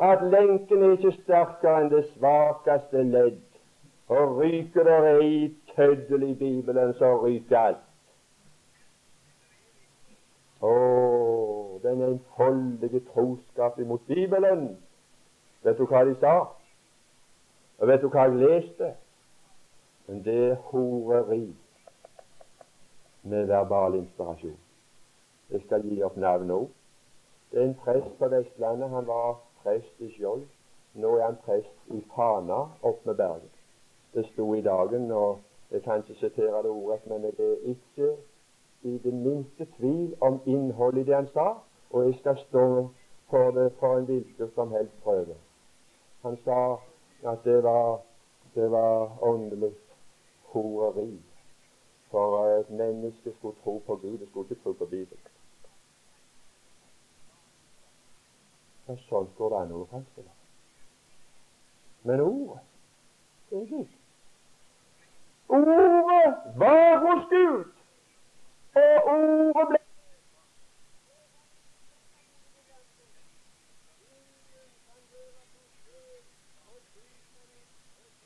at 0.00 0.22
lenken 0.22 0.82
er 0.82 0.92
ikke 0.96 1.12
sterkere 1.22 1.82
enn 1.82 1.90
det 1.92 2.04
svakeste 2.14 3.02
ledd. 3.02 3.40
Og 4.08 4.38
ryker 4.38 4.84
det 4.88 5.00
ei 5.10 5.34
tøddel 5.74 6.22
i 6.30 6.34
Bibelen, 6.34 6.94
så 6.94 7.14
ryker 7.24 7.58
alt. 7.58 7.91
Å, 10.62 10.72
den 11.82 12.02
enfoldige 12.06 13.00
troskap 13.12 13.78
imot 13.82 14.06
Bibelen. 14.06 14.76
Vet 15.62 15.78
du 15.78 15.86
hva 15.90 16.04
de 16.06 16.14
sa? 16.20 16.34
Og 17.78 17.88
vet 17.90 18.02
du 18.02 18.08
hva 18.10 18.28
jeg 18.28 18.38
leste? 18.38 18.92
Men 20.06 20.22
det 20.22 20.38
er 20.50 20.60
horeri 20.70 21.48
med 23.22 23.46
verbal 23.50 23.98
inspirasjon. 23.98 24.58
Jeg 25.50 25.62
skal 25.66 25.86
gi 25.86 26.02
opp 26.02 26.16
navnet 26.16 26.48
nå. 26.48 26.60
Det 27.52 27.60
er 27.60 27.68
en 27.68 27.78
prest 27.84 28.14
på 28.18 28.28
Vestlandet. 28.32 28.90
Han 28.90 29.06
var 29.06 29.40
prest 29.62 30.00
i 30.00 30.10
Skjold. 30.14 30.46
Nå 30.94 31.16
er 31.18 31.24
han 31.24 31.38
prest 31.44 31.94
i 31.94 32.02
Fana 32.14 32.64
oppe 32.82 33.10
med 33.10 33.18
Bergen. 33.18 33.50
Det 34.14 34.26
sto 34.32 34.54
i 34.54 34.62
dagen, 34.62 35.10
og 35.10 35.40
jeg 35.70 35.82
kan 35.82 36.02
ikke 36.02 36.20
sitere 36.20 36.62
det 36.62 36.70
ordet, 36.70 37.06
men 37.06 37.24
jeg 37.24 37.34
er 37.38 37.56
ikke 37.74 38.16
i 38.82 38.98
det 38.98 39.14
minste 39.14 39.66
tvil 39.76 40.14
om 40.20 40.40
innholdet 40.46 41.00
i 41.00 41.04
det 41.04 41.14
han 41.14 41.28
sa, 41.32 41.54
og 41.90 42.04
jeg 42.04 42.14
skal 42.18 42.38
stå 42.38 42.88
for 43.30 43.50
det 43.50 43.72
for 43.80 43.98
en 43.98 44.04
hvilken 44.04 44.50
som 44.54 44.72
helst 44.72 45.02
prøve. 45.02 45.34
Han 46.22 46.36
sa 46.44 46.72
at 47.32 47.44
det 47.44 47.62
var, 47.62 48.00
det 48.54 48.70
var 48.70 49.24
åndelig 49.24 49.72
horeri. 50.42 51.20
For 52.10 52.46
et 52.46 52.70
menneske 52.70 53.32
skulle 53.38 53.56
tro 53.64 53.82
på 53.86 53.96
Gud, 53.96 54.18
det 54.18 54.28
skulle 54.28 54.50
ikke 54.50 54.62
tro 54.62 54.72
på 54.72 54.84
Bibelen. 54.84 55.30
Ja, 58.88 58.96
sånn 59.08 59.30
går 59.38 59.52
det 59.52 59.58
an 59.62 59.72
å 59.72 59.84
fremstille 59.88 60.32
Men 62.02 62.20
ordet, 62.20 62.64
det 63.50 63.60
er 63.60 63.68
Gud. 63.70 63.92
Ordet 65.48 66.56
var 66.58 66.98
hos 67.04 67.28
Gud 67.30 67.71
og 68.74 69.06
ordet 69.06 69.68
ble 69.68 69.78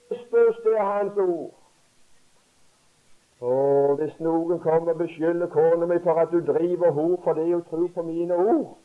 Kristus, 0.09 0.63
det 0.65 0.79
er 0.79 0.85
Hans 0.85 1.17
ord. 1.17 1.55
Og 3.41 3.97
hvis 3.97 4.21
noen 4.21 4.61
kommer 4.61 4.93
og 4.93 4.99
beskylder 4.99 5.47
kona 5.47 5.87
mi 5.87 5.99
for 6.03 6.21
at 6.21 6.31
du 6.33 6.41
driver 6.53 6.93
henne 6.93 7.19
fordi 7.25 7.53
hun 7.53 7.65
tror 7.71 7.89
på 7.95 8.03
mine 8.03 8.35
ord, 8.35 8.79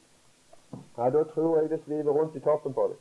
ja, 0.97 1.09
da 1.09 1.24
tror 1.24 1.59
jeg 1.59 1.70
det 1.70 1.82
sviver 1.86 2.12
rundt 2.12 2.36
i 2.36 2.39
toppen 2.39 2.74
på 2.74 2.88
deg. 2.91 2.97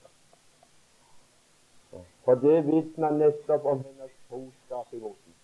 For 2.24 2.34
det 2.34 2.66
vitner 2.66 3.10
nettopp 3.10 3.64
om 3.64 3.82
hennes 3.82 4.14
troskap 4.28 4.92
imot 4.92 5.16
den. 5.24 5.34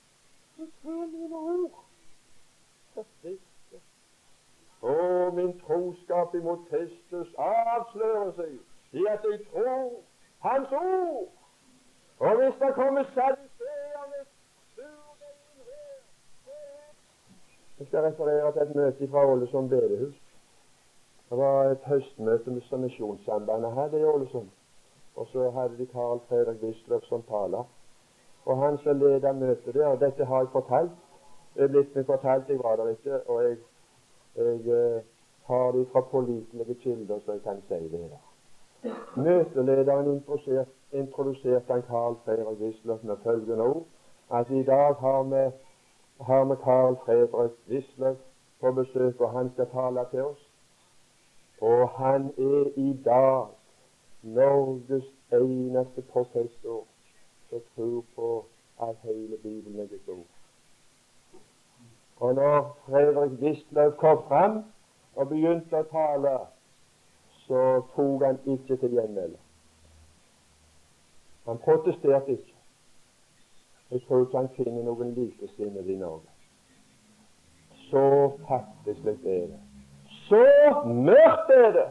Du 0.59 0.71
tror 0.83 1.07
mine 1.07 1.37
ord. 1.37 1.86
Å, 4.83 5.31
min 5.35 5.53
troskap 5.61 6.35
imot 6.35 6.69
Kristus 6.71 7.33
avslører 7.39 8.33
seg 8.37 8.53
i 9.01 9.07
at 9.11 9.25
jeg 9.31 9.41
tror 9.51 9.91
Hans 10.45 10.73
ord. 10.73 11.29
Og 12.19 12.37
hvis 12.41 12.55
det 12.61 12.75
kommer 12.75 13.05
saduserende 13.15 14.21
surdeigen 14.75 15.65
her 15.67 16.95
Jeg 17.79 17.87
skal 17.87 18.05
referere 18.05 18.53
til 18.53 18.63
et 18.63 18.77
møte 18.77 19.09
fra 19.11 19.27
Ålesund 19.33 19.69
bedehus. 19.69 20.15
Det 21.31 21.39
var 21.39 21.65
et 21.71 21.89
høstmøte 21.91 22.61
som 22.69 22.81
Misjonssambandet 22.81 23.73
hadde 23.73 24.01
i 24.01 24.05
Ålesund. 24.05 24.49
Og 25.17 25.27
så 25.33 25.51
hadde 25.51 25.79
de 25.79 25.87
Karl 25.87 26.21
Fredrik 26.29 26.63
Wisløff 26.63 27.05
som 27.05 27.23
taler. 27.23 27.65
Og 28.45 28.59
han 28.63 28.79
som 28.79 28.99
ledet 28.99 29.37
møtet 29.37 29.75
der, 29.75 29.97
dette 29.97 30.25
har 30.25 30.39
jeg 30.39 30.53
fortalt 30.53 31.06
er 31.59 31.69
blitt 31.69 31.95
meg 31.95 32.07
fortalt, 32.07 32.49
jeg 32.49 32.59
var 32.63 32.77
der 32.77 32.89
ikke, 32.93 33.21
og 33.31 33.43
jeg, 33.45 33.57
jeg 34.37 34.61
uh, 34.67 35.03
har 35.47 35.73
det 35.73 35.87
fra 35.93 36.01
pålitelige 36.01 36.75
kilder, 36.83 37.19
så 37.25 37.33
jeg 37.33 37.43
kan 37.43 37.63
si 37.69 37.89
det 37.93 38.01
her. 38.01 38.23
Møtelederen 39.17 40.09
introduserte 40.93 41.73
han 41.73 41.83
Carl 41.83 42.17
Fredrik 42.25 42.61
Wisløff 42.61 43.03
med 43.03 43.17
følgende 43.25 43.65
ord 43.65 43.87
at 44.31 44.51
i 44.51 44.63
dag 44.63 44.95
har 44.95 45.23
vi, 45.23 45.51
har 46.21 46.45
vi 46.45 46.55
Carl 46.65 46.97
Fredrik 47.05 47.53
Wisløff 47.69 48.19
på 48.61 48.73
besøk, 48.73 49.21
og 49.21 49.31
han 49.31 49.51
skal 49.53 49.67
tale 49.73 50.05
til 50.11 50.23
oss. 50.25 50.51
Og 51.61 51.89
han 51.89 52.27
er 52.39 52.71
i 52.77 53.01
dag 53.05 53.47
Norges 54.23 55.05
eneste 55.33 56.03
professor 56.03 56.85
som 57.51 57.61
tror 57.75 58.05
på 58.15 58.45
at 58.83 58.97
hele 59.03 59.37
Bibelen 59.43 59.81
er 59.81 59.87
Guds 59.87 60.09
ord. 60.09 60.36
Og 62.21 62.35
når 62.35 62.79
Fredrik 62.87 63.41
Wisløw 63.41 63.91
kom 63.91 64.23
fram 64.29 64.63
og 65.17 65.29
begynte 65.29 65.81
å 65.81 65.89
tale, 65.91 66.37
så 67.47 67.65
tok 67.95 68.25
han 68.25 68.39
ikke 68.47 68.77
til 68.81 68.97
gjenmæle. 68.97 69.37
Han 71.47 71.59
protesterte 71.59 72.33
ikke. 72.33 72.55
Jeg 73.91 74.01
tror 74.07 74.25
ikke 74.25 74.39
han 74.39 74.49
finner 74.57 74.83
noen 74.83 75.13
likesinnede 75.15 75.93
i 75.93 75.99
Norge. 76.01 76.33
Så 77.91 78.03
fattigslig 78.49 79.15
er 79.25 79.47
det. 79.53 79.61
Så 80.27 80.43
mørkt 80.87 81.53
er 81.55 81.71
det! 81.77 81.87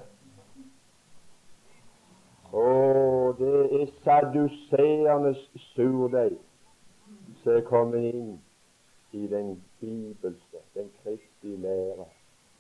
Å, 2.56 2.66
det 3.38 3.54
er 3.78 3.86
saduseernes 4.04 5.40
surdeig 5.74 6.36
som 7.44 7.56
er 7.56 7.64
kommet 7.68 8.10
inn 8.12 8.36
i 9.16 9.28
den 9.28 9.64
bibelske, 9.80 10.58
den 10.74 10.92
kristi 11.04 11.56
lære. 11.56 12.06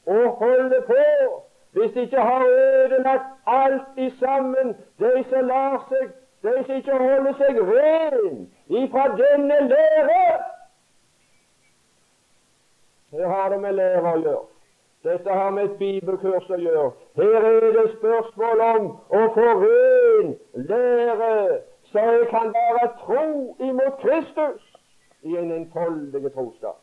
Og 0.06 0.30
holde 0.30 0.84
på! 0.86 1.44
Hvis 1.72 1.92
de 1.92 2.02
ikke 2.02 2.18
har 2.18 2.46
ødelagt 2.46 3.24
alt 3.48 3.88
i 3.98 4.10
sammen, 4.20 4.68
de 5.00 5.26
som 5.30 5.48
lar 5.48 5.88
seg, 5.90 6.12
de 6.44 6.64
som 6.66 6.76
ikke 6.76 6.98
holder 6.98 7.34
seg 7.40 7.60
ren 7.72 8.38
ifra 8.68 9.08
denne 9.22 9.58
lære 9.72 10.44
Her 13.12 13.28
har 13.28 13.50
det 13.50 13.60
med 13.62 13.74
lære 13.74 14.14
å 14.14 14.22
gjøre. 14.24 14.46
Dette 15.04 15.30
har 15.30 15.50
med 15.50 15.64
et 15.64 15.76
bibelkurs 15.80 16.48
å 16.50 16.58
gjøre. 16.60 16.88
Her 17.20 17.50
er 17.50 17.68
det 17.76 17.86
spørsmål 17.98 18.64
om 18.70 18.88
å 19.20 19.26
få 19.36 19.52
ren 19.66 20.32
lære, 20.72 21.60
så 21.92 22.08
jeg 22.12 22.32
kan 22.32 22.56
være 22.56 22.90
tro 23.04 23.28
imot 23.60 24.00
Kristus 24.06 24.75
i 25.26 25.38
en 25.38 25.52
enfoldig 25.52 26.34
troskap. 26.34 26.82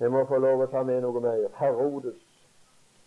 Jeg 0.00 0.10
må 0.10 0.24
få 0.26 0.38
lov 0.42 0.64
å 0.64 0.70
ta 0.72 0.82
med 0.82 1.04
noe 1.04 1.20
mer. 1.22 1.44
Herodes 1.54 2.18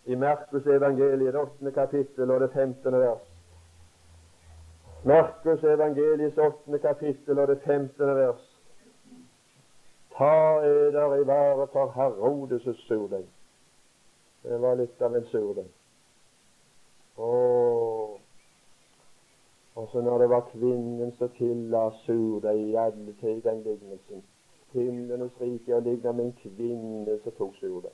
i 0.06 0.16
Markus 0.16 0.68
evangeliet, 0.70 1.34
det 1.34 1.42
åttende 1.42 1.72
kapittel 1.76 2.32
og 2.32 2.40
det 2.46 2.52
femtende 2.54 3.02
vers. 3.02 3.26
Markus 5.04 5.64
evangeliets 5.64 6.38
åttende 6.38 6.80
kapittel 6.80 7.40
og 7.40 7.48
det 7.52 7.60
femtende 7.66 8.16
vers. 8.16 8.46
Ta 10.16 10.62
eder 10.64 11.18
i 11.20 11.28
vare 11.28 11.68
for 11.74 11.92
Herodes' 11.98 12.86
surdeig. 12.88 13.28
Det 14.44 14.62
var 14.62 14.80
litt 14.80 15.02
av 15.02 15.16
en 15.16 15.28
surdeig. 15.34 15.72
Og 19.76 19.90
så 19.92 20.02
når 20.02 20.18
det 20.18 20.30
var 20.30 20.50
kvinnen 20.52 21.12
som 21.12 21.30
tilla 21.30 21.90
surdeig 22.06 22.60
i 22.70 22.76
alle 22.76 23.14
til 23.20 23.44
den 23.44 23.64
lignelsen 23.64 24.24
Himlenes 24.76 25.42
rike 25.42 25.76
og 25.76 25.82
ligna 25.82 26.12
med 26.12 26.26
en 26.26 26.34
kvinne 26.34 27.20
som 27.24 27.32
tok 27.38 27.56
surdeig. 27.56 27.92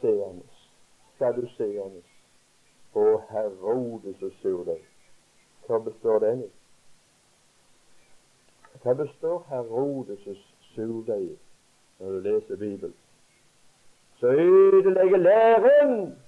seende, 0.00 0.42
saduseernes 1.18 2.10
og 2.94 3.22
Herodes' 3.30 4.42
surdeig. 4.42 4.82
Hva 5.66 5.78
består 5.78 6.18
den 6.18 6.44
i? 6.44 6.50
Hva 8.82 8.94
består 8.94 9.44
Herodes' 9.50 10.54
surdeig 10.74 11.38
når 11.98 12.10
du 12.10 12.18
leser 12.18 12.56
Bibelen? 12.56 12.94
Så 14.20 14.26
ødelegger 14.26 15.16
læren. 15.16 16.18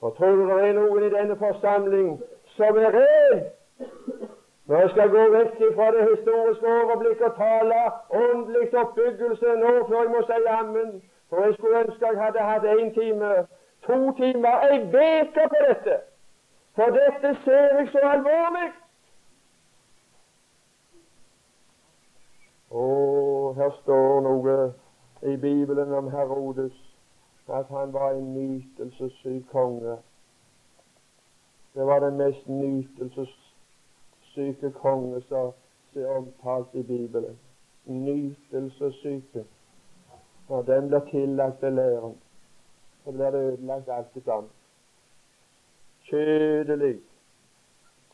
Og 0.00 0.16
tror 0.16 0.30
du 0.30 0.44
det 0.48 0.68
er 0.68 0.72
noen 0.72 1.02
i 1.02 1.10
denne 1.12 1.36
forsamling 1.36 2.22
som 2.56 2.78
er 2.78 2.94
redd 2.96 3.40
Når 4.66 4.80
jeg 4.80 4.90
skal 4.90 5.10
gå 5.10 5.22
vekk 5.34 5.62
fra 5.76 5.86
det 5.96 6.02
historiske 6.10 6.66
overblikk 6.66 7.20
og 7.20 7.32
tale 7.36 7.78
åndelig 8.22 8.74
oppbyggelse 8.82 9.54
nå 9.62 9.72
før 9.88 10.02
jeg 10.02 10.10
må 10.10 10.20
si 10.26 10.36
ammen, 10.58 10.92
for 11.28 11.44
jeg 11.44 11.54
skulle 11.54 11.80
ønske 11.80 12.06
jeg 12.06 12.20
hadde 12.22 12.44
hatt 12.50 12.64
én 12.64 12.92
time, 12.94 13.30
to 13.86 13.98
timer, 14.20 14.54
ei 14.68 14.78
uke 14.84 15.48
på 15.54 15.64
dette. 15.68 15.96
For 16.74 16.94
dette 16.98 17.34
ser 17.44 17.78
jeg 17.78 17.88
så 17.92 18.04
alvorlig. 18.12 18.68
Å, 22.70 22.86
her 23.58 23.74
står 23.82 24.20
noe 24.28 24.56
i 25.26 25.36
Bibelen 25.36 25.92
om 25.98 26.10
Herodes, 26.14 26.78
at 27.50 27.66
han 27.66 27.92
var 27.92 28.10
en 28.10 28.34
nytelsessyk 28.34 29.42
konge. 29.52 29.96
Det 31.74 31.86
var 31.86 32.00
den 32.00 32.16
mest 32.16 32.48
nytelsessyke 32.48 34.70
konge 34.70 35.22
som 35.28 35.52
er 35.94 36.06
omtalt 36.06 36.74
i 36.74 36.82
Bibelen. 36.82 37.38
Nytelsessyke. 37.84 39.44
Når 40.48 40.62
den 40.62 40.88
blir 40.88 41.00
tillagt 41.10 41.60
til 41.60 41.72
læren, 41.72 42.16
så 43.04 43.12
blir 43.12 43.30
det 43.30 43.38
ødelagt 43.38 43.88
alt 43.88 44.24
sammen. 44.24 44.50
Kjødelig 46.02 47.00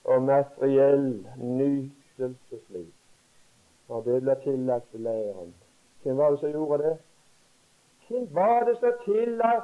og 0.04 0.22
materiell 0.22 1.26
nytelsesliv 1.36 2.92
når 3.88 4.02
det 4.02 4.22
blir 4.22 4.34
tillagt 4.34 4.90
til 4.90 5.00
læren. 5.00 5.54
Hvem 6.02 6.16
var 6.16 6.30
det 6.30 6.40
som 6.40 6.50
gjorde 6.50 6.82
det? 6.82 6.98
Hvem 8.08 8.28
var 8.34 8.64
det 8.64 8.76
står 8.76 8.94
til 9.04 9.40
av 9.44 9.60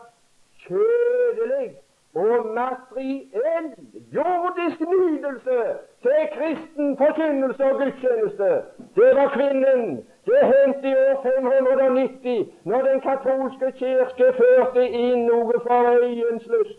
kjødelig 0.65 1.69
og 2.15 2.47
materiell 2.47 3.69
jordisk 4.15 4.81
nydelse 4.81 5.59
til 6.03 6.25
kristen 6.35 6.97
forkynnelse 6.97 7.65
og 7.65 7.79
gudstjeneste? 7.81 8.51
Det 8.97 9.11
var 9.19 9.29
kvinnen. 9.37 10.07
Det 10.27 10.43
hendte 10.53 10.89
i 10.89 10.95
år 10.95 11.23
590, 11.23 12.53
når 12.65 12.83
den 12.83 13.01
katolske 13.01 13.73
kirke 13.79 14.33
førte 14.41 14.89
inn 14.89 15.27
noe 15.27 15.63
for 15.67 15.93
øyens 16.03 16.47
lyst 16.57 16.79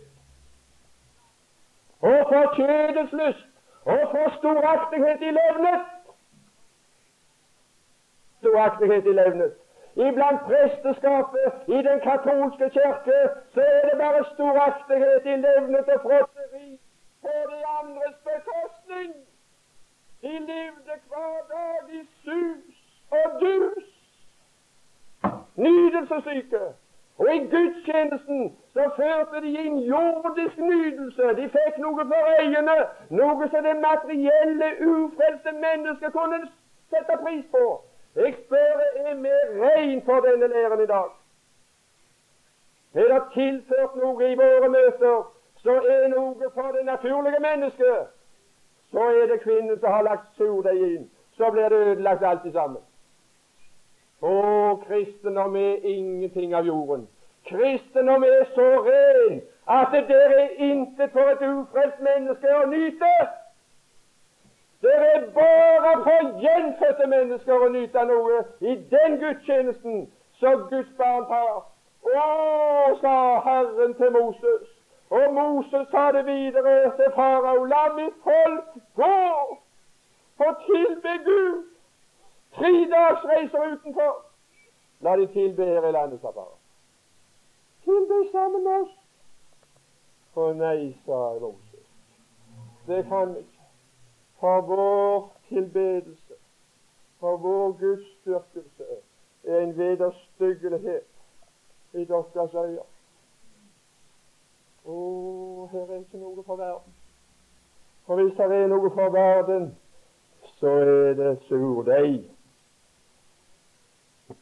og 2.03 2.21
for 2.29 2.55
kjødets 2.55 3.13
lyst 3.23 3.49
og 3.85 4.07
for 4.11 4.37
storaktighet 4.37 5.21
i 5.21 5.35
levnet 5.39 5.91
storaktighet 8.43 9.05
i 9.05 9.13
levnet. 9.19 9.62
Iblant 9.95 10.41
presteskapet 10.49 11.53
i 11.67 11.81
den 11.87 11.99
katolske 11.99 12.69
kirke 12.69 13.19
så 13.53 13.61
er 13.61 13.89
det 13.89 13.97
bare 13.99 14.25
storaktighet 14.33 15.25
i 15.25 15.35
levnet 15.45 15.89
og 15.95 16.01
frotteri 16.01 16.79
på 17.21 17.33
de 17.51 17.59
andres 17.79 18.17
bekostning. 18.29 19.13
De 20.21 20.33
levde 20.39 20.95
hver 21.09 21.37
dag 21.53 21.93
i 21.99 22.01
sus 22.23 22.77
og 23.11 23.41
dus, 23.41 23.85
nydelsessyke. 25.55 26.63
Og 27.17 27.35
i 27.35 27.39
gudstjenesten 27.39 28.57
så 28.73 28.89
førte 28.95 29.41
de 29.45 29.51
inn 29.65 29.79
jordisk 29.79 30.57
nydelse. 30.57 31.35
De 31.37 31.49
fikk 31.55 31.77
noe 31.77 32.05
for 32.09 32.29
øyene, 32.39 32.77
noe 33.09 33.49
som 33.49 33.63
det 33.63 33.75
materielle, 33.89 34.69
ufrelste 34.89 35.51
mennesket 35.51 36.11
kunne 36.13 36.39
sette 36.89 37.17
pris 37.25 37.45
på. 37.51 37.65
Jeg 38.15 38.35
spør 38.45 38.81
er 38.95 39.15
vi 39.15 39.29
rein 39.61 40.01
for 40.05 40.19
denne 40.25 40.47
læren 40.47 40.83
i 40.83 40.85
dag? 40.85 41.09
Er 42.93 43.07
det 43.13 43.23
tilført 43.33 43.95
noe 43.95 44.31
i 44.31 44.35
våre 44.37 44.69
møter 44.69 45.23
så 45.63 45.71
er 45.71 46.07
noe 46.07 46.49
for 46.53 46.71
det 46.75 46.85
naturlige 46.85 47.39
mennesket, 47.39 48.07
så 48.91 48.99
er 48.99 49.27
det 49.31 49.41
kvinnen 49.41 49.79
som 49.79 49.91
har 49.91 50.03
lagt 50.03 50.35
surdeig 50.37 50.81
inn. 50.81 51.05
Så 51.37 51.51
blir 51.51 51.69
det 51.69 51.79
ødelagt 51.87 52.23
alt 52.23 52.49
sammen. 52.53 52.81
Å, 54.21 54.33
kristendom 54.87 55.55
er 55.55 55.87
ingenting 55.87 56.53
av 56.55 56.67
jorden. 56.67 57.07
Kristendom 57.47 58.23
er 58.23 58.43
så 58.55 58.67
ren 58.87 59.39
at 59.71 59.95
det 59.95 60.03
der 60.11 60.35
er 60.41 60.59
intet 60.67 61.15
for 61.15 61.31
et 61.31 61.41
ufrelst 61.47 62.03
menneske 62.03 62.53
å 62.59 62.67
nyte. 62.71 63.13
Det 64.83 64.95
er 64.95 65.19
bare 65.33 65.91
for 66.05 66.39
gjenfødte 66.43 67.07
mennesker 67.07 67.65
å 67.65 67.67
nyte 67.71 68.01
noe 68.09 68.39
i 68.59 68.73
den 68.91 69.13
gudstjenesten 69.21 70.01
som 70.41 70.65
Guds 70.71 70.89
barn 70.97 71.23
tar. 71.29 71.61
Å, 72.03 72.25
sa 72.99 73.13
Herren 73.45 73.93
til 73.99 74.11
Moses. 74.11 74.65
Og 75.09 75.33
Moses 75.33 75.87
sa 75.91 76.03
det 76.11 76.25
videre 76.27 76.73
til 76.97 77.13
farao. 77.15 77.63
La 77.63 77.83
mitt 77.95 78.17
folk 78.27 78.75
gå 78.99 79.15
for 80.41 80.59
tilbe 80.67 81.15
Gud. 81.29 81.63
Tre 82.59 82.73
dags 82.91 83.23
reiser 83.31 83.71
utenfor. 83.77 84.19
La 85.07 85.15
de 85.15 85.27
tilbe 85.37 85.65
her 85.65 85.87
i 85.87 85.95
landet, 85.95 86.19
sa 86.19 86.35
farao. 86.35 86.59
Tilbe 87.87 88.19
sammen 88.35 88.67
med 88.67 88.83
oss. 88.83 88.93
Å 90.35 90.51
nei, 90.59 90.91
sa 91.07 91.23
Moses. 91.39 91.87
Det 92.87 93.03
kan 93.07 93.31
vi 93.31 93.45
ikke 93.45 93.52
for 94.43 94.61
vår 94.61 95.31
tilbedelse, 95.49 96.33
fra 97.19 97.35
vår 97.35 97.71
gudsdyrkelse, 97.71 98.83
er 99.43 99.59
en 99.59 99.77
vederstyggelighet 99.77 101.03
i 101.93 102.05
deres 102.05 102.53
øyne. 102.53 102.83
Å, 104.85 104.97
her 105.71 105.85
er 105.85 106.01
ikke 106.01 106.19
noe 106.19 106.43
for 106.43 106.59
verden. 106.59 106.97
For 108.03 108.19
hvis 108.19 108.33
det 108.35 108.57
er 108.57 108.67
noe 108.67 108.91
for 108.97 109.15
verden, 109.15 109.69
så 110.57 110.73
er 110.81 111.15
det 111.21 111.31
surdeig. 111.47 112.27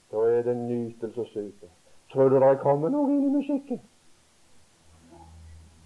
Da 0.10 0.26
er 0.32 0.41
det 0.49 0.58
nytelsessyke. 0.64 1.70
Tror 2.10 2.30
du 2.30 2.39
det 2.39 2.49
er 2.49 2.60
kommet 2.66 2.97
noe 2.97 3.14
inn 3.14 3.30
i 3.30 3.36
musikken? 3.38 3.86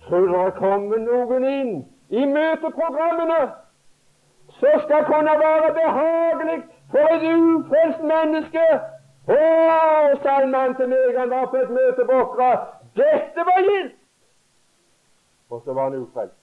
Tror 0.08 0.24
du 0.24 0.32
det 0.32 0.42
er 0.46 0.58
kommet 0.64 1.04
noen 1.04 1.52
inn 1.52 1.78
i 2.16 2.26
møteprogrammene? 2.32 3.65
Som 4.60 4.80
skal 4.86 5.06
kunne 5.06 5.34
være 5.46 5.74
behagelig 5.80 6.64
for 6.92 7.14
et 7.16 7.26
ufrelst 7.34 8.02
menneske. 8.14 8.66
Å, 9.28 9.42
salmen 10.24 10.76
til 10.78 10.90
meg, 10.90 11.18
han 11.18 11.30
var 11.34 11.46
på 11.52 11.62
et 11.64 11.76
møte 11.78 12.06
på 12.06 12.18
Åkra. 12.24 12.50
Dette 12.96 13.46
var 13.50 13.62
gildt! 13.70 13.96
Og 15.50 15.62
så 15.66 15.74
var 15.74 15.90
han 15.90 16.02
ufrelst. 16.02 16.42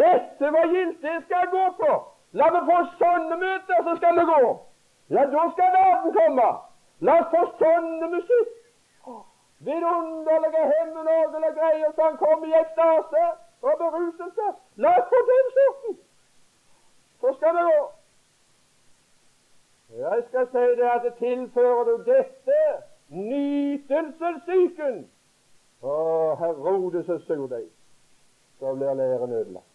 Dette 0.00 0.52
var 0.56 0.66
gildt, 0.74 1.02
det 1.02 1.16
skal 1.24 1.44
jeg 1.44 1.52
gå 1.54 1.66
på. 1.82 1.92
La 2.38 2.50
meg 2.54 2.68
få 2.68 2.80
sånne 3.00 3.36
møter, 3.40 3.80
så 3.86 3.96
skal 3.98 4.18
vi 4.18 4.26
gå. 4.28 4.42
Ja, 5.10 5.24
da 5.32 5.46
skal 5.54 5.72
verden 5.74 6.12
komme. 6.18 6.50
La 7.06 7.16
oss 7.22 7.32
få 7.32 7.40
sånne 7.62 8.10
musikk. 8.12 8.52
Vidunderlige 9.66 10.62
hemmelige 10.72 11.50
greier 11.58 11.90
som 11.96 12.16
kommer 12.20 12.46
i 12.46 12.54
ekstase 12.60 13.24
og 13.66 13.74
beruselse. 13.82 14.46
La 14.84 14.94
oss 15.00 15.10
få 15.10 15.24
den 15.32 15.50
sorten. 15.56 15.98
Så 17.20 17.34
skal 17.36 17.54
det 17.54 17.64
gå. 17.70 17.80
Jeg 19.98 20.22
skal 20.28 20.46
si 20.52 20.64
det 20.80 20.88
at 20.90 21.14
tilfører 21.18 21.84
du 21.84 21.96
dette 22.06 22.60
nytelsessyken 23.08 25.00
Å, 25.82 25.94
Herodes 26.38 27.08
og 27.08 27.20
surdeig, 27.24 27.66
så 28.60 28.74
blir 28.76 28.94
læren 28.94 29.32
ødelagt. 29.32 29.66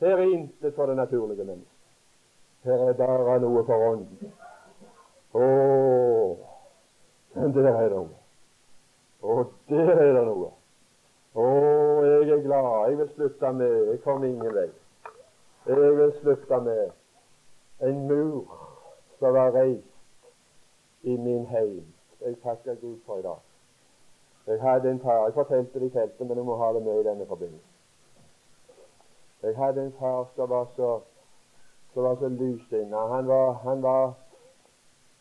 Her 0.00 0.14
er 0.14 0.30
intet 0.30 0.74
for 0.74 0.86
det 0.86 0.96
naturlige 0.96 1.44
mennesket. 1.44 1.74
Her 2.64 2.84
er 2.88 2.92
bare 3.00 3.40
noe 3.42 3.64
for 3.66 3.86
ånden. 3.88 4.32
Å, 5.34 5.48
der 7.34 7.68
er 7.72 7.88
det 7.88 7.96
noe. 7.96 8.14
Å, 9.22 9.42
der 9.68 9.90
er 9.96 10.12
det 10.14 10.24
noe. 10.30 10.52
Å, 11.34 11.48
jeg 12.06 12.30
er 12.36 12.44
glad. 12.46 12.70
Jeg 12.88 12.98
vil 13.02 13.10
slutte 13.16 13.52
med 13.52 13.74
Jeg 13.90 14.00
kom 14.06 14.24
ingen 14.24 14.54
vei. 14.54 14.68
Jeg 15.68 15.76
vil 15.76 16.12
slutte 16.20 16.60
med 16.60 16.90
en 17.80 18.06
mur 18.08 18.44
som 19.18 19.34
var 19.34 19.50
reist 19.50 19.84
i 21.02 21.16
min 21.16 21.46
heim. 21.46 21.84
Jeg 22.20 22.36
takker 22.42 22.74
Gud 22.74 22.96
for 23.06 23.18
i 23.18 23.22
dag. 23.22 23.36
Jeg 24.46 24.62
hadde 24.62 24.90
en 24.90 25.00
far 25.00 25.24
Jeg 25.24 25.34
fortalte 25.34 25.80
det 25.80 25.86
i 25.86 25.90
feltet, 25.90 26.26
men 26.26 26.36
jeg 26.36 26.44
må 26.44 26.56
ha 26.56 26.72
det 26.72 26.82
med 26.82 27.00
i 27.00 27.08
denne 27.08 27.26
forbindelse. 27.26 27.66
Jeg 29.42 29.56
hadde 29.56 29.84
en 29.84 29.92
far 29.98 30.28
som 30.36 30.50
var 30.50 30.66
så 30.76 31.00
som 31.94 32.02
var 32.02 32.16
så 32.16 32.28
lysinna. 32.28 32.96
Han 32.96 33.26
var, 33.26 33.52
han, 33.52 33.82
var, 33.82 34.12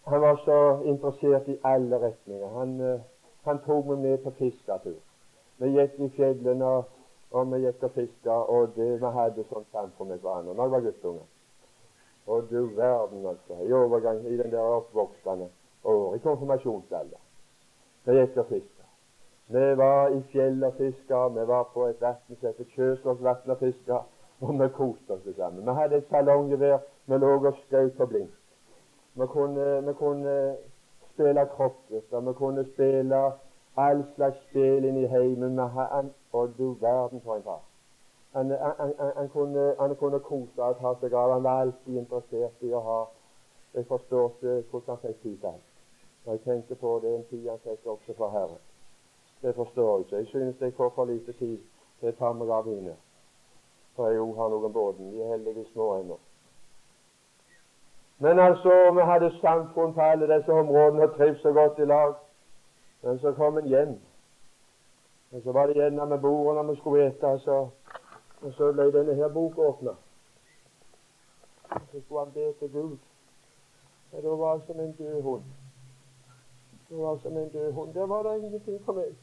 han 0.04 0.22
var 0.22 0.36
så 0.45 0.84
interessert 0.84 1.48
i 1.48 1.58
alle 1.64 2.00
retninger. 2.08 2.48
Han, 2.48 2.82
eh, 2.82 3.00
han 3.43 3.60
tok 3.66 3.86
meg 3.86 3.98
med 3.98 4.18
på 4.18 4.32
fisketur. 4.39 5.00
Vi 5.58 5.72
gikk 5.74 6.00
i 6.00 6.10
fjellene, 6.16 6.66
og, 6.66 6.97
og 7.32 7.52
vi 7.52 7.60
gikk 7.66 7.84
og 7.84 7.92
fiska, 7.92 8.32
og 8.32 8.70
det, 8.76 8.88
vi 9.02 9.12
hadde 9.20 9.46
sånn 9.50 9.66
samfunn 9.72 10.14
med 10.14 10.24
hverandre 10.24 10.54
når 10.56 10.64
jeg 10.64 10.76
var 10.76 10.86
guttunger. 10.86 11.26
Og 12.28 12.50
du 12.50 12.60
verden, 12.76 13.26
altså. 13.26 13.60
I 13.64 13.74
overgang 13.74 14.26
i 14.28 14.38
den 14.38 14.52
der 14.52 14.60
oppvoksende 14.78 15.50
år, 15.84 16.16
i 16.16 16.24
konfirmasjonsalder. 16.24 17.22
Vi 18.06 18.16
gikk 18.20 18.38
og 18.38 18.50
fiska. 18.52 18.88
Vi 19.48 19.66
var 19.80 20.10
i 20.12 20.22
fjellet 20.32 20.68
og 20.68 20.74
fiska, 20.80 21.28
vi 21.28 21.48
var 21.48 21.70
på 21.74 21.88
et 21.88 22.02
vann 22.02 22.20
som 22.28 22.48
heter 22.48 22.72
Kjøsåsvatn 22.76 23.52
og 23.52 23.60
fiska, 23.60 24.02
og 24.42 24.60
vi 24.60 24.68
koste 24.76 25.16
oss 25.16 25.36
sammen. 25.36 25.64
Vi 25.66 25.76
hadde 25.80 26.02
et 26.02 26.10
salonggevær, 26.12 26.80
vi 27.06 27.20
lå 27.24 27.34
og 27.38 27.54
skjøt 27.62 27.96
på 27.98 28.06
blink. 28.12 28.34
Vi 29.16 29.28
kunne, 29.28 29.68
vi 29.88 29.94
kunne 29.94 30.34
spille 31.14 31.48
kroppsøvelser, 31.56 32.20
vi 32.28 32.34
kunne 32.34 32.66
spille 32.74 33.22
all 33.78 34.04
slags 34.16 34.38
spill 34.50 34.86
inn 34.86 34.98
i 35.04 35.08
heimen. 35.08 35.56
med 35.56 35.70
han, 35.70 36.14
Og 36.32 36.54
du 36.58 36.74
verden 36.74 37.22
for 37.22 37.36
en 37.36 37.44
far. 37.44 37.62
Han, 38.34 38.52
han, 38.52 38.94
han, 39.18 39.30
kunne, 39.30 39.76
han 39.80 39.96
kunne 39.96 40.20
kose 40.20 40.64
og 40.64 40.78
ta 40.82 40.94
seg 41.02 41.14
av. 41.14 41.32
Han 41.32 41.44
var 41.44 41.62
alltid 41.62 41.98
interessert 41.98 42.62
i 42.62 42.74
å 42.74 42.82
ha 42.90 43.06
Jeg 43.74 43.86
forstår 43.86 44.30
ikke 44.30 44.54
hvordan 44.72 44.96
han 44.96 45.02
fikk 45.02 45.22
tid 45.22 45.38
til 45.38 45.48
alt. 45.48 45.66
Når 46.26 46.34
jeg 46.34 46.42
tenker 46.42 46.76
på 46.76 47.00
det 47.04 47.16
en 47.16 47.26
tid 47.30 47.50
han 47.50 47.60
fikk 47.64 47.86
også 47.86 48.14
fra 48.18 48.30
Herren. 48.30 48.64
Det 49.42 49.56
forstår 49.56 49.92
jeg 49.92 50.06
ikke. 50.06 50.18
Jeg 50.18 50.28
synes 50.28 50.62
jeg 50.62 50.74
får 50.78 50.90
for 50.96 51.06
lite 51.06 51.34
tid 51.34 51.58
til 52.00 52.10
å 52.10 52.16
ta 52.20 52.32
meg 52.34 52.50
av 52.50 52.70
henne. 52.70 52.96
For 53.96 54.10
jeg 54.10 54.34
har 54.40 54.50
noen 54.50 54.74
båten. 54.74 55.12
De 55.12 55.22
er 55.22 55.36
heldigvis 55.36 55.70
små 55.74 55.92
ennå. 56.00 56.18
Men 58.20 58.40
altså, 58.40 58.74
vi 58.94 59.02
hadde 59.12 59.32
samfunn 59.42 59.94
på 59.94 60.02
alle 60.02 60.30
disse 60.36 60.52
områdene 60.52 61.04
og 61.04 61.16
trivdes 61.18 61.42
så 61.42 61.54
godt 61.54 61.80
i 61.80 61.86
lag. 61.86 62.16
Men 63.02 63.20
så 63.20 63.34
kom 63.34 63.58
en 63.58 63.68
hjem. 63.68 64.00
Og 65.32 65.41
så 65.43 65.52
var 65.52 65.68
det 65.68 65.76
gjerne 65.76 66.06
med 66.06 66.20
bordet 66.20 66.56
når 66.56 66.72
vi 66.72 66.80
skulle 66.80 67.08
ete, 67.08 67.39
så, 67.39 67.70
og 68.41 68.54
så 68.54 68.72
ble 68.72 68.91
denne 68.91 69.16
her 69.16 69.28
boka 69.28 69.62
åpna. 69.62 69.93
Så 71.91 72.02
skulle 72.02 72.26
han 72.26 72.34
be 72.34 72.54
til 72.60 72.72
Gud. 72.72 72.98
Og 74.12 74.24
det 74.24 74.32
var 74.32 74.62
som 74.68 74.80
en 74.80 74.91
død 74.91 75.22
hund. 75.22 75.43
Det 76.89 76.98
var 76.98 77.18
som 77.18 77.38
en 77.38 77.50
død 77.50 77.72
hund. 77.72 77.93
Der 77.93 78.06
var 78.06 78.24
det 78.24 78.43
ingenting 78.43 78.86
for 78.86 78.93
meg. 78.93 79.16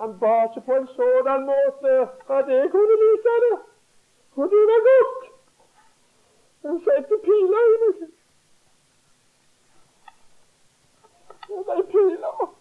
Han 0.00 0.18
ba 0.18 0.44
ikke 0.44 0.60
på 0.66 0.72
en 0.72 0.86
sådan 0.86 1.40
måte 1.50 1.90
at 2.36 2.48
jeg 2.48 2.70
kunne 2.70 2.96
like 3.02 3.34
det. 3.44 3.58
For 4.34 4.42
det 4.42 4.62
var 4.70 4.80
godt. 4.88 5.22
Han 6.62 6.80
satte 6.84 7.14
piler 7.24 7.64
i 7.74 7.76
meg. 7.82 8.21
Det 11.52 11.76
de 11.76 11.84
piler. 11.92 12.54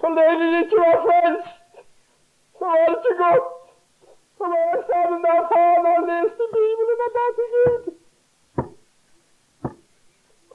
Så 0.00 0.08
lenge 0.16 0.46
de 0.52 0.58
ikke 0.62 0.76
var 0.76 0.98
frelst, 1.06 1.48
så 2.58 2.64
var 2.64 2.76
det 2.76 2.88
ikke 2.96 3.14
godt. 3.22 3.48
Så 4.36 4.44
var 4.50 4.58
jeg 4.64 4.84
sammen 4.90 5.20
med 5.22 5.38
faren 5.50 5.86
han 5.92 6.02
leste 6.10 6.44
Bibelen 6.56 7.00
og 7.06 7.10
ba 7.16 7.24
til 7.38 7.48
Gud. 7.54 7.82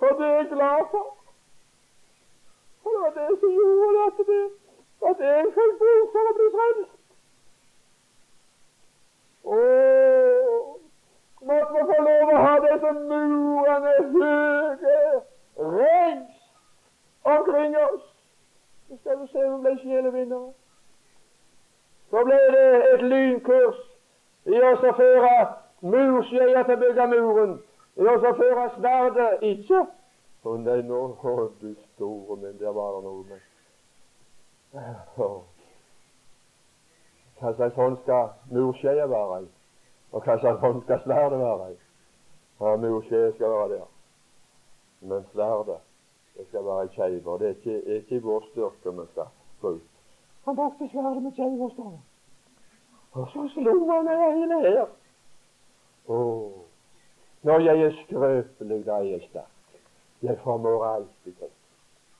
Og 0.03 0.11
det 0.17 0.27
er 0.27 0.35
jeg 0.37 0.47
glad 0.53 0.81
for. 0.91 1.05
For 2.81 2.89
det 2.93 2.99
var 3.03 3.13
det 3.19 3.39
som 3.39 3.51
gjorde 3.59 3.99
at 4.07 4.17
det 4.29 4.45
at 5.09 5.19
jeg 5.19 5.45
fikk 5.55 5.73
bruk 5.81 6.07
for 6.13 6.23
å 6.29 6.35
bli 6.37 6.47
frelst. 6.55 6.93
Og 9.55 9.61
måtte 11.49 11.73
vi 11.75 11.81
få 11.89 11.97
lov 12.07 12.31
å 12.33 12.45
ha 12.45 12.55
disse 12.65 12.91
murene 13.11 13.93
høye 14.13 14.97
reist 15.57 16.26
omkring 17.33 17.77
oss. 17.77 18.05
Så 18.87 18.97
skal 18.97 19.19
vi 19.21 19.27
se 19.31 19.43
om 19.45 19.57
vi 19.57 19.61
ble 19.65 19.73
sjelevinnere. 19.81 20.53
Så 22.09 22.23
ble 22.23 22.39
det 22.55 22.93
et 22.93 23.03
lynkurs 23.11 23.81
i 24.45 24.61
oss 24.69 24.85
å 24.87 24.93
føre 25.01 25.33
murskjea 25.81 26.63
til 26.63 26.77
å 26.77 26.81
bygge 26.85 27.09
muren. 27.11 27.59
I 27.97 28.07
oss 28.07 28.23
å 28.23 28.33
føre 28.39 28.69
sverdet 28.77 29.43
ikke. 29.51 29.83
Å 30.47 30.55
nei, 30.63 30.79
nå, 30.87 31.03
å, 31.19 31.37
du 31.61 31.75
store 31.93 32.39
min, 32.39 32.57
der 32.61 32.75
var 32.75 32.97
det 32.97 33.05
noe 33.09 33.23
med 33.27 33.45
hva 37.39 37.53
slags 37.55 37.75
hånd 37.75 37.97
skal 38.03 38.29
murskeia 38.51 39.05
være 39.09 39.41
i? 39.43 39.47
Og 40.11 40.23
hva 40.23 40.37
slags 40.41 40.59
hånd 40.61 40.81
skal 40.83 41.01
sverdet 41.03 41.39
være 41.39 41.71
i? 41.71 41.77
Ja, 42.61 42.75
Murskeia 42.81 43.31
skal 43.35 43.53
være 43.53 43.69
der, 43.75 43.89
men 45.01 45.25
sverdet 45.31 45.79
det 46.37 46.47
skal 46.47 46.65
være 46.65 46.87
keiver. 46.87 47.37
Det 47.37 47.47
er 47.47 47.55
ikke, 47.55 47.75
er 47.89 47.95
ikke 47.95 48.21
vår 48.21 48.43
styrke 48.51 48.93
vi 48.99 49.07
skal 49.11 49.29
bruke. 49.61 49.81
Han 50.45 50.55
brukte 50.55 50.89
sverdet 50.91 51.23
med 51.23 51.31
keiver, 51.31 51.69
står 51.69 51.89
det. 51.89 52.01
Og 53.11 53.27
så 53.33 53.49
slo 53.53 53.89
han 53.91 54.07
hele 54.07 54.61
her. 54.61 54.85
Oh. 56.07 56.51
Når 57.43 57.59
jeg 57.59 57.81
er 57.81 57.91
skrøpelig, 58.05 58.85
da 58.85 58.91
er 58.91 59.03
jeg 59.03 59.21
sterk. 59.29 59.81
Jeg 60.21 60.39
formår 60.43 60.85
alltid 60.85 61.33
ting. 61.33 61.51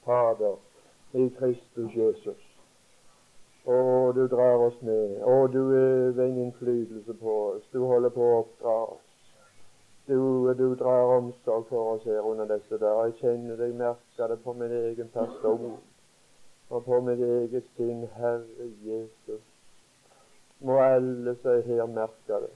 Fader, 0.06 0.56
i 1.14 1.30
Kristus 1.40 1.96
Jesus. 1.96 2.44
Å, 3.68 4.12
du 4.16 4.28
drar 4.32 4.62
oss 4.68 4.78
ned. 4.82 5.18
Å, 5.24 5.48
du 5.52 5.60
øver 5.60 6.24
en 6.24 6.38
innflytelse 6.46 7.14
på 7.20 7.34
oss. 7.48 7.66
Du 7.74 7.82
holder 7.84 8.14
på 8.16 8.24
å 8.24 8.38
oppdra 8.44 8.76
oss. 8.94 9.07
Du, 10.08 10.54
du 10.54 10.76
drar 10.76 11.18
omsorg 11.18 11.66
for 11.68 11.94
oss 11.94 12.04
her 12.04 12.22
under 12.22 12.46
disse 12.46 12.78
der. 12.80 13.04
Jeg 13.06 13.16
kjenner 13.20 13.58
deg, 13.60 13.74
merker 13.76 14.32
det 14.32 14.38
på 14.44 14.54
min 14.56 14.72
egen 14.72 15.10
person 15.12 15.74
og 16.70 16.86
på 16.86 17.00
mitt 17.04 17.20
eget 17.26 17.68
sinn. 17.76 18.06
Herre 18.16 18.70
Jesus, 18.86 19.44
må 20.64 20.80
alle 20.80 21.36
som 21.42 21.52
er 21.58 21.68
her, 21.68 21.84
merke 21.92 22.40
det. 22.46 22.54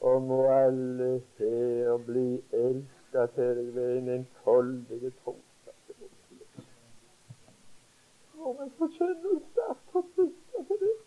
Og 0.00 0.22
må 0.22 0.40
alle 0.50 1.22
her 1.38 1.96
bli 2.10 2.26
elska 2.64 3.28
til 3.38 3.54
deg 3.60 3.74
ved 3.78 3.96
en 4.00 4.12
enfoldig 4.18 5.12
tro. 5.22 5.36
Og 8.38 8.58
vi 8.58 8.70
forkjenner 8.82 9.44
sterkt 9.52 10.02
at 10.02 10.97